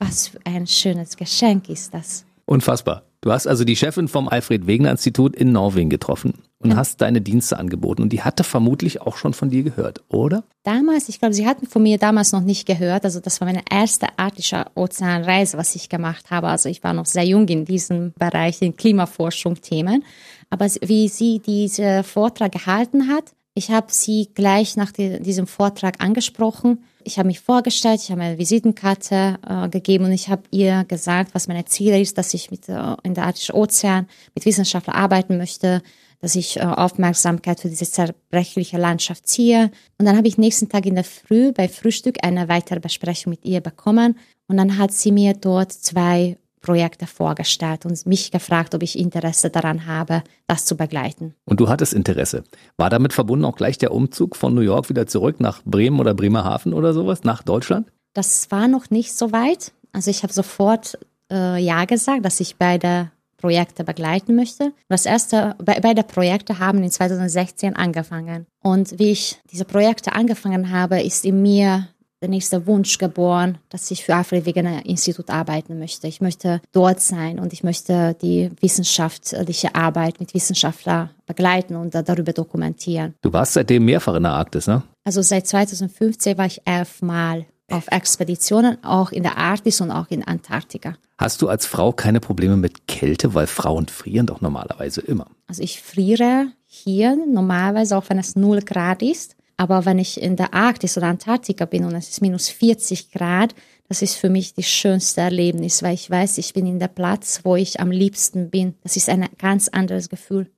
was 0.00 0.28
für 0.28 0.38
ein 0.44 0.66
schönes 0.66 1.16
Geschenk 1.16 1.68
ist 1.68 1.94
das. 1.94 2.24
Unfassbar. 2.46 3.04
Du 3.20 3.30
hast 3.30 3.46
also 3.46 3.64
die 3.64 3.76
Chefin 3.76 4.08
vom 4.08 4.28
Alfred 4.28 4.66
Wegener 4.66 4.90
Institut 4.90 5.36
in 5.36 5.52
Norwegen 5.52 5.90
getroffen 5.90 6.34
und 6.58 6.70
ja. 6.70 6.76
hast 6.76 7.02
deine 7.02 7.20
Dienste 7.20 7.58
angeboten. 7.58 8.02
Und 8.02 8.12
die 8.14 8.22
hatte 8.22 8.44
vermutlich 8.44 9.02
auch 9.02 9.18
schon 9.18 9.34
von 9.34 9.50
dir 9.50 9.62
gehört, 9.62 10.02
oder? 10.08 10.42
Damals, 10.62 11.10
ich 11.10 11.18
glaube, 11.18 11.34
sie 11.34 11.46
hatten 11.46 11.66
von 11.66 11.82
mir 11.82 11.98
damals 11.98 12.32
noch 12.32 12.40
nicht 12.40 12.66
gehört. 12.66 13.04
Also 13.04 13.20
das 13.20 13.40
war 13.40 13.46
meine 13.46 13.62
erste 13.70 14.06
arktische 14.18 14.64
Ozeanreise, 14.74 15.58
was 15.58 15.74
ich 15.74 15.90
gemacht 15.90 16.30
habe. 16.30 16.48
Also 16.48 16.70
ich 16.70 16.82
war 16.82 16.94
noch 16.94 17.04
sehr 17.04 17.24
jung 17.24 17.46
in 17.48 17.66
diesem 17.66 18.14
Bereich, 18.18 18.62
in 18.62 18.74
Klimaforschung 18.74 19.60
Themen. 19.60 20.02
Aber 20.48 20.66
wie 20.80 21.08
sie 21.08 21.40
diesen 21.40 22.02
Vortrag 22.04 22.52
gehalten 22.52 23.08
hat, 23.08 23.34
ich 23.54 23.70
habe 23.70 23.88
sie 23.90 24.30
gleich 24.34 24.76
nach 24.76 24.92
diesem 24.92 25.46
Vortrag 25.46 26.00
angesprochen. 26.02 26.84
Ich 27.02 27.18
habe 27.18 27.26
mich 27.26 27.40
vorgestellt, 27.40 28.00
ich 28.02 28.10
habe 28.10 28.22
eine 28.22 28.38
Visitenkarte 28.38 29.38
äh, 29.46 29.68
gegeben 29.68 30.04
und 30.04 30.12
ich 30.12 30.28
habe 30.28 30.42
ihr 30.50 30.84
gesagt, 30.84 31.34
was 31.34 31.48
meine 31.48 31.64
Ziele 31.64 32.00
ist, 32.00 32.16
dass 32.16 32.32
ich 32.34 32.50
mit, 32.50 32.68
äh, 32.68 32.96
in 33.02 33.14
der 33.14 33.24
Arktischen 33.24 33.54
Ozean 33.54 34.06
mit 34.34 34.46
Wissenschaftlern 34.46 34.96
arbeiten 34.96 35.36
möchte, 35.36 35.82
dass 36.20 36.36
ich 36.36 36.58
äh, 36.58 36.60
Aufmerksamkeit 36.60 37.60
für 37.60 37.68
diese 37.68 37.90
zerbrechliche 37.90 38.78
Landschaft 38.78 39.26
ziehe. 39.26 39.70
Und 39.98 40.06
dann 40.06 40.16
habe 40.16 40.28
ich 40.28 40.38
nächsten 40.38 40.68
Tag 40.68 40.86
in 40.86 40.94
der 40.94 41.04
Früh 41.04 41.52
bei 41.52 41.68
Frühstück 41.68 42.18
eine 42.22 42.48
weitere 42.48 42.78
Besprechung 42.78 43.30
mit 43.30 43.44
ihr 43.44 43.60
bekommen. 43.60 44.16
Und 44.46 44.58
dann 44.58 44.78
hat 44.78 44.92
sie 44.92 45.10
mir 45.10 45.34
dort 45.34 45.72
zwei 45.72 46.36
Projekte 46.60 47.06
vorgestellt 47.06 47.86
und 47.86 48.06
mich 48.06 48.30
gefragt, 48.30 48.74
ob 48.74 48.82
ich 48.82 48.98
Interesse 48.98 49.50
daran 49.50 49.86
habe, 49.86 50.22
das 50.46 50.64
zu 50.64 50.76
begleiten. 50.76 51.34
Und 51.44 51.60
du 51.60 51.68
hattest 51.68 51.94
Interesse. 51.94 52.44
War 52.76 52.90
damit 52.90 53.12
verbunden 53.12 53.44
auch 53.44 53.56
gleich 53.56 53.78
der 53.78 53.92
Umzug 53.92 54.36
von 54.36 54.54
New 54.54 54.60
York 54.60 54.88
wieder 54.88 55.06
zurück 55.06 55.40
nach 55.40 55.62
Bremen 55.64 56.00
oder 56.00 56.14
Bremerhaven 56.14 56.74
oder 56.74 56.92
sowas, 56.92 57.24
nach 57.24 57.42
Deutschland? 57.42 57.90
Das 58.12 58.50
war 58.50 58.68
noch 58.68 58.90
nicht 58.90 59.14
so 59.14 59.32
weit. 59.32 59.72
Also 59.92 60.10
ich 60.10 60.22
habe 60.22 60.32
sofort 60.32 60.98
äh, 61.30 61.62
Ja 61.62 61.84
gesagt, 61.84 62.24
dass 62.24 62.40
ich 62.40 62.56
beide 62.56 63.10
Projekte 63.40 63.84
begleiten 63.84 64.36
möchte. 64.36 64.72
Das 64.88 65.06
erste, 65.06 65.54
be 65.58 65.76
beide 65.80 66.02
Projekte 66.02 66.58
haben 66.58 66.82
in 66.82 66.90
2016 66.90 67.74
angefangen. 67.74 68.46
Und 68.62 68.98
wie 68.98 69.12
ich 69.12 69.40
diese 69.50 69.64
Projekte 69.64 70.12
angefangen 70.12 70.70
habe, 70.70 71.00
ist 71.00 71.24
in 71.24 71.40
mir 71.40 71.88
der 72.20 72.28
nächste 72.28 72.66
Wunsch 72.66 72.98
geboren, 72.98 73.58
dass 73.70 73.90
ich 73.90 74.04
für 74.04 74.14
Alfred 74.14 74.44
Wegener 74.44 74.84
Institut 74.84 75.30
arbeiten 75.30 75.78
möchte. 75.78 76.06
Ich 76.06 76.20
möchte 76.20 76.60
dort 76.72 77.00
sein 77.00 77.38
und 77.38 77.52
ich 77.52 77.62
möchte 77.62 78.14
die 78.20 78.50
wissenschaftliche 78.60 79.74
Arbeit 79.74 80.20
mit 80.20 80.34
Wissenschaftlern 80.34 81.10
begleiten 81.26 81.76
und 81.76 81.94
darüber 81.94 82.32
dokumentieren. 82.32 83.14
Du 83.22 83.32
warst 83.32 83.54
seitdem 83.54 83.84
mehrfach 83.84 84.14
in 84.14 84.24
der 84.24 84.32
Arktis, 84.32 84.66
ne? 84.66 84.82
Also 85.04 85.22
seit 85.22 85.46
2015 85.46 86.36
war 86.36 86.46
ich 86.46 86.60
elfmal 86.66 87.46
auf 87.70 87.86
Expeditionen, 87.88 88.82
auch 88.84 89.12
in 89.12 89.22
der 89.22 89.38
Arktis 89.38 89.80
und 89.80 89.90
auch 89.90 90.08
in 90.10 90.26
Antarktika. 90.26 90.96
Hast 91.18 91.40
du 91.40 91.48
als 91.48 91.66
Frau 91.66 91.92
keine 91.92 92.20
Probleme 92.20 92.56
mit 92.56 92.86
Kälte, 92.88 93.32
weil 93.34 93.46
Frauen 93.46 93.86
frieren 93.86 94.26
doch 94.26 94.40
normalerweise 94.40 95.00
immer? 95.00 95.28
Also 95.46 95.62
ich 95.62 95.80
friere 95.80 96.48
hier 96.66 97.16
normalerweise, 97.16 97.96
auch 97.96 98.04
wenn 98.08 98.18
es 98.18 98.36
0 98.36 98.60
Grad 98.62 99.02
ist. 99.02 99.36
Aber 99.60 99.84
wenn 99.84 99.98
ich 99.98 100.18
in 100.18 100.36
der 100.36 100.54
Arktis 100.54 100.96
oder 100.96 101.08
Antarktika 101.08 101.66
bin 101.66 101.84
und 101.84 101.94
es 101.94 102.08
ist 102.08 102.22
minus 102.22 102.48
40 102.48 103.12
Grad, 103.12 103.54
das 103.90 104.00
ist 104.00 104.14
für 104.14 104.30
mich 104.30 104.54
das 104.54 104.64
schönste 104.64 105.20
Erlebnis, 105.20 105.82
weil 105.82 105.92
ich 105.92 106.08
weiß, 106.08 106.38
ich 106.38 106.54
bin 106.54 106.64
in 106.64 106.78
der 106.78 106.88
Platz, 106.88 107.40
wo 107.42 107.56
ich 107.56 107.78
am 107.78 107.90
liebsten 107.90 108.48
bin. 108.48 108.72
Das 108.82 108.96
ist 108.96 109.10
ein 109.10 109.28
ganz 109.36 109.68
anderes 109.68 110.08
Gefühl. 110.08 110.50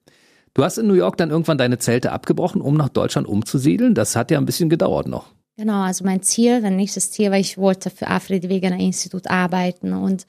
Du 0.55 0.63
hast 0.63 0.79
in 0.79 0.87
New 0.87 0.95
York 0.95 1.17
dann 1.17 1.31
irgendwann 1.31 1.59
deine 1.59 1.79
Zelte 1.79 2.13
abgebrochen, 2.13 2.61
um 2.61 2.77
nach 2.77 2.91
Deutschland 2.91 3.27
umzusiedeln. 3.27 3.97
Das 3.97 4.15
hat 4.15 4.31
ja 4.31 4.39
ein 4.39 4.47
bisschen 4.47 4.69
gedauert 4.69 5.09
noch. 5.09 5.33
Genau, 5.57 5.83
also 5.83 6.05
mein 6.05 6.23
Ziel, 6.23 6.61
mein 6.61 6.77
nächstes 6.77 7.11
Ziel 7.11 7.33
war, 7.33 7.39
ich 7.39 7.59
wollte 7.59 7.91
für 7.91 8.07
Alfred 8.07 8.49
Wegener 8.49 8.79
Institut 8.79 9.27
arbeiten 9.27 9.95
und 9.95 10.29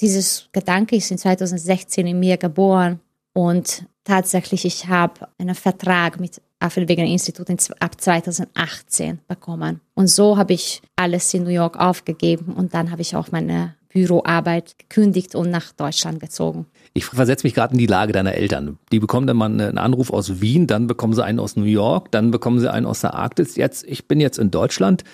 dieses 0.00 0.48
Gedanke 0.52 0.96
ist 0.96 1.10
in 1.10 1.18
2016 1.18 2.06
in 2.06 2.20
mir 2.20 2.38
geboren 2.38 3.00
und 3.34 3.84
tatsächlich, 4.04 4.64
ich 4.64 4.88
habe 4.88 5.28
einen 5.36 5.54
Vertrag 5.54 6.18
mit 6.20 6.40
Wegener 6.88 7.08
Institut 7.08 7.48
ab 7.80 8.00
2018 8.00 9.20
bekommen. 9.28 9.80
Und 9.94 10.08
so 10.08 10.36
habe 10.36 10.52
ich 10.52 10.82
alles 10.96 11.32
in 11.34 11.44
New 11.44 11.50
York 11.50 11.78
aufgegeben 11.78 12.52
und 12.54 12.74
dann 12.74 12.90
habe 12.90 13.02
ich 13.02 13.16
auch 13.16 13.30
meine 13.30 13.74
Büroarbeit 13.94 14.76
gekündigt 14.78 15.34
und 15.36 15.50
nach 15.50 15.72
Deutschland 15.72 16.18
gezogen. 16.18 16.66
Ich 16.94 17.04
versetze 17.04 17.46
mich 17.46 17.54
gerade 17.54 17.72
in 17.74 17.78
die 17.78 17.86
Lage 17.86 18.12
deiner 18.12 18.34
Eltern. 18.34 18.78
Die 18.90 18.98
bekommen 18.98 19.26
dann 19.26 19.36
mal 19.36 19.46
einen 19.46 19.78
Anruf 19.78 20.10
aus 20.10 20.40
Wien, 20.40 20.66
dann 20.66 20.88
bekommen 20.88 21.14
sie 21.14 21.24
einen 21.24 21.38
aus 21.38 21.56
New 21.56 21.64
York, 21.64 22.10
dann 22.10 22.32
bekommen 22.32 22.58
sie 22.58 22.70
einen 22.70 22.86
aus 22.86 23.02
der 23.02 23.14
Arktis. 23.14 23.56
Jetzt, 23.56 23.84
ich 23.86 24.08
bin 24.08 24.18
jetzt 24.18 24.38
in 24.38 24.50
Deutschland. 24.50 25.04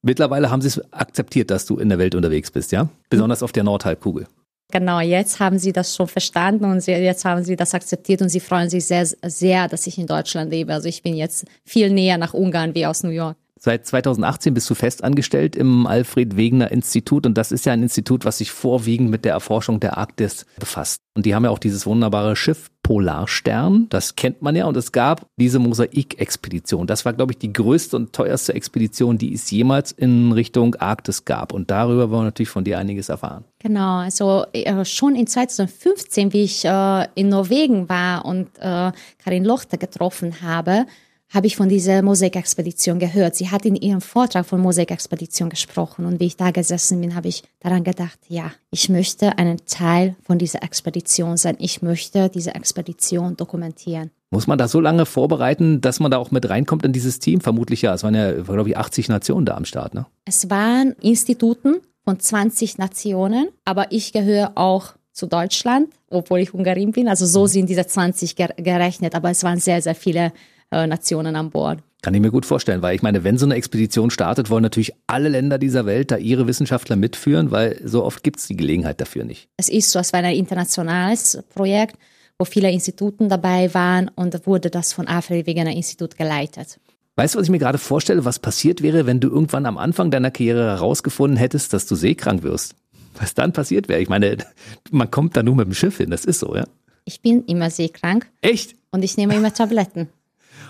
Mittlerweile 0.00 0.50
haben 0.50 0.62
sie 0.62 0.68
es 0.68 0.92
akzeptiert, 0.92 1.50
dass 1.50 1.66
du 1.66 1.76
in 1.76 1.88
der 1.88 1.98
Welt 1.98 2.14
unterwegs 2.14 2.50
bist, 2.50 2.72
ja? 2.72 2.88
Besonders 3.10 3.42
auf 3.42 3.52
der 3.52 3.64
Nordhalbkugel. 3.64 4.26
Genau, 4.72 5.00
jetzt 5.00 5.38
haben 5.38 5.58
sie 5.58 5.70
das 5.70 5.94
schon 5.94 6.08
verstanden 6.08 6.64
und 6.64 6.80
sie, 6.80 6.92
jetzt 6.92 7.26
haben 7.26 7.44
sie 7.44 7.56
das 7.56 7.74
akzeptiert 7.74 8.22
und 8.22 8.30
sie 8.30 8.40
freuen 8.40 8.70
sich 8.70 8.86
sehr, 8.86 9.04
sehr, 9.04 9.68
dass 9.68 9.86
ich 9.86 9.98
in 9.98 10.06
Deutschland 10.06 10.50
lebe. 10.50 10.72
Also 10.72 10.88
ich 10.88 11.02
bin 11.02 11.14
jetzt 11.14 11.44
viel 11.62 11.90
näher 11.90 12.16
nach 12.16 12.32
Ungarn 12.32 12.74
wie 12.74 12.86
aus 12.86 13.02
New 13.02 13.10
York. 13.10 13.36
Seit 13.64 13.86
2018 13.86 14.54
bist 14.54 14.68
du 14.70 14.74
festangestellt 14.74 15.54
im 15.54 15.86
Alfred 15.86 16.36
Wegener 16.36 16.72
Institut 16.72 17.26
und 17.26 17.38
das 17.38 17.52
ist 17.52 17.64
ja 17.64 17.72
ein 17.72 17.84
Institut, 17.84 18.24
was 18.24 18.38
sich 18.38 18.50
vorwiegend 18.50 19.08
mit 19.08 19.24
der 19.24 19.34
Erforschung 19.34 19.78
der 19.78 19.98
Arktis 19.98 20.46
befasst. 20.58 20.98
Und 21.14 21.26
die 21.26 21.32
haben 21.36 21.44
ja 21.44 21.50
auch 21.50 21.60
dieses 21.60 21.86
wunderbare 21.86 22.34
Schiff 22.34 22.72
Polarstern, 22.82 23.86
das 23.88 24.16
kennt 24.16 24.42
man 24.42 24.56
ja 24.56 24.64
und 24.64 24.76
es 24.76 24.90
gab 24.90 25.26
diese 25.36 25.60
Mosaik-Expedition. 25.60 26.88
Das 26.88 27.04
war, 27.04 27.12
glaube 27.12 27.34
ich, 27.34 27.38
die 27.38 27.52
größte 27.52 27.94
und 27.94 28.12
teuerste 28.12 28.52
Expedition, 28.52 29.16
die 29.16 29.32
es 29.32 29.48
jemals 29.52 29.92
in 29.92 30.32
Richtung 30.32 30.74
Arktis 30.74 31.24
gab. 31.24 31.52
Und 31.52 31.70
darüber 31.70 32.10
wollen 32.10 32.22
wir 32.22 32.24
natürlich 32.24 32.48
von 32.48 32.64
dir 32.64 32.80
einiges 32.80 33.10
erfahren. 33.10 33.44
Genau, 33.60 33.98
also 33.98 34.44
äh, 34.52 34.84
schon 34.84 35.14
in 35.14 35.28
2015, 35.28 36.32
wie 36.32 36.42
ich 36.42 36.64
äh, 36.64 37.06
in 37.14 37.28
Norwegen 37.28 37.88
war 37.88 38.24
und 38.24 38.48
äh, 38.58 38.90
Karin 39.22 39.44
Lochter 39.44 39.78
getroffen 39.78 40.42
habe, 40.42 40.86
habe 41.32 41.46
ich 41.46 41.56
von 41.56 41.68
dieser 41.68 42.02
Mosaikexpedition 42.02 42.98
gehört. 42.98 43.36
Sie 43.36 43.50
hat 43.50 43.64
in 43.64 43.74
ihrem 43.74 44.00
Vortrag 44.00 44.44
von 44.44 44.60
Mosaikexpedition 44.60 45.48
gesprochen 45.48 46.04
und 46.04 46.20
wie 46.20 46.26
ich 46.26 46.36
da 46.36 46.50
gesessen 46.50 47.00
bin, 47.00 47.14
habe 47.14 47.28
ich 47.28 47.42
daran 47.60 47.84
gedacht, 47.84 48.18
ja, 48.28 48.52
ich 48.70 48.88
möchte 48.88 49.38
einen 49.38 49.64
Teil 49.66 50.14
von 50.22 50.38
dieser 50.38 50.62
Expedition 50.62 51.36
sein. 51.36 51.56
Ich 51.58 51.80
möchte 51.80 52.28
diese 52.28 52.54
Expedition 52.54 53.36
dokumentieren. 53.36 54.10
Muss 54.30 54.46
man 54.46 54.58
das 54.58 54.72
so 54.72 54.80
lange 54.80 55.06
vorbereiten, 55.06 55.80
dass 55.80 56.00
man 56.00 56.10
da 56.10 56.18
auch 56.18 56.30
mit 56.30 56.48
reinkommt 56.48 56.84
in 56.84 56.92
dieses 56.92 57.18
Team? 57.18 57.40
Vermutlich 57.40 57.82
ja. 57.82 57.94
Es 57.94 58.02
waren 58.02 58.14
ja, 58.14 58.32
glaube 58.32 58.70
ich, 58.70 58.76
80 58.76 59.08
Nationen 59.08 59.46
da 59.46 59.56
am 59.56 59.64
Start, 59.64 59.94
ne? 59.94 60.06
Es 60.24 60.48
waren 60.48 60.92
Instituten 61.00 61.80
von 62.04 62.18
20 62.18 62.78
Nationen, 62.78 63.48
aber 63.64 63.92
ich 63.92 64.12
gehöre 64.12 64.52
auch 64.54 64.94
zu 65.12 65.26
Deutschland, 65.26 65.88
obwohl 66.08 66.40
ich 66.40 66.54
Ungarin 66.54 66.92
bin. 66.92 67.08
Also 67.08 67.26
so 67.26 67.42
mhm. 67.42 67.48
sind 67.48 67.68
diese 67.68 67.86
20 67.86 68.34
gerechnet, 68.36 69.14
aber 69.14 69.30
es 69.30 69.44
waren 69.44 69.58
sehr, 69.58 69.82
sehr 69.82 69.94
viele 69.94 70.32
äh, 70.72 70.86
Nationen 70.86 71.36
an 71.36 71.50
Bord. 71.50 71.78
Kann 72.02 72.14
ich 72.14 72.20
mir 72.20 72.32
gut 72.32 72.46
vorstellen, 72.46 72.82
weil 72.82 72.96
ich 72.96 73.02
meine, 73.02 73.22
wenn 73.22 73.38
so 73.38 73.46
eine 73.46 73.54
Expedition 73.54 74.10
startet, 74.10 74.50
wollen 74.50 74.64
natürlich 74.64 74.92
alle 75.06 75.28
Länder 75.28 75.58
dieser 75.58 75.86
Welt 75.86 76.10
da 76.10 76.16
ihre 76.16 76.48
Wissenschaftler 76.48 76.96
mitführen, 76.96 77.52
weil 77.52 77.80
so 77.84 78.02
oft 78.02 78.24
gibt 78.24 78.40
es 78.40 78.48
die 78.48 78.56
Gelegenheit 78.56 79.00
dafür 79.00 79.24
nicht. 79.24 79.48
Es 79.56 79.68
ist 79.68 79.92
so, 79.92 80.00
es 80.00 80.12
war 80.12 80.20
ein 80.20 80.34
internationales 80.34 81.40
Projekt, 81.54 81.96
wo 82.38 82.44
viele 82.44 82.72
Instituten 82.72 83.28
dabei 83.28 83.72
waren 83.72 84.10
und 84.16 84.48
wurde 84.48 84.68
das 84.68 84.92
von 84.92 85.06
Alfred 85.06 85.46
Wegener 85.46 85.76
Institut 85.76 86.16
geleitet. 86.16 86.80
Weißt 87.14 87.34
du, 87.34 87.38
was 87.38 87.46
ich 87.46 87.50
mir 87.50 87.58
gerade 87.58 87.78
vorstelle, 87.78 88.24
was 88.24 88.40
passiert 88.40 88.82
wäre, 88.82 89.06
wenn 89.06 89.20
du 89.20 89.28
irgendwann 89.28 89.66
am 89.66 89.78
Anfang 89.78 90.10
deiner 90.10 90.30
Karriere 90.32 90.64
herausgefunden 90.64 91.36
hättest, 91.36 91.72
dass 91.72 91.86
du 91.86 91.94
seekrank 91.94 92.42
wirst? 92.42 92.74
Was 93.14 93.34
dann 93.34 93.52
passiert 93.52 93.88
wäre? 93.88 94.00
Ich 94.00 94.08
meine, 94.08 94.38
man 94.90 95.10
kommt 95.10 95.36
da 95.36 95.44
nur 95.44 95.54
mit 95.54 95.66
dem 95.66 95.74
Schiff 95.74 95.98
hin, 95.98 96.10
das 96.10 96.24
ist 96.24 96.40
so, 96.40 96.56
ja? 96.56 96.64
Ich 97.04 97.20
bin 97.20 97.44
immer 97.44 97.70
seekrank. 97.70 98.26
Echt? 98.40 98.74
Und 98.90 99.02
ich 99.02 99.16
nehme 99.16 99.34
immer 99.34 99.52
Tabletten. 99.52 100.08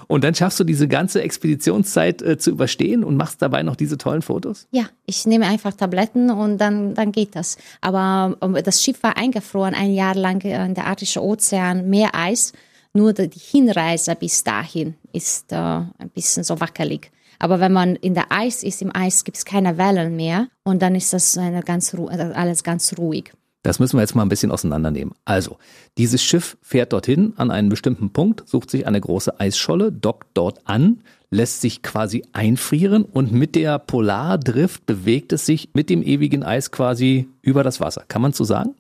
Und 0.09 0.25
dann 0.25 0.35
schaffst 0.35 0.59
du 0.61 0.65
diese 0.65 0.89
ganze 0.89 1.23
Expeditionszeit 1.23 2.23
äh, 2.23 2.39
zu 2.39 2.51
überstehen 2.51 3.05
und 3.05 3.17
machst 3.17 3.43
dabei 3.43 3.63
noch 3.63 3.77
diese 3.77 3.99
tollen 3.99 4.23
Fotos? 4.23 4.67
Ja, 4.71 4.85
ich 5.07 5.27
nehme 5.27 5.47
einfach 5.47 5.73
Tabletten 5.75 6.31
und 6.31 6.59
dann, 6.59 6.95
dann 6.95 7.13
geht 7.13 7.37
das. 7.37 7.57
Aber 7.81 8.37
um, 8.41 8.55
das 8.55 8.83
Schiff 8.83 9.03
war 9.03 9.17
eingefroren, 9.17 9.75
ein 9.75 9.93
Jahr 9.93 10.15
lang 10.15 10.41
in 10.43 10.75
der 10.75 10.87
Arktischen 10.87 11.23
Ozean, 11.23 11.89
mehr 11.89 12.15
Eis. 12.15 12.53
Nur 12.95 13.15
die 13.15 13.31
Hinreise 13.39 14.15
bis 14.15 14.45
dahin 14.45 14.95
ist 15.13 15.51
äh, 15.53 15.57
ein 15.57 16.11
bisschen 16.15 16.45
so 16.45 16.61
wackelig. 16.61 17.11
Aber 17.39 17.59
wenn 17.59 17.73
man 17.73 17.97
in 17.97 18.15
der 18.15 18.31
Eis 18.31 18.63
ist, 18.63 18.83
im 18.83 18.95
Eis 18.95 19.25
gibt 19.25 19.37
es 19.37 19.45
keine 19.45 19.77
Wellen 19.77 20.15
mehr 20.15 20.47
und 20.63 20.81
dann 20.81 20.95
ist 20.95 21.13
das 21.13 21.39
ganz, 21.65 21.93
alles 21.95 22.63
ganz 22.63 22.97
ruhig. 22.97 23.33
Das 23.63 23.79
müssen 23.79 23.97
wir 23.97 24.01
jetzt 24.01 24.17
mal 24.17 24.23
ein 24.23 24.29
bisschen 24.29 24.51
auseinandernehmen. 24.51 25.15
Also, 25.25 25.57
dieses 25.97 26.23
Schiff 26.23 26.57
fährt 26.63 26.93
dorthin 26.93 27.33
an 27.37 27.51
einen 27.51 27.69
bestimmten 27.69 28.11
Punkt, 28.11 28.49
sucht 28.49 28.71
sich 28.71 28.87
eine 28.87 29.01
große 29.01 29.39
Eisscholle, 29.39 29.93
dockt 29.93 30.29
dort 30.35 30.61
an, 30.65 31.03
lässt 31.31 31.61
sich 31.61 31.83
quasi 31.83 32.25
einfrieren 32.33 33.05
und 33.05 33.33
mit 33.33 33.55
der 33.55 33.79
Polardrift 33.79 34.85
bewegt 34.85 35.33
es 35.33 35.47
sich 35.47 35.71
mit 35.75 35.91
dem 35.91 36.03
ewigen 36.03 36.43
Eis 36.43 36.71
quasi 36.73 37.29
über 37.41 37.63
das 37.63 37.81
Wasser. 37.81 38.05
Kann 38.09 38.23
man 38.23 38.33
so 38.33 38.45
sagen? 38.45 38.75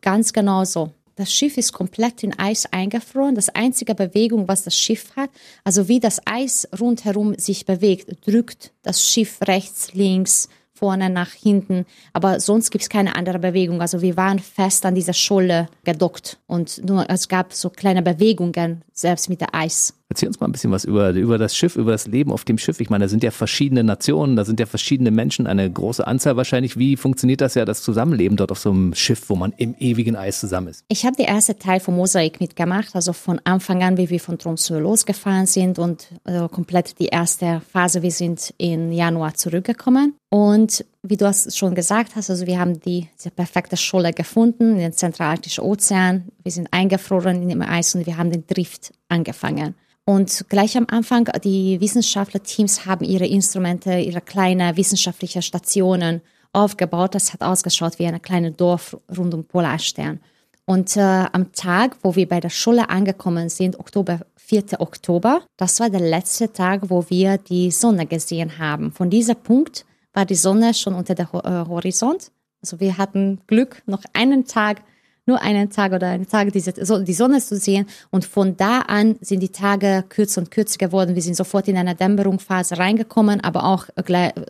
ganz 0.00 0.32
genau 0.32 0.64
so. 0.64 0.92
Das 1.18 1.32
Schiff 1.32 1.58
ist 1.58 1.72
komplett 1.72 2.22
in 2.22 2.38
Eis 2.38 2.66
eingefroren. 2.66 3.34
Das 3.34 3.48
einzige 3.48 3.96
Bewegung, 3.96 4.46
was 4.46 4.62
das 4.62 4.76
Schiff 4.76 5.16
hat, 5.16 5.30
also 5.64 5.88
wie 5.88 5.98
das 5.98 6.20
Eis 6.26 6.68
rundherum 6.78 7.34
sich 7.36 7.66
bewegt, 7.66 8.24
drückt 8.24 8.72
das 8.82 9.04
Schiff 9.04 9.40
rechts, 9.42 9.94
links, 9.94 10.48
vorne 10.78 11.10
nach 11.10 11.32
hinten. 11.32 11.84
Aber 12.12 12.40
sonst 12.40 12.70
gibt 12.70 12.82
es 12.82 12.88
keine 12.88 13.16
andere 13.16 13.38
Bewegung. 13.38 13.80
Also 13.80 14.00
wir 14.00 14.16
waren 14.16 14.38
fest 14.38 14.86
an 14.86 14.94
dieser 14.94 15.12
Scholle 15.12 15.68
gedockt 15.84 16.38
und 16.46 16.84
nur 16.84 17.08
es 17.10 17.28
gab 17.28 17.52
so 17.52 17.70
kleine 17.70 18.02
Bewegungen, 18.02 18.82
selbst 18.92 19.28
mit 19.28 19.40
der 19.40 19.54
Eis. 19.54 19.97
Erzähl 20.10 20.28
uns 20.28 20.40
mal 20.40 20.48
ein 20.48 20.52
bisschen 20.52 20.70
was 20.70 20.86
über, 20.86 21.10
über 21.10 21.36
das 21.36 21.54
Schiff, 21.54 21.76
über 21.76 21.92
das 21.92 22.06
Leben 22.06 22.32
auf 22.32 22.44
dem 22.44 22.56
Schiff. 22.56 22.80
Ich 22.80 22.88
meine, 22.88 23.04
da 23.04 23.08
sind 23.08 23.22
ja 23.22 23.30
verschiedene 23.30 23.84
Nationen, 23.84 24.36
da 24.36 24.46
sind 24.46 24.58
ja 24.58 24.64
verschiedene 24.64 25.10
Menschen, 25.10 25.46
eine 25.46 25.70
große 25.70 26.06
Anzahl 26.06 26.36
wahrscheinlich. 26.36 26.78
Wie 26.78 26.96
funktioniert 26.96 27.42
das 27.42 27.54
ja, 27.54 27.66
das 27.66 27.82
Zusammenleben 27.82 28.38
dort 28.38 28.50
auf 28.50 28.58
so 28.58 28.70
einem 28.70 28.94
Schiff, 28.94 29.28
wo 29.28 29.36
man 29.36 29.52
im 29.58 29.74
ewigen 29.78 30.16
Eis 30.16 30.40
zusammen 30.40 30.68
ist? 30.68 30.82
Ich 30.88 31.04
habe 31.04 31.16
den 31.16 31.26
ersten 31.26 31.58
Teil 31.58 31.80
von 31.80 31.94
Mosaik 31.94 32.40
mitgemacht, 32.40 32.94
also 32.94 33.12
von 33.12 33.38
Anfang 33.44 33.82
an, 33.82 33.98
wie 33.98 34.08
wir 34.08 34.18
von 34.18 34.38
Tromsø 34.38 34.78
losgefahren 34.78 35.44
sind 35.44 35.78
und 35.78 36.08
äh, 36.24 36.48
komplett 36.48 36.98
die 36.98 37.08
erste 37.08 37.60
Phase. 37.70 38.00
Wir 38.00 38.10
sind 38.10 38.54
im 38.56 38.92
Januar 38.92 39.34
zurückgekommen 39.34 40.14
und 40.30 40.86
wie 41.02 41.16
du 41.16 41.26
es 41.26 41.56
schon 41.56 41.74
gesagt 41.74 42.16
hast, 42.16 42.30
also 42.30 42.46
wir 42.46 42.58
haben 42.58 42.80
die, 42.80 43.08
die 43.24 43.30
perfekte 43.30 43.76
Scholle 43.76 44.12
gefunden 44.12 44.72
in 44.72 44.78
den 44.78 44.92
zentralarktischen 44.92 45.64
Ozean. 45.64 46.28
Wir 46.42 46.52
sind 46.52 46.68
eingefroren 46.72 47.42
in 47.42 47.48
dem 47.48 47.62
Eis 47.62 47.94
und 47.94 48.06
wir 48.06 48.16
haben 48.16 48.30
den 48.30 48.46
Drift 48.46 48.92
angefangen. 49.08 49.74
Und 50.04 50.46
gleich 50.48 50.76
am 50.76 50.86
Anfang, 50.88 51.28
die 51.44 51.80
Wissenschaftlerteams 51.80 52.86
haben 52.86 53.04
ihre 53.04 53.26
Instrumente, 53.26 53.98
ihre 53.98 54.22
kleinen 54.22 54.76
wissenschaftlichen 54.76 55.42
Stationen 55.42 56.22
aufgebaut. 56.52 57.14
Das 57.14 57.32
hat 57.32 57.42
ausgeschaut 57.42 57.98
wie 57.98 58.06
ein 58.06 58.22
kleines 58.22 58.56
Dorf 58.56 58.96
rund 59.16 59.34
um 59.34 59.44
Polarstern. 59.44 60.20
Und 60.64 60.96
äh, 60.96 61.00
am 61.00 61.52
Tag, 61.52 61.96
wo 62.02 62.14
wir 62.16 62.28
bei 62.28 62.40
der 62.40 62.50
Schule 62.50 62.90
angekommen 62.90 63.48
sind, 63.48 63.78
Oktober, 63.78 64.20
4. 64.36 64.80
Oktober, 64.80 65.42
das 65.56 65.78
war 65.78 65.90
der 65.90 66.00
letzte 66.00 66.52
Tag, 66.52 66.90
wo 66.90 67.04
wir 67.08 67.38
die 67.38 67.70
Sonne 67.70 68.06
gesehen 68.06 68.58
haben. 68.58 68.92
Von 68.92 69.10
diesem 69.10 69.36
Punkt 69.36 69.84
war 70.18 70.26
die 70.26 70.34
Sonne 70.34 70.74
schon 70.74 70.94
unter 70.94 71.14
dem 71.14 71.28
äh, 71.32 71.64
Horizont. 71.68 72.32
Also 72.60 72.80
wir 72.80 72.98
hatten 72.98 73.40
Glück, 73.46 73.82
noch 73.86 74.02
einen 74.14 74.46
Tag 74.46 74.82
nur 75.26 75.42
einen 75.42 75.68
Tag 75.68 75.92
oder 75.92 76.08
einen 76.08 76.26
Tag 76.26 76.50
diese, 76.52 76.72
die 76.72 77.12
Sonne 77.12 77.38
zu 77.40 77.58
sehen. 77.58 77.86
Und 78.10 78.24
von 78.24 78.56
da 78.56 78.80
an 78.80 79.16
sind 79.20 79.40
die 79.40 79.50
Tage 79.50 80.02
kürzer 80.08 80.40
und 80.40 80.50
kürzer 80.50 80.78
geworden. 80.78 81.14
Wir 81.14 81.22
sind 81.22 81.36
sofort 81.36 81.68
in 81.68 81.76
eine 81.76 81.94
Dämmerungsphase 81.94 82.78
reingekommen, 82.78 83.44
aber 83.44 83.64
auch 83.64 83.88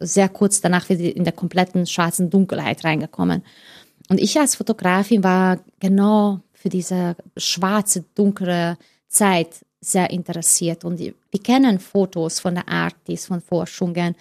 sehr 0.00 0.28
kurz 0.28 0.60
danach 0.60 0.88
wieder 0.88 1.16
in 1.16 1.24
der 1.24 1.32
kompletten 1.32 1.84
schwarzen 1.84 2.30
Dunkelheit 2.30 2.84
reingekommen. 2.84 3.42
Und 4.08 4.20
ich 4.20 4.38
als 4.38 4.54
Fotografin 4.54 5.24
war 5.24 5.58
genau 5.80 6.40
für 6.54 6.68
diese 6.68 7.16
schwarze, 7.36 8.04
dunkle 8.14 8.78
Zeit 9.08 9.66
sehr 9.80 10.10
interessiert. 10.10 10.84
Und 10.84 11.00
wir 11.00 11.42
kennen 11.42 11.80
Fotos 11.80 12.38
von 12.38 12.54
der 12.54 12.68
Arktis, 12.68 13.26
von 13.26 13.40
Forschungen 13.40 14.14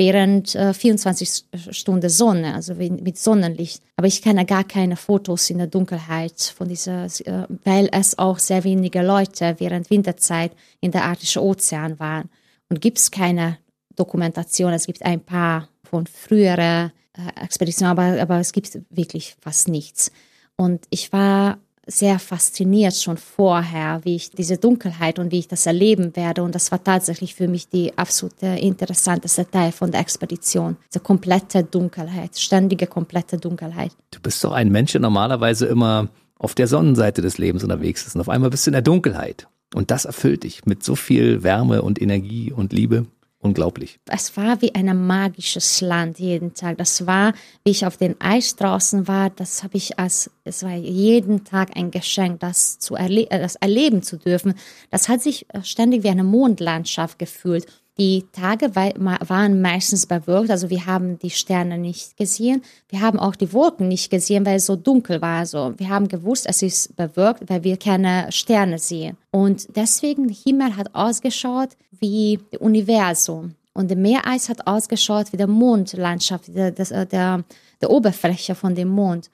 während 0.00 0.54
äh, 0.54 0.72
24 0.72 1.44
Stunden 1.72 2.08
Sonne, 2.08 2.54
also 2.54 2.74
mit 2.74 3.18
Sonnenlicht. 3.18 3.82
Aber 3.96 4.06
ich 4.06 4.22
kenne 4.22 4.46
gar 4.46 4.64
keine 4.64 4.96
Fotos 4.96 5.50
in 5.50 5.58
der 5.58 5.66
Dunkelheit 5.66 6.40
von 6.40 6.70
dieser, 6.70 7.04
äh, 7.04 7.46
weil 7.64 7.90
es 7.92 8.18
auch 8.18 8.38
sehr 8.38 8.64
wenige 8.64 9.02
Leute 9.02 9.56
während 9.58 9.90
Winterzeit 9.90 10.52
in 10.80 10.90
der 10.90 11.04
Arktischen 11.04 11.42
Ozean 11.42 12.00
waren. 12.00 12.30
Und 12.70 12.80
gibt 12.80 12.96
es 12.96 13.10
keine 13.10 13.58
Dokumentation. 13.94 14.72
Es 14.72 14.86
gibt 14.86 15.04
ein 15.04 15.20
paar 15.20 15.68
von 15.84 16.06
früheren 16.06 16.92
äh, 17.12 17.44
Expeditionen, 17.44 17.90
aber, 17.90 18.22
aber 18.22 18.40
es 18.40 18.52
gibt 18.52 18.78
wirklich 18.88 19.36
fast 19.42 19.68
nichts. 19.68 20.12
Und 20.56 20.86
ich 20.88 21.12
war 21.12 21.58
sehr 21.90 22.18
fasziniert 22.18 22.94
schon 22.94 23.16
vorher, 23.16 24.00
wie 24.04 24.16
ich 24.16 24.30
diese 24.30 24.56
Dunkelheit 24.56 25.18
und 25.18 25.32
wie 25.32 25.40
ich 25.40 25.48
das 25.48 25.66
erleben 25.66 26.14
werde. 26.14 26.42
Und 26.42 26.54
das 26.54 26.70
war 26.70 26.82
tatsächlich 26.82 27.34
für 27.34 27.48
mich 27.48 27.68
die 27.68 27.96
absolute 27.98 28.46
interessanteste 28.46 29.50
Teil 29.50 29.72
von 29.72 29.90
der 29.90 30.00
Expedition. 30.00 30.76
Diese 30.88 31.00
komplette 31.00 31.64
Dunkelheit, 31.64 32.38
ständige 32.38 32.86
komplette 32.86 33.38
Dunkelheit. 33.38 33.92
Du 34.10 34.20
bist 34.20 34.42
doch 34.44 34.52
ein 34.52 34.70
Mensch, 34.70 34.92
der 34.92 35.00
normalerweise 35.00 35.66
immer 35.66 36.08
auf 36.38 36.54
der 36.54 36.68
Sonnenseite 36.68 37.22
des 37.22 37.38
Lebens 37.38 37.62
unterwegs 37.62 38.06
ist. 38.06 38.14
Und 38.14 38.20
auf 38.22 38.28
einmal 38.28 38.50
bist 38.50 38.66
du 38.66 38.70
in 38.70 38.74
der 38.74 38.82
Dunkelheit. 38.82 39.48
Und 39.74 39.90
das 39.90 40.04
erfüllt 40.04 40.44
dich 40.44 40.64
mit 40.66 40.82
so 40.82 40.96
viel 40.96 41.42
Wärme 41.42 41.82
und 41.82 42.00
Energie 42.00 42.52
und 42.52 42.72
Liebe. 42.72 43.06
Unglaublich. 43.42 43.98
Es 44.04 44.36
war 44.36 44.60
wie 44.60 44.74
ein 44.74 45.06
magisches 45.06 45.80
Land 45.80 46.18
jeden 46.18 46.52
Tag. 46.52 46.76
Das 46.76 47.06
war, 47.06 47.32
wie 47.64 47.70
ich 47.70 47.86
auf 47.86 47.96
den 47.96 48.20
Eis 48.20 48.54
draußen 48.54 49.08
war, 49.08 49.30
das 49.30 49.62
habe 49.62 49.78
ich 49.78 49.98
als, 49.98 50.30
es 50.44 50.62
war 50.62 50.74
jeden 50.74 51.42
Tag 51.44 51.74
ein 51.74 51.90
Geschenk, 51.90 52.40
das 52.40 52.78
zu 52.78 52.96
erle 52.96 53.26
das 53.30 53.56
erleben 53.56 54.02
zu 54.02 54.18
dürfen. 54.18 54.54
Das 54.90 55.08
hat 55.08 55.22
sich 55.22 55.46
ständig 55.62 56.04
wie 56.04 56.10
eine 56.10 56.22
Mondlandschaft 56.22 57.18
gefühlt. 57.18 57.66
Die 58.00 58.24
Tage 58.32 58.74
waren 58.74 59.60
meistens 59.60 60.06
bewölkt, 60.06 60.50
also 60.50 60.70
wir 60.70 60.86
haben 60.86 61.18
die 61.18 61.28
Sterne 61.28 61.76
nicht 61.76 62.16
gesehen. 62.16 62.62
Wir 62.88 63.02
haben 63.02 63.18
auch 63.18 63.36
die 63.36 63.52
Wolken 63.52 63.88
nicht 63.88 64.10
gesehen, 64.10 64.46
weil 64.46 64.56
es 64.56 64.64
so 64.64 64.74
dunkel 64.74 65.20
war. 65.20 65.40
Also 65.40 65.74
wir 65.76 65.90
haben 65.90 66.08
gewusst, 66.08 66.46
es 66.48 66.62
ist 66.62 66.96
bewölkt, 66.96 67.50
weil 67.50 67.62
wir 67.62 67.76
keine 67.76 68.32
Sterne 68.32 68.78
sehen. 68.78 69.18
Und 69.30 69.76
deswegen, 69.76 70.28
der 70.28 70.36
Himmel 70.46 70.76
hat 70.78 70.94
ausgeschaut 70.94 71.76
wie 71.90 72.38
das 72.50 72.62
Universum. 72.62 73.54
Und 73.74 73.88
der 73.88 73.98
Meereis 73.98 74.48
hat 74.48 74.66
ausgeschaut 74.66 75.34
wie 75.34 75.36
der 75.36 75.46
Mondlandschaft, 75.46 76.56
der, 76.56 76.70
der, 76.70 77.04
der, 77.04 77.44
der 77.82 77.90
Oberfläche 77.90 78.54
von 78.54 78.74
dem 78.74 78.88
Mond. 78.88 79.28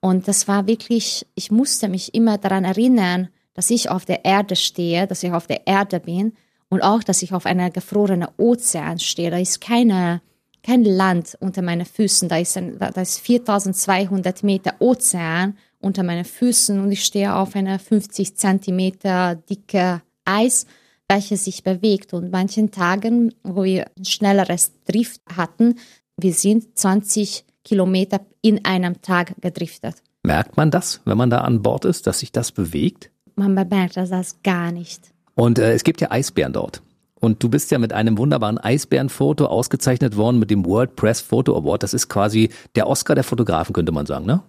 Und 0.00 0.28
das 0.28 0.46
war 0.46 0.66
wirklich, 0.66 1.26
ich 1.36 1.50
musste 1.50 1.88
mich 1.88 2.12
immer 2.12 2.36
daran 2.36 2.66
erinnern, 2.66 3.30
dass 3.54 3.70
ich 3.70 3.88
auf 3.88 4.04
der 4.04 4.26
Erde 4.26 4.56
stehe, 4.56 5.06
dass 5.06 5.22
ich 5.22 5.32
auf 5.32 5.46
der 5.46 5.66
Erde 5.66 6.00
bin 6.00 6.34
und 6.70 6.82
auch, 6.82 7.02
dass 7.02 7.22
ich 7.22 7.34
auf 7.34 7.44
einer 7.44 7.70
gefrorenen 7.70 8.28
Ozean 8.38 8.98
stehe. 8.98 9.30
Da 9.30 9.38
ist 9.38 9.60
keine, 9.60 10.22
kein 10.62 10.84
Land 10.84 11.36
unter 11.40 11.60
meinen 11.62 11.84
Füßen. 11.84 12.28
Da 12.28 12.38
ist, 12.38 12.56
ein, 12.56 12.78
da 12.78 12.88
ist 13.00 13.18
4200 13.18 14.42
Meter 14.42 14.74
Ozean 14.78 15.58
unter 15.80 16.02
meinen 16.02 16.24
Füßen 16.24 16.80
und 16.80 16.92
ich 16.92 17.04
stehe 17.04 17.34
auf 17.34 17.54
einer 17.56 17.78
50 17.78 18.36
Zentimeter 18.36 19.34
dicke 19.34 20.02
Eis, 20.24 20.66
welche 21.08 21.36
sich 21.36 21.64
bewegt. 21.64 22.14
Und 22.14 22.30
manchen 22.30 22.70
Tagen, 22.70 23.34
wo 23.42 23.64
wir 23.64 23.86
ein 23.98 24.04
schnelleres 24.04 24.72
Drift 24.84 25.22
hatten, 25.36 25.76
wir 26.16 26.32
sind 26.32 26.78
20 26.78 27.44
Kilometer 27.64 28.20
in 28.42 28.64
einem 28.64 29.02
Tag 29.02 29.34
gedriftet. 29.40 29.96
Merkt 30.22 30.56
man 30.56 30.70
das, 30.70 31.00
wenn 31.04 31.16
man 31.16 31.30
da 31.30 31.40
an 31.40 31.62
Bord 31.62 31.84
ist, 31.84 32.06
dass 32.06 32.20
sich 32.20 32.30
das 32.30 32.52
bewegt? 32.52 33.10
Man 33.34 33.54
bemerkt 33.54 33.96
das 33.96 34.42
gar 34.42 34.70
nicht. 34.70 35.12
Und 35.34 35.58
äh, 35.58 35.72
es 35.72 35.84
gibt 35.84 36.00
ja 36.00 36.10
Eisbären 36.10 36.52
dort. 36.52 36.82
Und 37.20 37.42
du 37.42 37.48
bist 37.50 37.70
ja 37.70 37.78
mit 37.78 37.92
einem 37.92 38.16
wunderbaren 38.16 38.58
Eisbärenfoto 38.58 39.44
ausgezeichnet 39.46 40.16
worden 40.16 40.38
mit 40.38 40.50
dem 40.50 40.64
World 40.64 40.96
Press 40.96 41.20
Photo 41.20 41.56
Award. 41.56 41.82
Das 41.82 41.92
ist 41.92 42.08
quasi 42.08 42.48
der 42.74 42.86
Oscar 42.86 43.14
der 43.14 43.24
Fotografen, 43.24 43.74
könnte 43.74 43.92
man 43.92 44.06
sagen, 44.06 44.26
ne? 44.26 44.42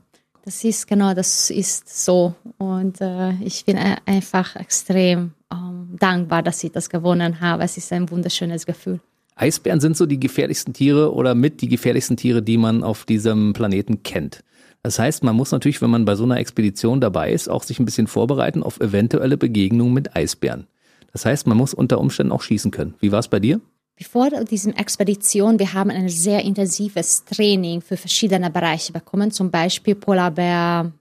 Das 0.43 0.63
ist 0.63 0.87
genau, 0.87 1.13
das 1.13 1.51
ist 1.51 2.03
so. 2.03 2.33
Und 2.57 2.99
äh, 2.99 3.33
ich 3.43 3.63
bin 3.65 3.77
einfach 3.77 4.55
extrem 4.55 5.33
ähm, 5.51 5.95
dankbar, 5.99 6.41
dass 6.41 6.63
ich 6.63 6.71
das 6.71 6.89
gewonnen 6.89 7.41
habe. 7.41 7.63
Es 7.63 7.77
ist 7.77 7.91
ein 7.93 8.09
wunderschönes 8.09 8.65
Gefühl. 8.65 8.99
Eisbären 9.35 9.79
sind 9.79 9.97
so 9.97 10.05
die 10.05 10.19
gefährlichsten 10.19 10.73
Tiere 10.73 11.13
oder 11.13 11.35
mit 11.35 11.61
die 11.61 11.67
gefährlichsten 11.67 12.17
Tiere, 12.17 12.41
die 12.41 12.57
man 12.57 12.83
auf 12.83 13.05
diesem 13.05 13.53
Planeten 13.53 14.03
kennt. 14.03 14.43
Das 14.83 14.97
heißt, 14.97 15.23
man 15.23 15.35
muss 15.35 15.51
natürlich, 15.51 15.81
wenn 15.81 15.91
man 15.91 16.05
bei 16.05 16.15
so 16.15 16.23
einer 16.23 16.37
Expedition 16.37 17.01
dabei 17.01 17.31
ist, 17.31 17.49
auch 17.49 17.63
sich 17.63 17.79
ein 17.79 17.85
bisschen 17.85 18.07
vorbereiten 18.07 18.63
auf 18.63 18.79
eventuelle 18.79 19.37
Begegnungen 19.37 19.93
mit 19.93 20.15
Eisbären. 20.15 20.67
Das 21.11 21.25
heißt, 21.25 21.45
man 21.45 21.57
muss 21.57 21.73
unter 21.73 21.99
Umständen 21.99 22.31
auch 22.31 22.41
schießen 22.41 22.71
können. 22.71 22.95
Wie 22.99 23.11
war 23.11 23.19
es 23.19 23.27
bei 23.27 23.39
dir? 23.39 23.61
Bevor 23.95 24.29
dieser 24.45 24.77
Expedition, 24.79 25.59
wir 25.59 25.73
haben 25.73 25.91
ein 25.91 26.09
sehr 26.09 26.43
intensives 26.43 27.23
Training 27.25 27.81
für 27.81 27.97
verschiedene 27.97 28.49
Bereiche 28.49 28.93
bekommen, 28.93 29.29
zum 29.29 29.51
Beispiel 29.51 29.93
Polar 29.93 30.31
Bear 30.31 30.91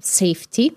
Safety. 0.00 0.72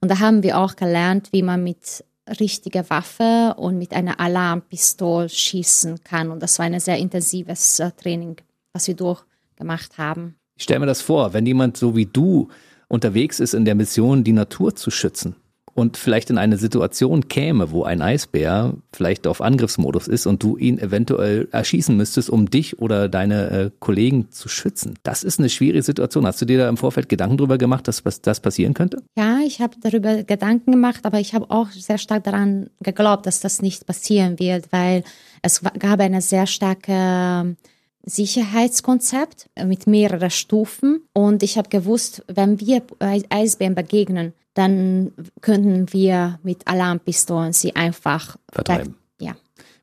Und 0.00 0.10
da 0.10 0.18
haben 0.18 0.42
wir 0.42 0.58
auch 0.58 0.74
gelernt, 0.74 1.28
wie 1.32 1.42
man 1.42 1.62
mit 1.62 2.04
richtiger 2.40 2.88
Waffe 2.90 3.54
und 3.56 3.78
mit 3.78 3.92
einer 3.92 4.18
Alarmpistole 4.18 5.28
schießen 5.28 6.02
kann. 6.02 6.30
Und 6.30 6.42
das 6.42 6.58
war 6.58 6.66
ein 6.66 6.80
sehr 6.80 6.98
intensives 6.98 7.78
äh, 7.78 7.90
Training, 7.92 8.36
was 8.72 8.88
wir 8.88 8.94
durchgemacht 8.94 9.98
haben. 9.98 10.39
Ich 10.60 10.64
stelle 10.64 10.80
mir 10.80 10.86
das 10.86 11.00
vor, 11.00 11.32
wenn 11.32 11.46
jemand 11.46 11.78
so 11.78 11.96
wie 11.96 12.04
du 12.04 12.48
unterwegs 12.86 13.40
ist 13.40 13.54
in 13.54 13.64
der 13.64 13.74
Mission, 13.74 14.24
die 14.24 14.32
Natur 14.34 14.76
zu 14.76 14.90
schützen 14.90 15.34
und 15.72 15.96
vielleicht 15.96 16.28
in 16.28 16.36
eine 16.36 16.58
Situation 16.58 17.28
käme, 17.28 17.70
wo 17.70 17.84
ein 17.84 18.02
Eisbär 18.02 18.74
vielleicht 18.92 19.26
auf 19.26 19.40
Angriffsmodus 19.40 20.06
ist 20.06 20.26
und 20.26 20.42
du 20.42 20.58
ihn 20.58 20.78
eventuell 20.78 21.48
erschießen 21.50 21.96
müsstest, 21.96 22.28
um 22.28 22.50
dich 22.50 22.78
oder 22.78 23.08
deine 23.08 23.50
äh, 23.50 23.70
Kollegen 23.78 24.30
zu 24.32 24.50
schützen. 24.50 24.98
Das 25.02 25.22
ist 25.22 25.38
eine 25.38 25.48
schwierige 25.48 25.82
Situation. 25.82 26.26
Hast 26.26 26.42
du 26.42 26.44
dir 26.44 26.58
da 26.58 26.68
im 26.68 26.76
Vorfeld 26.76 27.08
Gedanken 27.08 27.38
darüber 27.38 27.56
gemacht, 27.56 27.88
dass 27.88 28.02
das 28.20 28.40
passieren 28.40 28.74
könnte? 28.74 29.02
Ja, 29.16 29.38
ich 29.42 29.62
habe 29.62 29.76
darüber 29.80 30.24
Gedanken 30.24 30.72
gemacht, 30.72 31.06
aber 31.06 31.20
ich 31.20 31.32
habe 31.32 31.50
auch 31.50 31.70
sehr 31.70 31.96
stark 31.96 32.24
daran 32.24 32.68
geglaubt, 32.82 33.24
dass 33.24 33.40
das 33.40 33.62
nicht 33.62 33.86
passieren 33.86 34.38
wird, 34.38 34.70
weil 34.72 35.04
es 35.40 35.62
gab 35.78 36.00
eine 36.00 36.20
sehr 36.20 36.46
starke 36.46 37.56
Sicherheitskonzept 38.04 39.50
mit 39.64 39.86
mehreren 39.86 40.30
Stufen 40.30 41.02
und 41.12 41.42
ich 41.42 41.58
habe 41.58 41.68
gewusst, 41.68 42.24
wenn 42.26 42.60
wir 42.60 42.82
Eisbären 42.98 43.74
begegnen, 43.74 44.32
dann 44.54 45.12
könnten 45.40 45.92
wir 45.92 46.38
mit 46.42 46.66
Alarmpistolen 46.66 47.52
sie 47.52 47.76
einfach 47.76 48.36
vertreiben. 48.50 48.96
Ja. 49.20 49.36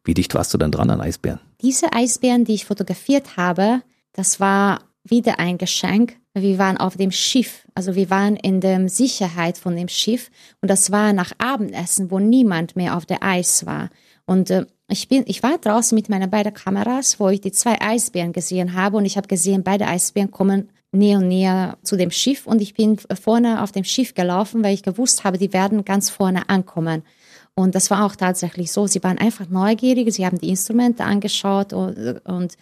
Wie 0.04 0.14
dicht 0.14 0.34
warst 0.36 0.54
du 0.54 0.58
dann 0.58 0.72
dran 0.72 0.90
an 0.90 1.02
Eisbären? 1.02 1.40
Diese 1.62 1.94
Eisbären, 1.94 2.46
die 2.46 2.56
ich 2.56 2.66
fotografiert 2.66 3.38
habe, 3.38 3.82
das 4.14 4.40
war 4.40 4.82
wieder 5.04 5.40
ein 5.40 5.58
Geschenk. 5.58 6.18
Wir 6.34 6.58
waren 6.60 6.78
auf 6.78 6.98
dem 6.98 7.12
Schiff, 7.12 7.68
also 7.74 7.96
wir 7.96 8.10
waren 8.10 8.36
in 8.36 8.62
der 8.62 8.90
Sicherheit 8.90 9.58
von 9.58 9.76
dem 9.76 9.88
Schiff 9.88 10.30
und 10.62 10.70
das 10.70 10.92
war 10.92 11.14
nach 11.14 11.32
Abendessen, 11.40 12.12
wo 12.12 12.20
niemand 12.20 12.76
mehr 12.76 12.96
auf 12.96 13.06
der 13.06 13.24
Eis 13.24 13.66
war. 13.66 13.90
Und 14.26 14.52
äh, 14.52 14.66
ich 14.90 15.08
bin, 15.08 15.24
ich 15.28 15.44
war 15.44 15.58
draußen 15.58 15.96
mit 15.96 16.10
meinen 16.10 16.30
beiden 16.30 16.54
Kameras, 16.54 17.20
wo 17.20 17.30
ich 17.30 17.42
die 17.42 17.52
zwei 17.52 17.80
Eisbären 17.82 18.32
gesehen 18.32 18.74
habe 18.74 18.98
und 18.98 19.06
ich 19.06 19.18
habe 19.18 19.28
gesehen, 19.28 19.64
beide 19.64 19.88
Eisbären 19.88 20.32
kommen 20.32 20.70
näher 20.92 21.18
und 21.18 21.28
näher 21.28 21.78
zu 21.84 21.98
dem 21.98 22.12
Schiff 22.12 22.48
und 22.48 22.62
ich 22.62 22.74
bin 22.74 22.98
vorne 23.22 23.62
auf 23.62 23.72
dem 23.72 23.84
Schiff 23.84 24.14
gelaufen, 24.14 24.64
weil 24.64 24.74
ich 24.74 24.84
gewusst 24.84 25.24
habe, 25.24 25.38
die 25.38 25.52
werden 25.52 25.84
ganz 25.84 26.10
vorne 26.10 26.50
ankommen. 26.50 27.04
Und 27.54 27.76
das 27.76 27.90
war 27.90 28.06
auch 28.06 28.16
tatsächlich 28.16 28.72
so. 28.72 28.88
Sie 28.88 29.04
waren 29.04 29.18
einfach 29.18 29.50
neugierig, 29.50 30.14
sie 30.14 30.26
haben 30.26 30.38
die 30.38 30.50
Instrumente 30.50 31.04
angeschaut 31.04 31.74
und, 31.74 32.22
und 32.26 32.54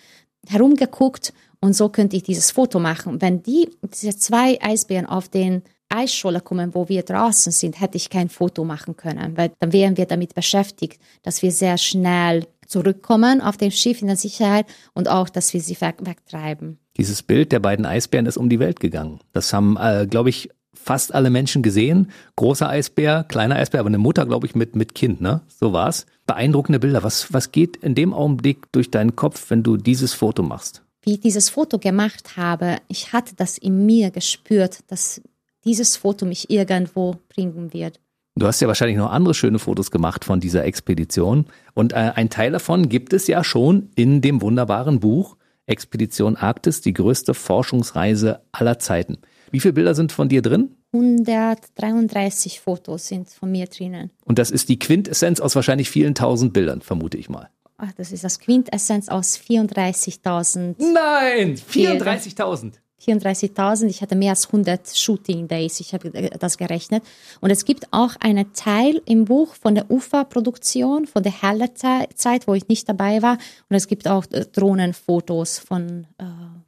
herumgeguckt 0.47 1.33
und 1.59 1.73
so 1.73 1.89
könnte 1.89 2.15
ich 2.15 2.23
dieses 2.23 2.51
Foto 2.51 2.79
machen. 2.79 3.21
Wenn 3.21 3.43
die, 3.43 3.69
diese 3.83 4.17
zwei 4.17 4.59
Eisbären 4.61 5.05
auf 5.05 5.29
den 5.29 5.63
Eisscholle 5.95 6.41
kommen, 6.41 6.73
wo 6.73 6.89
wir 6.89 7.03
draußen 7.03 7.51
sind, 7.51 7.79
hätte 7.79 7.97
ich 7.97 8.09
kein 8.09 8.29
Foto 8.29 8.63
machen 8.63 8.95
können, 8.95 9.37
weil 9.37 9.51
dann 9.59 9.73
wären 9.73 9.97
wir 9.97 10.05
damit 10.05 10.35
beschäftigt, 10.35 11.01
dass 11.23 11.41
wir 11.41 11.51
sehr 11.51 11.77
schnell 11.77 12.45
zurückkommen 12.67 13.41
auf 13.41 13.57
dem 13.57 13.71
Schiff 13.71 14.01
in 14.01 14.07
der 14.07 14.17
Sicherheit 14.17 14.65
und 14.93 15.07
auch, 15.07 15.29
dass 15.29 15.53
wir 15.53 15.61
sie 15.61 15.77
wegtreiben. 15.79 16.79
Dieses 16.97 17.23
Bild 17.23 17.51
der 17.51 17.59
beiden 17.59 17.85
Eisbären 17.85 18.25
ist 18.25 18.37
um 18.37 18.49
die 18.49 18.59
Welt 18.59 18.79
gegangen. 18.79 19.19
Das 19.33 19.53
haben, 19.53 19.77
äh, 19.77 20.07
glaube 20.09 20.29
ich, 20.29 20.49
fast 20.73 21.13
alle 21.13 21.29
Menschen 21.29 21.63
gesehen. 21.63 22.11
Großer 22.35 22.69
Eisbär, 22.69 23.25
kleiner 23.27 23.55
Eisbär, 23.55 23.79
aber 23.79 23.87
eine 23.87 23.97
Mutter, 23.97 24.25
glaube 24.25 24.45
ich, 24.47 24.55
mit, 24.55 24.75
mit 24.75 24.95
Kind, 24.95 25.21
ne? 25.21 25.41
So 25.47 25.73
war's. 25.73 26.05
Beeindruckende 26.27 26.79
Bilder. 26.79 27.03
Was, 27.03 27.33
was 27.33 27.51
geht 27.51 27.77
in 27.77 27.95
dem 27.95 28.13
Augenblick 28.13 28.71
durch 28.71 28.91
deinen 28.91 29.15
Kopf, 29.15 29.49
wenn 29.49 29.63
du 29.63 29.77
dieses 29.77 30.13
Foto 30.13 30.43
machst? 30.43 30.83
Wie 31.01 31.13
ich 31.13 31.19
dieses 31.19 31.49
Foto 31.49 31.77
gemacht 31.77 32.35
habe, 32.35 32.77
ich 32.87 33.13
hatte 33.13 33.35
das 33.35 33.57
in 33.57 33.85
mir 33.85 34.09
gespürt, 34.09 34.79
dass 34.87 35.21
dieses 35.65 35.97
Foto 35.97 36.25
mich 36.25 36.49
irgendwo 36.49 37.15
bringen 37.29 37.73
wird. 37.73 37.99
Du 38.37 38.47
hast 38.47 38.59
ja 38.59 38.67
wahrscheinlich 38.67 38.97
noch 38.97 39.11
andere 39.11 39.33
schöne 39.33 39.59
Fotos 39.59 39.91
gemacht 39.91 40.25
von 40.25 40.41
dieser 40.41 40.65
Expedition. 40.65 41.45
Und 41.73 41.93
äh, 41.93 42.11
ein 42.15 42.29
Teil 42.29 42.51
davon 42.51 42.89
gibt 42.89 43.13
es 43.13 43.27
ja 43.27 43.43
schon 43.43 43.89
in 43.95 44.21
dem 44.21 44.41
wunderbaren 44.41 44.99
Buch 44.99 45.37
Expedition 45.67 46.35
Arktis, 46.35 46.81
die 46.81 46.93
größte 46.93 47.33
Forschungsreise 47.33 48.41
aller 48.51 48.77
Zeiten. 48.77 49.17
Wie 49.51 49.59
viele 49.59 49.73
Bilder 49.73 49.95
sind 49.95 50.11
von 50.11 50.27
dir 50.29 50.41
drin? 50.41 50.75
133 50.91 52.59
Fotos 52.59 53.07
sind 53.07 53.29
von 53.29 53.51
mir 53.51 53.67
drinnen. 53.67 54.11
Und 54.25 54.37
das 54.37 54.51
ist 54.51 54.69
die 54.69 54.79
Quintessenz 54.79 55.39
aus 55.39 55.55
wahrscheinlich 55.55 55.89
vielen 55.89 56.13
tausend 56.13 56.53
Bildern, 56.53 56.81
vermute 56.81 57.17
ich 57.17 57.29
mal. 57.29 57.49
Ach, 57.77 57.91
das 57.93 58.11
ist 58.11 58.23
das 58.23 58.39
Quintessenz 58.39 59.09
aus 59.09 59.37
34.000. 59.37 60.75
Nein, 60.77 61.57
34.000. 61.57 62.73
34.000. 63.05 63.87
Ich 63.87 64.01
hatte 64.01 64.15
mehr 64.15 64.31
als 64.31 64.47
100 64.47 64.95
Shooting 64.95 65.47
Days. 65.47 65.79
Ich 65.79 65.93
habe 65.93 66.11
das 66.11 66.57
gerechnet. 66.57 67.03
Und 67.41 67.49
es 67.49 67.65
gibt 67.65 67.87
auch 67.91 68.15
einen 68.19 68.53
Teil 68.53 69.01
im 69.05 69.25
Buch 69.25 69.55
von 69.55 69.75
der 69.75 69.89
UFA-Produktion, 69.89 71.07
von 71.07 71.23
der 71.23 71.41
Helle-Zeit, 71.41 72.47
wo 72.47 72.53
ich 72.53 72.67
nicht 72.67 72.87
dabei 72.89 73.21
war. 73.21 73.37
Und 73.69 73.75
es 73.75 73.87
gibt 73.87 74.07
auch 74.07 74.25
äh, 74.31 74.45
Drohnenfotos 74.45 75.59
von, 75.59 76.07
äh, 76.17 76.23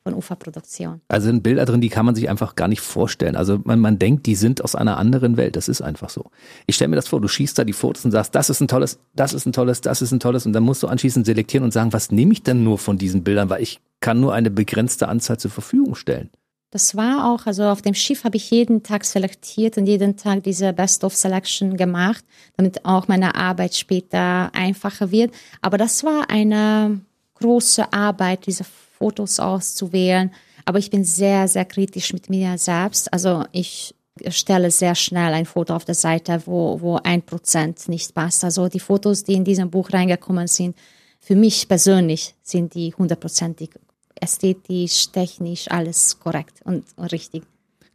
von 0.08 0.14
UFA-Produktion. 0.14 1.02
Also 1.10 1.26
sind 1.26 1.44
Bilder 1.44 1.66
drin, 1.66 1.82
die 1.82 1.90
kann 1.90 2.06
man 2.06 2.16
sich 2.16 2.30
einfach 2.30 2.56
gar 2.56 2.70
nicht 2.70 2.80
vorstellen. 2.80 3.36
Also 3.36 3.60
man, 3.66 3.80
man 3.80 4.00
denkt, 4.00 4.26
die 4.26 4.36
sind 4.36 4.64
aus 4.64 4.74
einer 4.74 4.98
anderen 4.98 5.36
Welt. 5.36 5.58
Das 5.58 5.68
ist 5.68 5.82
einfach 5.82 6.10
so. 6.10 6.32
Ich 6.66 6.76
stelle 6.76 6.88
mir 6.88 6.96
das 6.96 7.10
vor, 7.10 7.20
du 7.20 7.28
schießt 7.28 7.60
da 7.60 7.66
die 7.66 7.74
Fotos 7.74 8.06
und 8.06 8.12
sagst, 8.12 8.34
das 8.34 8.50
ist 8.50 8.62
ein 8.62 8.70
tolles, 8.70 9.00
das 9.16 9.34
ist 9.34 9.46
ein 9.46 9.52
tolles, 9.52 9.82
das 9.82 10.02
ist 10.02 10.14
ein 10.14 10.22
tolles. 10.22 10.46
Und 10.46 10.54
dann 10.54 10.64
musst 10.64 10.82
du 10.82 10.88
anschließend 10.88 11.26
selektieren 11.26 11.66
und 11.66 11.74
sagen, 11.74 11.92
was 11.92 12.10
nehme 12.10 12.32
ich 12.32 12.42
denn 12.42 12.64
nur 12.64 12.78
von 12.78 12.98
diesen 12.98 13.26
Bildern? 13.26 13.50
Weil 13.50 13.62
ich 13.62 13.82
kann 14.00 14.22
nur 14.22 14.34
eine 14.34 14.50
begrenzte 14.50 15.10
Anzahl 15.10 15.40
zur 15.40 15.52
Verfügung 15.52 15.96
stellen. 15.96 16.30
Das 16.70 16.96
war 16.96 17.30
auch, 17.34 17.46
also 17.46 17.66
auf 17.66 17.82
dem 17.82 17.94
Schiff 17.94 18.24
habe 18.24 18.38
ich 18.38 18.50
jeden 18.50 18.84
Tag 18.84 19.04
selektiert 19.04 19.78
und 19.78 19.88
jeden 19.88 20.16
Tag 20.16 20.44
diese 20.44 20.72
Best 20.72 21.04
of 21.04 21.16
Selection 21.16 21.76
gemacht, 21.76 22.24
damit 22.56 22.86
auch 22.86 23.10
meine 23.10 23.36
Arbeit 23.36 23.76
später 23.76 24.52
einfacher 24.54 25.12
wird. 25.12 25.34
Aber 25.62 25.78
das 25.78 26.06
war 26.06 26.30
eine 26.30 27.02
große 27.40 27.92
Arbeit, 27.92 28.46
diese 28.48 28.66
Fotos 28.98 29.40
auszuwählen. 29.40 30.32
Aber 30.66 30.80
ich 30.80 30.90
bin 30.90 31.04
sehr, 31.04 31.48
sehr 31.48 31.66
kritisch 31.66 32.14
mit 32.14 32.30
mir 32.30 32.58
selbst. 32.58 33.12
Also 33.14 33.46
ich 33.52 33.96
stelle 34.30 34.72
sehr 34.72 34.96
schnell 34.96 35.34
ein 35.34 35.46
Foto 35.46 35.76
auf 35.76 35.86
der 35.86 35.96
Seite, 35.96 36.42
wo, 36.46 37.00
ein 37.04 37.22
Prozent 37.22 37.88
nicht 37.88 38.14
passt. 38.14 38.44
Also 38.44 38.68
die 38.68 38.80
Fotos, 38.80 39.24
die 39.24 39.34
in 39.34 39.44
diesem 39.44 39.70
Buch 39.70 39.94
reingekommen 39.94 40.48
sind, 40.48 40.76
für 41.20 41.36
mich 41.36 41.68
persönlich 41.68 42.36
sind 42.44 42.74
die 42.74 42.94
hundertprozentig 42.98 43.72
ästhetisch, 44.16 45.10
technisch 45.12 45.70
alles 45.70 46.20
korrekt 46.20 46.62
und, 46.64 46.86
richtig. 47.12 47.44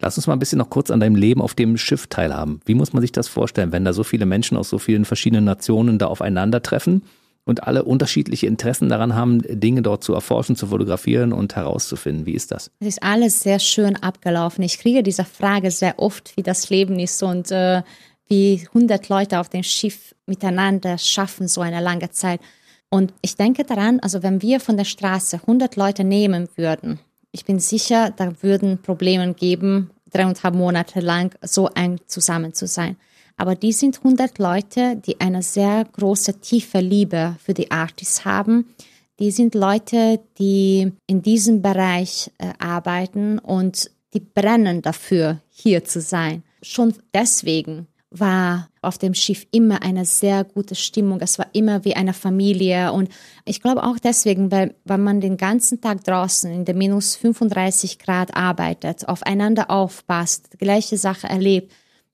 Lass 0.00 0.16
uns 0.16 0.26
mal 0.26 0.32
ein 0.32 0.38
bisschen 0.40 0.58
noch 0.58 0.70
kurz 0.70 0.90
an 0.90 0.98
deinem 0.98 1.14
Leben 1.14 1.40
auf 1.40 1.54
dem 1.54 1.76
Schiff 1.76 2.08
teilhaben. 2.08 2.60
Wie 2.64 2.74
muss 2.74 2.92
man 2.92 3.00
sich 3.00 3.12
das 3.12 3.28
vorstellen, 3.28 3.70
wenn 3.70 3.84
da 3.84 3.92
so 3.92 4.02
viele 4.02 4.26
Menschen 4.26 4.56
aus 4.56 4.68
so 4.68 4.78
vielen 4.78 5.04
verschiedenen 5.04 5.44
Nationen 5.44 5.98
da 5.98 6.08
aufeinandertreffen 6.08 7.02
und 7.44 7.64
alle 7.64 7.84
unterschiedliche 7.84 8.46
Interessen 8.46 8.88
daran 8.88 9.14
haben, 9.14 9.42
Dinge 9.42 9.82
dort 9.82 10.04
zu 10.04 10.14
erforschen, 10.14 10.56
zu 10.56 10.68
fotografieren 10.68 11.32
und 11.32 11.56
herauszufinden? 11.56 12.26
Wie 12.26 12.34
ist 12.34 12.52
das? 12.52 12.70
Es 12.80 12.86
ist 12.86 13.02
alles 13.02 13.40
sehr 13.40 13.58
schön 13.58 13.96
abgelaufen. 13.96 14.62
Ich 14.62 14.78
kriege 14.78 15.02
diese 15.02 15.24
Frage 15.24 15.70
sehr 15.70 15.98
oft, 15.98 16.36
wie 16.36 16.42
das 16.42 16.70
Leben 16.70 16.98
ist 16.98 17.22
und 17.22 17.50
äh, 17.50 17.82
wie 18.28 18.62
100 18.68 19.08
Leute 19.08 19.40
auf 19.40 19.48
dem 19.48 19.62
Schiff 19.62 20.14
miteinander 20.26 20.98
schaffen, 20.98 21.48
so 21.48 21.60
eine 21.60 21.80
lange 21.80 22.10
Zeit. 22.10 22.40
Und 22.88 23.12
ich 23.22 23.36
denke 23.36 23.64
daran, 23.64 24.00
also 24.00 24.22
wenn 24.22 24.42
wir 24.42 24.60
von 24.60 24.76
der 24.76 24.84
Straße 24.84 25.40
100 25.42 25.76
Leute 25.76 26.04
nehmen 26.04 26.48
würden, 26.56 27.00
ich 27.32 27.44
bin 27.44 27.58
sicher, 27.58 28.12
da 28.14 28.42
würden 28.42 28.82
Probleme 28.82 29.32
geben, 29.32 29.90
dreieinhalb 30.10 30.54
Monate 30.54 31.00
lang 31.00 31.34
so 31.40 31.68
eng 31.68 31.98
zusammen 32.06 32.52
zu 32.52 32.66
sein. 32.66 32.96
Aber 33.36 33.54
die 33.54 33.72
sind 33.72 33.98
100 33.98 34.38
Leute, 34.38 34.96
die 34.96 35.20
eine 35.20 35.42
sehr 35.42 35.84
große, 35.84 36.40
tiefe 36.40 36.80
Liebe 36.80 37.36
für 37.42 37.54
die 37.54 37.70
Artists 37.70 38.24
haben. 38.24 38.74
Die 39.18 39.30
sind 39.30 39.54
Leute, 39.54 40.20
die 40.38 40.92
in 41.06 41.22
diesem 41.22 41.62
Bereich 41.62 42.30
äh, 42.38 42.52
arbeiten 42.58 43.38
und 43.38 43.90
die 44.14 44.20
brennen 44.20 44.82
dafür, 44.82 45.40
hier 45.50 45.84
zu 45.84 46.00
sein. 46.00 46.42
Schon 46.62 46.94
deswegen 47.14 47.86
war 48.10 48.68
auf 48.82 48.98
dem 48.98 49.14
Schiff 49.14 49.46
immer 49.52 49.82
eine 49.82 50.04
sehr 50.04 50.44
gute 50.44 50.74
Stimmung. 50.74 51.20
Es 51.20 51.38
war 51.38 51.46
immer 51.52 51.84
wie 51.84 51.96
eine 51.96 52.12
Familie. 52.12 52.92
Und 52.92 53.08
ich 53.44 53.62
glaube 53.62 53.84
auch 53.84 53.98
deswegen, 53.98 54.50
weil, 54.50 54.74
weil 54.84 54.98
man 54.98 55.20
den 55.20 55.36
ganzen 55.36 55.80
Tag 55.80 56.04
draußen 56.04 56.52
in 56.52 56.64
der 56.64 56.74
minus 56.74 57.16
35 57.16 57.98
Grad 57.98 58.36
arbeitet, 58.36 59.08
aufeinander 59.08 59.70
aufpasst, 59.70 60.58
gleiche 60.58 60.98
Sache 60.98 61.28
erlebt, 61.28 61.72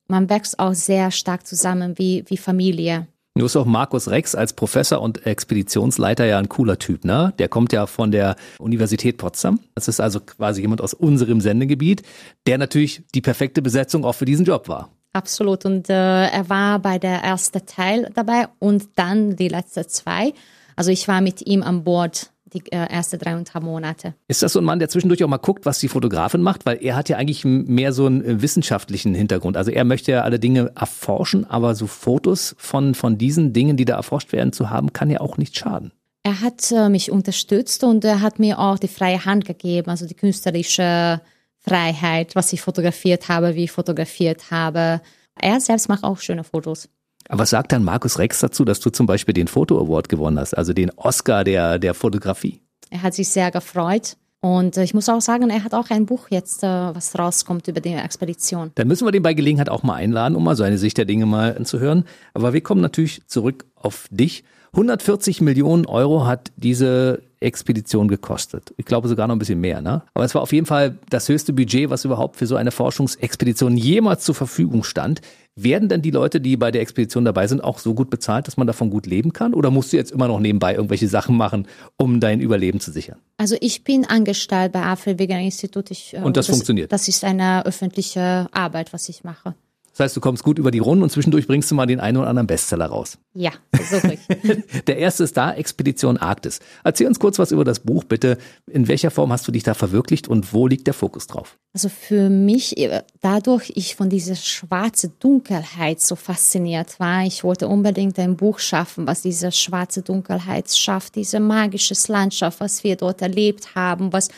man 0.09 0.29
wächst 0.31 0.59
auch 0.59 0.75
sehr 0.75 1.11
stark 1.11 1.47
zusammen 1.47 1.99
wie, 1.99 2.25
wie 2.27 2.37
Familie. 2.37 3.07
Du 3.35 3.45
bist 3.45 3.57
auch 3.57 3.67
Markus 3.67 4.09
Rex 4.09 4.35
als 4.35 4.53
Professor 4.53 5.01
und 5.01 5.25
Expeditionsleiter 5.25 6.25
ja 6.25 6.39
ein 6.39 6.49
cooler 6.49 6.77
Typ, 6.77 7.05
ne? 7.05 7.33
Der 7.39 7.49
kommt 7.49 7.73
ja 7.73 7.87
von 7.87 8.11
der 8.11 8.35
Universität 8.59 9.17
Potsdam. 9.17 9.61
Das 9.77 9.87
ist 9.87 10.01
also 10.01 10.19
quasi 10.19 10.63
jemand 10.63 10.81
aus 10.81 10.93
unserem 10.93 11.41
Sendegebiet, 11.41 12.03
der 12.49 12.59
natürlich 12.59 13.03
die 13.15 13.21
perfekte 13.21 13.63
Besetzung 13.63 14.05
auch 14.05 14.15
für 14.15 14.25
diesen 14.25 14.45
Job 14.45 14.67
war. 14.67 14.91
Absolut. 15.13 15.65
Und 15.65 15.89
äh, 15.89 16.27
er 16.27 16.49
war 16.49 16.81
bei 16.81 16.99
der 16.99 17.23
ersten 17.23 17.65
Teil 17.65 18.11
dabei 18.15 18.49
und 18.59 18.89
dann 18.97 19.37
die 19.37 19.49
letzten 19.49 19.89
zwei. 19.89 20.33
Also 20.75 20.91
ich 20.91 21.07
war 21.07 21.21
mit 21.21 21.47
ihm 21.47 21.63
an 21.63 21.85
Bord 21.85 22.33
die 22.53 22.63
äh, 22.73 22.77
ersten 22.77 23.19
dreieinhalb 23.19 23.65
Monate. 23.65 24.15
Ist 24.29 24.43
das 24.43 24.53
so 24.53 24.61
ein 24.61 24.65
Mann, 24.65 24.79
der 24.79 24.89
zwischendurch 24.89 25.23
auch 25.25 25.29
mal 25.29 25.37
guckt, 25.37 25.67
was 25.67 25.79
die 25.79 25.89
Fotografin 25.89 26.43
macht? 26.43 26.67
Weil 26.67 26.83
er 26.83 26.97
hat 26.97 27.09
ja 27.09 27.17
eigentlich 27.17 27.45
mehr 27.45 27.93
so 27.93 28.07
einen 28.07 28.25
äh, 28.25 28.43
wissenschaftlichen 28.43 29.15
Hintergrund. 29.15 29.57
Also 29.57 29.71
er 29.71 29.85
möchte 29.85 30.13
ja 30.13 30.23
alle 30.23 30.39
Dinge 30.39 30.73
erforschen, 30.75 31.45
aber 31.45 31.75
so 31.75 31.87
Fotos 31.87 32.55
von, 32.59 32.95
von 32.95 33.19
diesen 33.19 33.53
Dingen, 33.53 33.77
die 33.77 33.85
da 33.85 33.97
erforscht 33.97 34.33
werden, 34.33 34.53
zu 34.53 34.71
haben, 34.71 34.93
kann 34.93 35.11
ja 35.11 35.21
auch 35.21 35.37
nicht 35.37 35.57
schaden. 35.57 35.93
Er 36.23 36.41
hat 36.41 36.73
äh, 36.73 36.89
mich 36.89 37.11
unterstützt 37.11 37.85
und 37.85 38.05
er 38.05 38.21
hat 38.21 38.39
mir 38.39 38.59
auch 38.59 38.79
die 38.79 38.89
freie 38.89 39.25
Hand 39.25 39.45
gegeben, 39.45 39.91
also 39.91 40.07
die 40.07 40.15
künstlerische 40.15 41.21
Freiheit, 41.59 42.35
was 42.35 42.53
ich 42.53 42.61
fotografiert 42.61 43.29
habe, 43.29 43.55
wie 43.55 43.65
ich 43.65 43.73
fotografiert 43.73 44.51
habe. 44.51 45.01
Er 45.41 45.61
selbst 45.61 45.89
macht 45.89 46.05
auch 46.05 46.19
schöne 46.19 46.45
Fotos. 46.45 46.89
Aber 47.29 47.41
was 47.41 47.51
sagt 47.51 47.73
dann 47.73 47.85
Markus 47.85 48.19
Rex 48.19 48.41
dazu, 48.41 48.65
dass 48.65 48.81
du 48.81 48.91
zum 48.91 49.07
Beispiel 49.07 49.35
den 49.35 49.49
Foto 49.49 49.79
Award 49.79 50.09
gewonnen 50.09 50.39
hast, 50.39 50.57
also 50.57 50.73
den 50.73 50.91
Oscar 50.97 51.45
der, 51.45 51.79
der 51.79 51.95
Fotografie? 51.95 52.61
Er 52.91 53.03
hat 53.03 53.15
sich 53.15 53.29
sehr 53.29 53.51
gefreut. 53.51 54.17
Und 54.41 54.77
ich 54.77 54.95
muss 54.95 55.09
auch 55.09 55.21
sagen, 55.21 55.51
er 55.51 55.65
hat 55.65 55.75
auch 55.75 55.91
ein 55.91 56.07
Buch 56.07 56.29
jetzt, 56.31 56.63
äh, 56.63 56.67
was 56.67 57.19
rauskommt 57.19 57.67
über 57.67 57.81
die 57.81 57.93
Expedition. 57.93 58.71
Dann 58.77 58.87
müssen 58.87 59.05
wir 59.05 59.11
den 59.11 59.23
bei 59.23 59.35
Gelegenheit 59.35 59.69
auch 59.69 59.83
mal 59.83 59.95
einladen, 59.95 60.37
um 60.37 60.45
mal 60.45 60.55
seine 60.55 60.79
Sicht 60.79 60.97
der 60.97 61.07
Dinge 61.07 61.27
mal 61.27 61.57
anzuhören. 61.57 62.05
Aber 62.35 62.53
wir 62.53 62.61
kommen 62.61 62.81
natürlich 62.81 63.27
zurück 63.27 63.67
auf 63.75 64.07
dich. 64.11 64.45
140 64.73 65.41
Millionen 65.41 65.87
Euro 65.87 66.25
hat 66.27 66.53
diese 66.57 67.23
Expedition 67.41 68.07
gekostet. 68.09 68.75
Ich 68.77 68.85
glaube 68.85 69.09
sogar 69.09 69.27
noch 69.27 69.35
ein 69.35 69.39
bisschen 69.39 69.61
mehr, 69.61 69.81
ne? 69.81 70.03
Aber 70.15 70.25
es 70.25 70.35
war 70.35 70.43
auf 70.43 70.53
jeden 70.53 70.67
Fall 70.67 70.99
das 71.09 71.29
höchste 71.29 71.53
Budget, 71.53 71.91
was 71.91 72.05
überhaupt 72.05 72.37
für 72.37 72.47
so 72.47 72.57
eine 72.57 72.71
Forschungsexpedition 72.71 73.77
jemals 73.77 74.25
zur 74.25 74.35
Verfügung 74.35 74.85
stand. 74.85 75.21
Werden 75.63 75.89
denn 75.89 76.03
die 76.03 76.11
Leute, 76.11 76.41
die 76.41 76.57
bei 76.57 76.71
der 76.71 76.83
Expedition 76.83 77.25
dabei 77.25 77.49
sind, 77.49 77.65
auch 77.65 77.79
so 77.79 77.95
gut 77.95 78.11
bezahlt, 78.11 78.47
dass 78.47 78.57
man 78.57 78.67
davon 78.67 78.91
gut 78.91 79.07
leben 79.07 79.33
kann? 79.33 79.55
Oder 79.55 79.71
musst 79.71 79.93
du 79.93 79.97
jetzt 79.97 80.13
immer 80.13 80.29
noch 80.29 80.39
nebenbei 80.39 80.75
irgendwelche 80.75 81.09
Sachen 81.09 81.37
machen, 81.37 81.67
um 81.97 82.21
dein 82.21 82.41
Überleben 82.41 82.79
zu 82.79 82.93
sichern? 82.93 83.19
Also 83.39 83.57
ich 83.61 83.83
bin 83.83 84.05
angestellt 84.05 84.73
bei 84.73 84.83
Afri 84.83 85.19
Vegan 85.19 85.41
Institut. 85.41 85.91
Ich, 85.91 86.15
Und 86.15 86.37
das, 86.37 86.47
das 86.47 86.55
funktioniert? 86.55 86.93
Das 86.93 87.09
ist 87.09 87.25
eine 87.25 87.67
öffentliche 87.67 88.47
Arbeit, 88.53 88.93
was 88.93 89.09
ich 89.09 89.25
mache. 89.25 89.55
Das 89.99 90.05
heißt, 90.05 90.17
du 90.17 90.21
kommst 90.21 90.45
gut 90.45 90.61
über 90.61 90.71
die 90.71 90.79
Runden 90.79 91.03
und 91.03 91.11
zwischendurch 91.11 91.49
bringst 91.49 91.69
du 91.73 91.75
mal 91.75 91.87
den 91.87 91.99
einen 91.99 92.19
oder 92.19 92.29
anderen 92.29 92.47
Bestseller 92.47 92.87
raus. 92.87 93.19
Ja, 93.35 93.51
versuche 93.75 94.15
ich. 94.15 94.85
Der 94.87 94.97
erste 94.97 95.25
ist 95.25 95.37
da, 95.37 95.53
Expedition 95.53 96.19
Arktis. 96.19 96.61
Erzähl 96.85 97.09
uns 97.09 97.19
kurz 97.19 97.41
was 97.41 97.51
über 97.51 97.65
das 97.65 97.81
Buch, 97.81 98.05
bitte. 98.05 98.39
In 98.69 98.87
welcher 98.87 99.11
Form 99.11 99.33
hast 99.33 99.49
du 99.49 99.51
dich 99.51 99.65
da 99.65 99.75
verwirklicht 99.75 100.29
und 100.29 100.53
wo 100.53 100.69
liegt 100.69 100.87
der 100.87 100.95
Fokus 100.95 101.27
drauf? 101.27 101.59
Also 101.75 101.89
für 101.89 102.31
mich, 102.31 102.79
äh, 102.79 103.03
dadurch 103.23 103.73
ich 103.75 103.97
von 103.97 104.09
dieser 104.09 104.37
schwarzen 104.37 105.15
Dunkelheit 105.19 106.01
so 106.01 106.15
fasziniert 106.15 107.01
war, 107.01 107.25
ich 107.25 107.43
wollte 107.43 107.67
unbedingt 107.67 108.21
ein 108.21 108.37
Buch 108.37 108.61
schaffen, 108.61 109.09
was 109.09 109.23
diese 109.23 109.51
schwarze 109.51 110.03
Dunkelheit 110.03 110.71
schafft, 110.71 111.17
diese 111.17 111.41
magische 111.41 111.97
Landschaft, 112.07 112.61
was 112.61 112.85
wir 112.85 112.95
dort 112.95 113.21
erlebt 113.21 113.75
haben, 113.75 114.13
was 114.13 114.29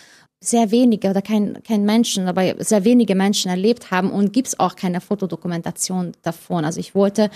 sehr 0.40 0.70
wenige 0.70 1.10
oder 1.10 1.20
kein, 1.22 1.62
kein 1.62 1.84
Menschen, 1.84 2.26
aber 2.26 2.54
sehr 2.64 2.84
wenige 2.84 3.14
Menschen 3.14 3.50
erlebt 3.50 3.90
haben 3.90 4.10
und 4.10 4.32
gibt 4.32 4.48
es 4.48 4.58
auch 4.58 4.74
keine 4.74 5.00
Fotodokumentation 5.00 6.12
davon. 6.22 6.64
Also 6.64 6.80
ich 6.80 6.94
wollte 6.94 7.30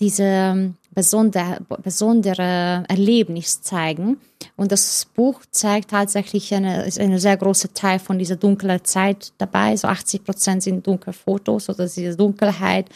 diese 0.00 0.24
ähm, 0.24 0.76
besondere, 0.92 1.58
besondere 1.82 2.84
Erlebnis 2.88 3.60
zeigen. 3.62 4.18
Und 4.56 4.70
das 4.72 5.06
Buch 5.14 5.42
zeigt 5.50 5.90
tatsächlich 5.90 6.54
eine, 6.54 6.84
ist 6.84 7.00
eine 7.00 7.18
sehr 7.18 7.36
große 7.36 7.72
Teil 7.74 7.98
von 7.98 8.18
dieser 8.18 8.36
dunklen 8.36 8.84
Zeit 8.84 9.32
dabei. 9.38 9.76
So 9.76 9.88
80 9.88 10.24
Prozent 10.24 10.62
sind 10.62 10.86
dunkle 10.86 11.12
Fotos 11.12 11.68
oder 11.68 11.86
diese 11.86 12.16
Dunkelheit, 12.16 12.88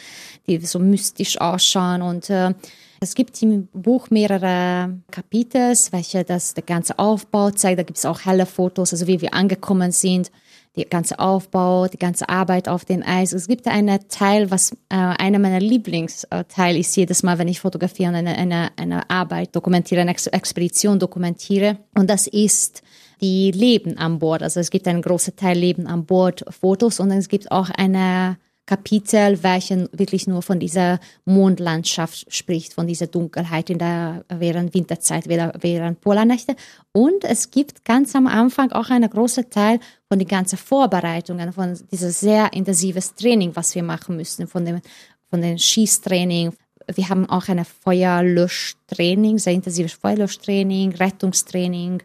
die 0.47 0.59
so 0.59 0.79
mystisch 0.79 1.41
ausschauen 1.41 2.03
und 2.03 2.31
äh, 2.31 2.55
es 3.03 3.17
gibt 3.17 3.43
im 3.43 3.67
Buch 3.73 4.11
mehrere 4.11 5.01
Kapitel, 5.11 5.75
welche 5.91 6.23
das 6.23 6.55
der 6.55 6.63
ganze 6.63 7.01
Aufbau 7.01 7.51
zeigt. 7.51 7.81
Da 7.81 7.83
gibt 7.83 7.99
es 7.99 8.07
auch 8.07 8.25
helle 8.25 8.47
Fotos, 8.47 8.93
also 8.93 9.09
wie 9.09 9.21
wir 9.21 9.35
angekommen 9.35 9.91
sind, 9.91 10.31
der 10.77 10.85
ganze 10.85 11.19
Aufbau, 11.19 11.89
die 11.89 11.99
ganze 11.99 12.29
Arbeit 12.29 12.69
auf 12.69 12.85
dem 12.85 13.03
Eis. 13.03 13.33
Es 13.33 13.49
gibt 13.49 13.67
einen 13.67 14.09
Teil, 14.09 14.53
was 14.53 14.71
äh, 14.89 14.95
einer 14.95 15.41
meiner 15.41 15.59
Lieblingsteile 15.59 16.79
ist 16.79 16.97
jedes 16.97 17.25
Mal, 17.25 17.39
wenn 17.39 17.49
ich 17.49 17.59
fotografiere 17.59 18.11
und 18.11 18.15
eine, 18.15 18.39
eine, 18.39 18.71
eine 18.77 19.11
Arbeit 19.11 19.57
dokumentiere, 19.57 20.01
eine 20.01 20.13
Ex 20.13 20.29
Expedition 20.29 21.01
dokumentiere. 21.01 21.79
Und 21.97 22.09
das 22.09 22.29
ist 22.29 22.83
die 23.21 23.51
Leben 23.51 23.99
an 23.99 24.21
Bord. 24.21 24.45
Also 24.45 24.61
es 24.61 24.71
gibt 24.71 24.87
einen 24.87 25.03
großen 25.03 25.35
Teil 25.35 25.59
Leben 25.59 25.89
an 25.89 26.07
Bord 26.07 26.45
Fotos 26.49 27.01
und 27.01 27.11
es 27.11 27.29
gibt 27.29 27.51
auch 27.51 27.69
eine 27.71 28.39
Kapitel, 28.73 29.43
welchen 29.43 29.87
wirklich 29.93 30.27
nur 30.27 30.41
von 30.41 30.59
dieser 30.59 30.99
Mondlandschaft 31.27 32.33
spricht, 32.33 32.73
von 32.73 32.87
dieser 32.87 33.07
Dunkelheit 33.07 33.69
in 33.69 33.77
der, 33.77 34.25
während 34.31 34.73
Winterzeit, 34.73 35.29
während 35.29 36.01
Polernächte. 36.01 36.57
Und 36.93 37.23
es 37.23 37.51
gibt 37.51 37.85
ganz 37.85 38.17
am 38.17 38.27
Anfang 38.27 38.73
auch 38.73 38.89
einen 38.89 39.11
großen 39.11 39.51
Teil 39.51 39.79
von 40.09 40.19
den 40.19 40.27
ganzen 40.27 40.57
Vorbereitungen, 40.57 41.53
von 41.53 41.79
dieses 41.91 42.21
sehr 42.21 42.51
intensives 42.55 43.15
Training, 43.15 43.55
was 43.55 43.75
wir 43.75 43.83
machen 43.83 44.17
müssen, 44.17 44.47
von 44.47 44.65
dem, 44.65 44.81
von 45.29 45.43
dem 45.43 45.59
Schießtraining. 45.59 46.55
Wir 46.95 47.09
haben 47.11 47.29
auch 47.29 47.49
ein 47.49 47.67
Feuerlöschtraining, 47.67 49.37
sehr 49.37 49.53
intensives 49.53 49.93
Feuerlöschtraining, 49.93 50.95
Rettungstraining, 50.95 52.03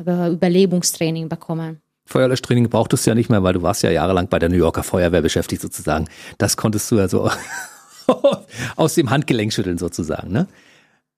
Überlebungstraining 0.00 1.28
bekommen. 1.28 1.80
Feuerlöschtraining 2.08 2.70
brauchtest 2.70 3.04
du 3.04 3.10
ja 3.10 3.14
nicht 3.14 3.28
mehr, 3.28 3.42
weil 3.42 3.52
du 3.52 3.60
warst 3.60 3.82
ja 3.82 3.90
jahrelang 3.90 4.28
bei 4.28 4.38
der 4.38 4.48
New 4.48 4.56
Yorker 4.56 4.82
Feuerwehr 4.82 5.20
beschäftigt 5.20 5.60
sozusagen. 5.60 6.08
Das 6.38 6.56
konntest 6.56 6.90
du 6.90 6.96
ja 6.96 7.06
so 7.06 7.30
aus 8.76 8.94
dem 8.94 9.10
Handgelenk 9.10 9.52
schütteln 9.52 9.76
sozusagen, 9.76 10.32
ne? 10.32 10.48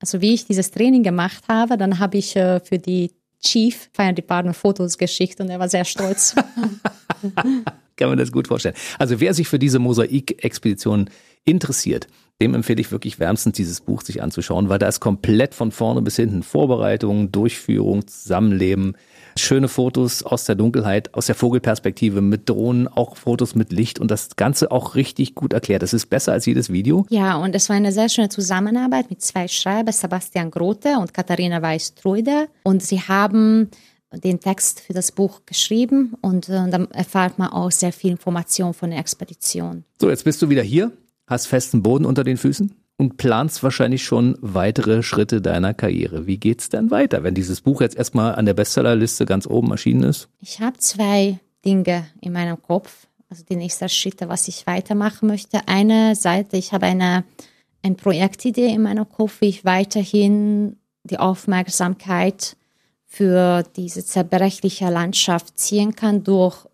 Also 0.00 0.20
wie 0.20 0.34
ich 0.34 0.46
dieses 0.46 0.70
Training 0.72 1.02
gemacht 1.02 1.44
habe, 1.48 1.76
dann 1.76 1.98
habe 2.00 2.18
ich 2.18 2.34
äh, 2.34 2.58
für 2.58 2.78
die 2.78 3.12
Chief 3.40 3.88
Fire 3.92 4.12
Department 4.12 4.56
Fotos 4.56 4.98
geschickt 4.98 5.40
und 5.40 5.48
er 5.48 5.60
war 5.60 5.68
sehr 5.68 5.84
stolz. 5.84 6.34
Kann 7.96 8.08
man 8.08 8.18
das 8.18 8.32
gut 8.32 8.48
vorstellen. 8.48 8.74
Also 8.98 9.20
wer 9.20 9.32
sich 9.32 9.46
für 9.46 9.58
diese 9.58 9.78
Mosaik-Expedition 9.78 11.10
interessiert, 11.44 12.08
dem 12.40 12.54
empfehle 12.54 12.80
ich 12.80 12.90
wirklich 12.90 13.20
wärmstens 13.20 13.54
dieses 13.56 13.82
Buch 13.82 14.02
sich 14.02 14.22
anzuschauen, 14.22 14.68
weil 14.68 14.78
da 14.78 14.88
ist 14.88 15.00
komplett 15.00 15.54
von 15.54 15.70
vorne 15.70 16.02
bis 16.02 16.16
hinten 16.16 16.42
Vorbereitung, 16.42 17.30
Durchführung, 17.30 18.06
Zusammenleben, 18.08 18.96
schöne 19.40 19.68
Fotos 19.68 20.22
aus 20.22 20.44
der 20.44 20.54
Dunkelheit, 20.54 21.14
aus 21.14 21.26
der 21.26 21.34
Vogelperspektive 21.34 22.20
mit 22.20 22.48
Drohnen, 22.48 22.88
auch 22.88 23.16
Fotos 23.16 23.54
mit 23.54 23.72
Licht 23.72 23.98
und 23.98 24.10
das 24.10 24.36
Ganze 24.36 24.70
auch 24.70 24.94
richtig 24.94 25.34
gut 25.34 25.52
erklärt. 25.52 25.82
Das 25.82 25.92
ist 25.92 26.06
besser 26.06 26.32
als 26.32 26.46
jedes 26.46 26.70
Video. 26.70 27.06
Ja, 27.10 27.36
und 27.36 27.54
es 27.54 27.68
war 27.68 27.76
eine 27.76 27.92
sehr 27.92 28.08
schöne 28.08 28.28
Zusammenarbeit 28.28 29.10
mit 29.10 29.22
zwei 29.22 29.48
Schreibern, 29.48 29.92
Sebastian 29.92 30.50
Grote 30.50 30.98
und 30.98 31.12
Katharina 31.14 31.60
Weiß-Truide. 31.62 32.48
Und 32.62 32.82
sie 32.82 33.00
haben 33.00 33.70
den 34.12 34.40
Text 34.40 34.80
für 34.80 34.92
das 34.92 35.12
Buch 35.12 35.42
geschrieben 35.46 36.14
und, 36.20 36.48
und 36.48 36.68
äh, 36.68 36.70
dann 36.70 36.90
erfahrt 36.90 37.38
man 37.38 37.48
auch 37.48 37.70
sehr 37.70 37.92
viel 37.92 38.10
Information 38.10 38.74
von 38.74 38.90
der 38.90 38.98
Expedition. 38.98 39.84
So, 40.00 40.10
jetzt 40.10 40.24
bist 40.24 40.42
du 40.42 40.48
wieder 40.48 40.62
hier, 40.62 40.92
hast 41.26 41.46
festen 41.46 41.82
Boden 41.82 42.04
unter 42.04 42.24
den 42.24 42.36
Füßen 42.36 42.74
und 43.00 43.16
planst 43.16 43.62
wahrscheinlich 43.62 44.04
schon 44.04 44.36
weitere 44.42 45.02
Schritte 45.02 45.40
deiner 45.40 45.72
Karriere. 45.72 46.26
Wie 46.26 46.36
geht's 46.36 46.68
denn 46.68 46.90
weiter, 46.90 47.22
wenn 47.22 47.34
dieses 47.34 47.62
Buch 47.62 47.80
jetzt 47.80 47.96
erstmal 47.96 48.34
an 48.34 48.44
der 48.44 48.52
Bestsellerliste 48.52 49.24
ganz 49.24 49.46
oben 49.46 49.70
erschienen 49.70 50.02
ist? 50.02 50.28
Ich 50.42 50.60
habe 50.60 50.76
zwei 50.76 51.38
Dinge 51.64 52.04
in 52.20 52.34
meinem 52.34 52.60
Kopf, 52.60 53.06
also 53.30 53.42
die 53.42 53.56
nächsten 53.56 53.88
Schritte, 53.88 54.28
was 54.28 54.48
ich 54.48 54.66
weitermachen 54.66 55.28
möchte. 55.28 55.66
Eine 55.66 56.14
Seite, 56.14 56.58
ich 56.58 56.74
habe 56.74 56.84
eine, 56.84 57.24
eine 57.82 57.94
Projektidee 57.94 58.66
in 58.66 58.82
meinem 58.82 59.08
Kopf, 59.08 59.40
wie 59.40 59.48
ich 59.48 59.64
weiterhin 59.64 60.76
die 61.04 61.18
Aufmerksamkeit 61.18 62.54
für 63.06 63.64
diese 63.76 64.04
zerbrechliche 64.04 64.90
Landschaft 64.90 65.58
ziehen 65.58 65.96
kann 65.96 66.22
durch 66.22 66.66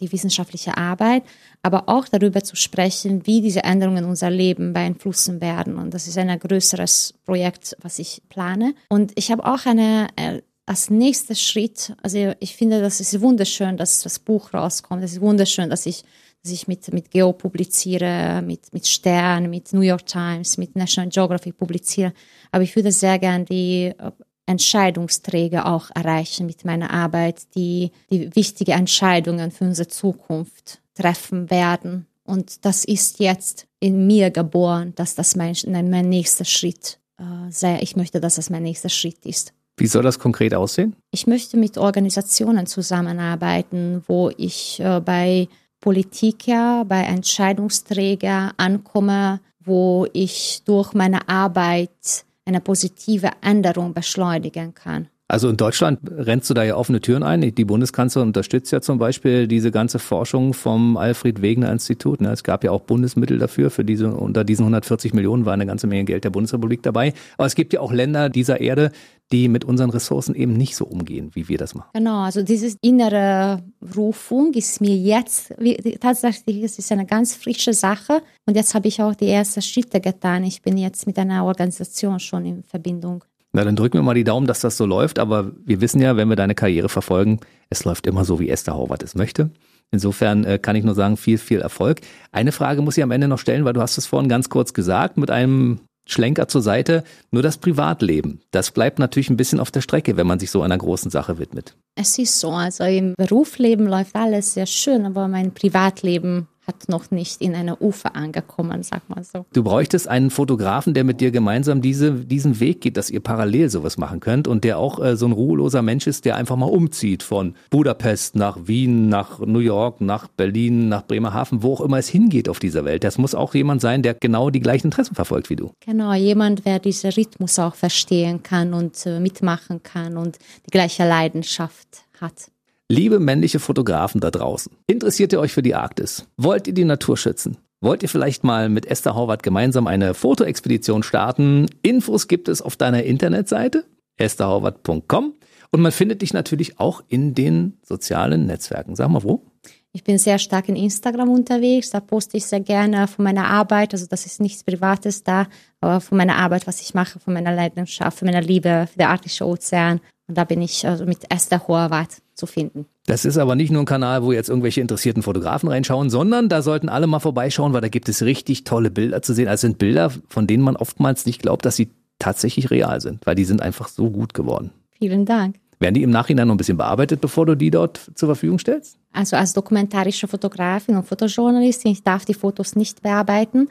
die 0.00 0.10
wissenschaftliche 0.12 0.76
Arbeit, 0.76 1.22
aber 1.62 1.88
auch 1.88 2.08
darüber 2.08 2.42
zu 2.42 2.56
sprechen, 2.56 3.26
wie 3.26 3.40
diese 3.40 3.64
Änderungen 3.64 4.04
unser 4.04 4.30
Leben 4.30 4.72
beeinflussen 4.72 5.40
werden. 5.40 5.76
Und 5.76 5.94
das 5.94 6.08
ist 6.08 6.18
ein 6.18 6.38
größeres 6.38 7.14
Projekt, 7.24 7.76
was 7.80 7.98
ich 7.98 8.22
plane. 8.28 8.74
Und 8.88 9.12
ich 9.16 9.30
habe 9.30 9.44
auch 9.44 9.66
eine 9.66 10.08
äh, 10.16 10.40
als 10.70 10.88
nächster 10.88 11.34
Schritt, 11.34 11.94
also 12.00 12.32
ich 12.38 12.54
finde, 12.54 12.80
das 12.80 13.00
ist 13.00 13.20
wunderschön, 13.20 13.76
dass 13.76 14.02
das 14.02 14.20
Buch 14.20 14.54
rauskommt. 14.54 15.02
Es 15.02 15.14
ist 15.14 15.20
wunderschön, 15.20 15.68
dass 15.68 15.84
ich, 15.84 16.04
dass 16.44 16.52
ich 16.52 16.68
mit, 16.68 16.92
mit 16.92 17.10
Geo 17.10 17.32
publiziere, 17.32 18.40
mit, 18.40 18.72
mit 18.72 18.86
Stern, 18.86 19.50
mit 19.50 19.72
New 19.72 19.80
York 19.80 20.06
Times, 20.06 20.58
mit 20.58 20.76
National 20.76 21.10
Geographic 21.10 21.56
publiziere. 21.56 22.12
Aber 22.52 22.62
ich 22.62 22.76
würde 22.76 22.92
sehr 22.92 23.18
gern 23.18 23.44
die 23.44 23.86
äh, 23.98 24.12
Entscheidungsträger 24.50 25.66
auch 25.66 25.90
erreichen 25.94 26.46
mit 26.46 26.64
meiner 26.64 26.90
Arbeit, 26.90 27.54
die, 27.54 27.92
die 28.10 28.34
wichtige 28.34 28.72
Entscheidungen 28.72 29.50
für 29.50 29.64
unsere 29.64 29.88
Zukunft 29.88 30.80
treffen 30.94 31.50
werden. 31.50 32.06
Und 32.24 32.64
das 32.64 32.84
ist 32.84 33.20
jetzt 33.20 33.66
in 33.78 34.06
mir 34.06 34.30
geboren, 34.30 34.92
dass 34.96 35.14
das 35.14 35.36
mein, 35.36 35.54
mein 35.66 36.08
nächster 36.08 36.44
Schritt 36.44 36.98
äh, 37.18 37.50
sei. 37.50 37.78
Ich 37.80 37.96
möchte, 37.96 38.20
dass 38.20 38.34
das 38.34 38.50
mein 38.50 38.64
nächster 38.64 38.88
Schritt 38.88 39.24
ist. 39.24 39.52
Wie 39.76 39.86
soll 39.86 40.02
das 40.02 40.18
konkret 40.18 40.52
aussehen? 40.52 40.94
Ich 41.10 41.26
möchte 41.26 41.56
mit 41.56 41.78
Organisationen 41.78 42.66
zusammenarbeiten, 42.66 44.02
wo 44.06 44.30
ich 44.36 44.80
äh, 44.80 45.00
bei 45.00 45.48
Politiker, 45.80 46.84
bei 46.86 47.02
Entscheidungsträgern 47.04 48.52
ankomme, 48.58 49.40
wo 49.60 50.06
ich 50.12 50.62
durch 50.66 50.92
meine 50.92 51.28
Arbeit 51.28 52.24
eine 52.44 52.60
positive 52.60 53.30
Änderung 53.40 53.94
beschleunigen 53.94 54.74
kann. 54.74 55.08
Also 55.30 55.48
in 55.48 55.56
Deutschland 55.56 56.00
rennst 56.10 56.50
du 56.50 56.54
da 56.54 56.64
ja 56.64 56.74
offene 56.74 57.00
Türen 57.00 57.22
ein. 57.22 57.40
Die 57.40 57.64
Bundeskanzlerin 57.64 58.28
unterstützt 58.28 58.72
ja 58.72 58.80
zum 58.80 58.98
Beispiel 58.98 59.46
diese 59.46 59.70
ganze 59.70 60.00
Forschung 60.00 60.54
vom 60.54 60.96
Alfred 60.96 61.40
Wegener 61.40 61.70
Institut. 61.70 62.20
Ne? 62.20 62.32
Es 62.32 62.42
gab 62.42 62.64
ja 62.64 62.72
auch 62.72 62.80
Bundesmittel 62.80 63.38
dafür. 63.38 63.70
Für 63.70 63.84
diese, 63.84 64.12
unter 64.12 64.42
diesen 64.42 64.62
140 64.62 65.14
Millionen 65.14 65.44
war 65.44 65.52
eine 65.52 65.66
ganze 65.66 65.86
Menge 65.86 66.04
Geld 66.04 66.24
der 66.24 66.30
Bundesrepublik 66.30 66.82
dabei. 66.82 67.12
Aber 67.38 67.46
es 67.46 67.54
gibt 67.54 67.72
ja 67.72 67.80
auch 67.80 67.92
Länder 67.92 68.28
dieser 68.28 68.60
Erde, 68.60 68.90
die 69.30 69.48
mit 69.48 69.64
unseren 69.64 69.90
Ressourcen 69.90 70.34
eben 70.34 70.54
nicht 70.54 70.74
so 70.74 70.84
umgehen, 70.84 71.30
wie 71.34 71.48
wir 71.48 71.58
das 71.58 71.76
machen. 71.76 71.90
Genau, 71.94 72.22
also 72.22 72.42
diese 72.42 72.76
innere 72.82 73.62
Rufung 73.96 74.52
ist 74.54 74.80
mir 74.80 74.96
jetzt, 74.96 75.54
tatsächlich, 76.00 76.64
es 76.64 76.78
ist 76.80 76.90
eine 76.90 77.06
ganz 77.06 77.36
frische 77.36 77.72
Sache 77.72 78.22
und 78.46 78.56
jetzt 78.56 78.74
habe 78.74 78.88
ich 78.88 79.00
auch 79.00 79.14
die 79.14 79.28
ersten 79.28 79.62
Schritte 79.62 80.00
getan. 80.00 80.42
Ich 80.42 80.62
bin 80.62 80.76
jetzt 80.76 81.06
mit 81.06 81.16
einer 81.18 81.44
Organisation 81.44 82.18
schon 82.18 82.44
in 82.44 82.62
Verbindung. 82.64 83.22
Na, 83.52 83.64
dann 83.64 83.76
drücken 83.76 83.98
wir 83.98 84.02
mal 84.02 84.14
die 84.14 84.24
Daumen, 84.24 84.46
dass 84.46 84.60
das 84.60 84.76
so 84.76 84.86
läuft. 84.86 85.18
Aber 85.18 85.52
wir 85.64 85.80
wissen 85.80 86.00
ja, 86.00 86.16
wenn 86.16 86.28
wir 86.28 86.36
deine 86.36 86.54
Karriere 86.54 86.88
verfolgen, 86.88 87.40
es 87.68 87.84
läuft 87.84 88.06
immer 88.06 88.24
so, 88.24 88.38
wie 88.38 88.48
Esther 88.48 88.76
Horvath 88.76 89.02
es 89.02 89.14
möchte. 89.14 89.50
Insofern 89.90 90.44
äh, 90.44 90.58
kann 90.58 90.76
ich 90.76 90.84
nur 90.84 90.94
sagen, 90.94 91.16
viel, 91.16 91.38
viel 91.38 91.60
Erfolg. 91.60 92.00
Eine 92.30 92.52
Frage 92.52 92.80
muss 92.80 92.96
ich 92.96 93.02
am 93.02 93.10
Ende 93.10 93.26
noch 93.26 93.38
stellen, 93.38 93.64
weil 93.64 93.72
du 93.72 93.80
hast 93.80 93.98
es 93.98 94.06
vorhin 94.06 94.28
ganz 94.28 94.48
kurz 94.48 94.72
gesagt, 94.72 95.16
mit 95.16 95.30
einem 95.30 95.80
Schlenker 96.06 96.48
zur 96.48 96.62
Seite. 96.62 97.02
Nur 97.30 97.42
das 97.42 97.58
Privatleben, 97.58 98.40
das 98.52 98.70
bleibt 98.70 98.98
natürlich 98.98 99.30
ein 99.30 99.36
bisschen 99.36 99.60
auf 99.60 99.70
der 99.70 99.80
Strecke, 99.80 100.16
wenn 100.16 100.26
man 100.26 100.38
sich 100.38 100.50
so 100.50 100.62
einer 100.62 100.78
großen 100.78 101.10
Sache 101.10 101.38
widmet. 101.38 101.76
Es 101.96 102.18
ist 102.18 102.38
so, 102.38 102.50
also 102.50 102.84
im 102.84 103.14
Berufsleben 103.16 103.86
läuft 103.86 104.14
alles 104.14 104.54
sehr 104.54 104.66
schön, 104.66 105.06
aber 105.06 105.28
mein 105.28 105.52
Privatleben 105.52 106.48
hat 106.66 106.88
noch 106.88 107.10
nicht 107.10 107.40
in 107.40 107.54
einer 107.54 107.80
Ufer 107.80 108.14
angekommen, 108.14 108.82
sag 108.82 109.08
mal 109.08 109.24
so. 109.24 109.46
Du 109.52 109.62
bräuchtest 109.62 110.08
einen 110.08 110.30
Fotografen, 110.30 110.94
der 110.94 111.04
mit 111.04 111.20
dir 111.20 111.30
gemeinsam 111.30 111.80
diese, 111.80 112.12
diesen 112.12 112.60
Weg 112.60 112.80
geht, 112.80 112.96
dass 112.96 113.10
ihr 113.10 113.20
parallel 113.20 113.70
sowas 113.70 113.96
machen 113.96 114.20
könnt 114.20 114.46
und 114.46 114.64
der 114.64 114.78
auch 114.78 115.02
äh, 115.02 115.16
so 115.16 115.26
ein 115.26 115.32
ruheloser 115.32 115.82
Mensch 115.82 116.06
ist, 116.06 116.24
der 116.24 116.36
einfach 116.36 116.56
mal 116.56 116.66
umzieht 116.66 117.22
von 117.22 117.54
Budapest 117.70 118.36
nach 118.36 118.58
Wien, 118.66 119.08
nach 119.08 119.40
New 119.40 119.60
York, 119.60 120.00
nach 120.00 120.28
Berlin, 120.28 120.88
nach 120.88 121.06
Bremerhaven, 121.06 121.62
wo 121.62 121.74
auch 121.74 121.80
immer 121.80 121.98
es 121.98 122.08
hingeht 122.08 122.48
auf 122.48 122.58
dieser 122.58 122.84
Welt. 122.84 123.04
Das 123.04 123.18
muss 123.18 123.34
auch 123.34 123.54
jemand 123.54 123.80
sein, 123.80 124.02
der 124.02 124.14
genau 124.14 124.50
die 124.50 124.60
gleichen 124.60 124.88
Interessen 124.88 125.14
verfolgt 125.14 125.50
wie 125.50 125.56
du. 125.56 125.72
Genau, 125.84 126.12
jemand, 126.12 126.66
der 126.66 126.78
diesen 126.78 127.10
Rhythmus 127.10 127.58
auch 127.58 127.74
verstehen 127.74 128.42
kann 128.42 128.74
und 128.74 129.06
äh, 129.06 129.18
mitmachen 129.18 129.82
kann 129.82 130.16
und 130.16 130.38
die 130.66 130.70
gleiche 130.70 131.06
Leidenschaft 131.06 132.04
hat. 132.20 132.50
Liebe 132.92 133.20
männliche 133.20 133.60
Fotografen 133.60 134.20
da 134.20 134.32
draußen, 134.32 134.72
interessiert 134.88 135.32
ihr 135.32 135.38
euch 135.38 135.52
für 135.52 135.62
die 135.62 135.76
Arktis? 135.76 136.26
Wollt 136.36 136.66
ihr 136.66 136.74
die 136.74 136.84
Natur 136.84 137.16
schützen? 137.16 137.56
Wollt 137.80 138.02
ihr 138.02 138.08
vielleicht 138.08 138.42
mal 138.42 138.68
mit 138.68 138.84
Esther 138.84 139.14
Horvath 139.14 139.44
gemeinsam 139.44 139.86
eine 139.86 140.12
Fotoexpedition 140.12 141.04
starten? 141.04 141.66
Infos 141.82 142.26
gibt 142.26 142.48
es 142.48 142.60
auf 142.60 142.74
deiner 142.74 143.04
Internetseite 143.04 143.84
estherhorvath.com 144.16 145.34
und 145.70 145.80
man 145.80 145.92
findet 145.92 146.20
dich 146.20 146.32
natürlich 146.32 146.80
auch 146.80 147.04
in 147.06 147.32
den 147.32 147.78
sozialen 147.84 148.46
Netzwerken. 148.46 148.96
Sag 148.96 149.08
mal 149.08 149.22
wo? 149.22 149.46
Ich 149.92 150.02
bin 150.02 150.18
sehr 150.18 150.40
stark 150.40 150.68
in 150.68 150.74
Instagram 150.74 151.30
unterwegs, 151.30 151.90
da 151.90 152.00
poste 152.00 152.38
ich 152.38 152.46
sehr 152.46 152.60
gerne 152.60 153.06
von 153.06 153.24
meiner 153.24 153.46
Arbeit, 153.46 153.92
also 153.92 154.06
das 154.06 154.26
ist 154.26 154.40
nichts 154.40 154.64
Privates 154.64 155.22
da, 155.22 155.46
aber 155.80 156.00
von 156.00 156.18
meiner 156.18 156.38
Arbeit, 156.38 156.66
was 156.66 156.80
ich 156.80 156.94
mache, 156.94 157.20
von 157.20 157.34
meiner 157.34 157.54
Leidenschaft, 157.54 158.18
von 158.18 158.26
meiner 158.26 158.42
Liebe 158.42 158.88
für 158.90 158.98
den 158.98 159.06
Arktischen 159.06 159.46
Ozean. 159.46 160.00
Und 160.30 160.38
da 160.38 160.44
bin 160.44 160.62
ich 160.62 160.86
also 160.86 161.06
mit 161.06 161.28
Esther 161.28 161.66
Horvath 161.66 162.22
zu 162.36 162.46
finden. 162.46 162.86
Das 163.06 163.24
ist 163.24 163.36
aber 163.36 163.56
nicht 163.56 163.72
nur 163.72 163.82
ein 163.82 163.84
Kanal, 163.84 164.22
wo 164.22 164.30
jetzt 164.30 164.48
irgendwelche 164.48 164.80
interessierten 164.80 165.24
Fotografen 165.24 165.68
reinschauen, 165.68 166.08
sondern 166.08 166.48
da 166.48 166.62
sollten 166.62 166.88
alle 166.88 167.08
mal 167.08 167.18
vorbeischauen, 167.18 167.72
weil 167.72 167.80
da 167.80 167.88
gibt 167.88 168.08
es 168.08 168.22
richtig 168.22 168.62
tolle 168.62 168.92
Bilder 168.92 169.22
zu 169.22 169.34
sehen. 169.34 169.48
Also 169.48 169.62
sind 169.62 169.78
Bilder, 169.78 170.12
von 170.28 170.46
denen 170.46 170.62
man 170.62 170.76
oftmals 170.76 171.26
nicht 171.26 171.42
glaubt, 171.42 171.64
dass 171.64 171.74
sie 171.74 171.90
tatsächlich 172.20 172.70
real 172.70 173.00
sind, 173.00 173.26
weil 173.26 173.34
die 173.34 173.44
sind 173.44 173.60
einfach 173.60 173.88
so 173.88 174.08
gut 174.08 174.32
geworden. 174.32 174.70
Vielen 175.00 175.24
Dank. 175.26 175.56
Werden 175.80 175.94
die 175.94 176.04
im 176.04 176.10
Nachhinein 176.10 176.46
noch 176.46 176.54
ein 176.54 176.58
bisschen 176.58 176.76
bearbeitet, 176.76 177.20
bevor 177.20 177.46
du 177.46 177.56
die 177.56 177.72
dort 177.72 178.12
zur 178.14 178.28
Verfügung 178.28 178.60
stellst? 178.60 178.98
Also 179.12 179.34
als 179.34 179.52
dokumentarische 179.52 180.28
Fotografin 180.28 180.94
und 180.94 181.08
Fotojournalistin, 181.08 181.90
ich 181.90 182.04
darf 182.04 182.24
die 182.24 182.34
Fotos 182.34 182.76
nicht 182.76 183.02
bearbeiten. 183.02 183.68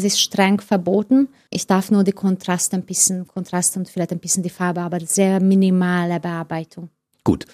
Das 0.00 0.14
ist 0.14 0.20
streng 0.22 0.62
verboten. 0.62 1.28
Ich 1.50 1.66
darf 1.66 1.90
nur 1.90 2.04
die 2.04 2.12
Kontraste 2.12 2.74
ein 2.74 2.84
bisschen, 2.84 3.28
Kontraste 3.28 3.78
und 3.78 3.86
vielleicht 3.86 4.12
ein 4.12 4.18
bisschen 4.18 4.42
die 4.42 4.48
Farbe, 4.48 4.80
aber 4.80 4.98
sehr 5.00 5.40
minimale 5.40 6.18
Bearbeitung. 6.18 6.88
Gut, 7.22 7.44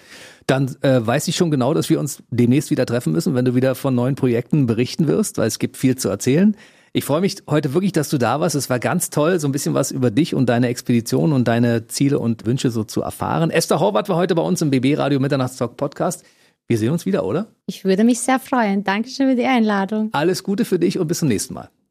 dann 0.45 0.73
äh, 0.79 1.05
weiß 1.05 1.27
ich 1.27 1.35
schon 1.35 1.51
genau, 1.51 1.73
dass 1.73 1.89
wir 1.89 1.99
uns 1.99 2.23
demnächst 2.29 2.71
wieder 2.71 2.85
treffen 2.85 3.11
müssen, 3.11 3.35
wenn 3.35 3.43
du 3.43 3.53
wieder 3.53 3.75
von 3.75 3.93
neuen 3.95 4.15
Projekten 4.15 4.65
berichten 4.65 5.07
wirst, 5.07 5.37
weil 5.37 5.49
es 5.49 5.59
gibt 5.59 5.75
viel 5.75 5.97
zu 5.97 6.07
erzählen. 6.07 6.55
Ich 6.93 7.03
freue 7.03 7.19
mich 7.19 7.35
heute 7.49 7.73
wirklich, 7.73 7.91
dass 7.91 8.07
du 8.07 8.17
da 8.17 8.39
warst. 8.39 8.55
Es 8.55 8.69
war 8.69 8.79
ganz 8.79 9.09
toll, 9.09 9.41
so 9.41 9.49
ein 9.49 9.51
bisschen 9.51 9.73
was 9.73 9.91
über 9.91 10.09
dich 10.09 10.33
und 10.33 10.47
deine 10.47 10.69
Expedition 10.69 11.33
und 11.33 11.49
deine 11.49 11.87
Ziele 11.87 12.17
und 12.17 12.45
Wünsche 12.45 12.71
so 12.71 12.85
zu 12.85 13.01
erfahren. 13.01 13.51
Esther 13.51 13.81
Horvath 13.81 14.07
war 14.07 14.15
heute 14.15 14.35
bei 14.35 14.41
uns 14.41 14.61
im 14.61 14.69
BB 14.69 14.97
Radio 14.97 15.19
Mitternachtstalk 15.19 15.75
Podcast. 15.75 16.23
Wir 16.65 16.77
sehen 16.77 16.91
uns 16.91 17.05
wieder, 17.05 17.25
oder? 17.25 17.47
Ich 17.65 17.83
würde 17.83 18.05
mich 18.05 18.21
sehr 18.21 18.39
freuen. 18.39 18.85
Dankeschön 18.85 19.31
für 19.31 19.35
die 19.35 19.45
Einladung. 19.45 20.11
Alles 20.13 20.43
Gute 20.43 20.63
für 20.63 20.79
dich 20.79 20.97
und 20.97 21.09
bis 21.09 21.19
zum 21.19 21.27
nächsten 21.27 21.53
Mal. 21.53 21.69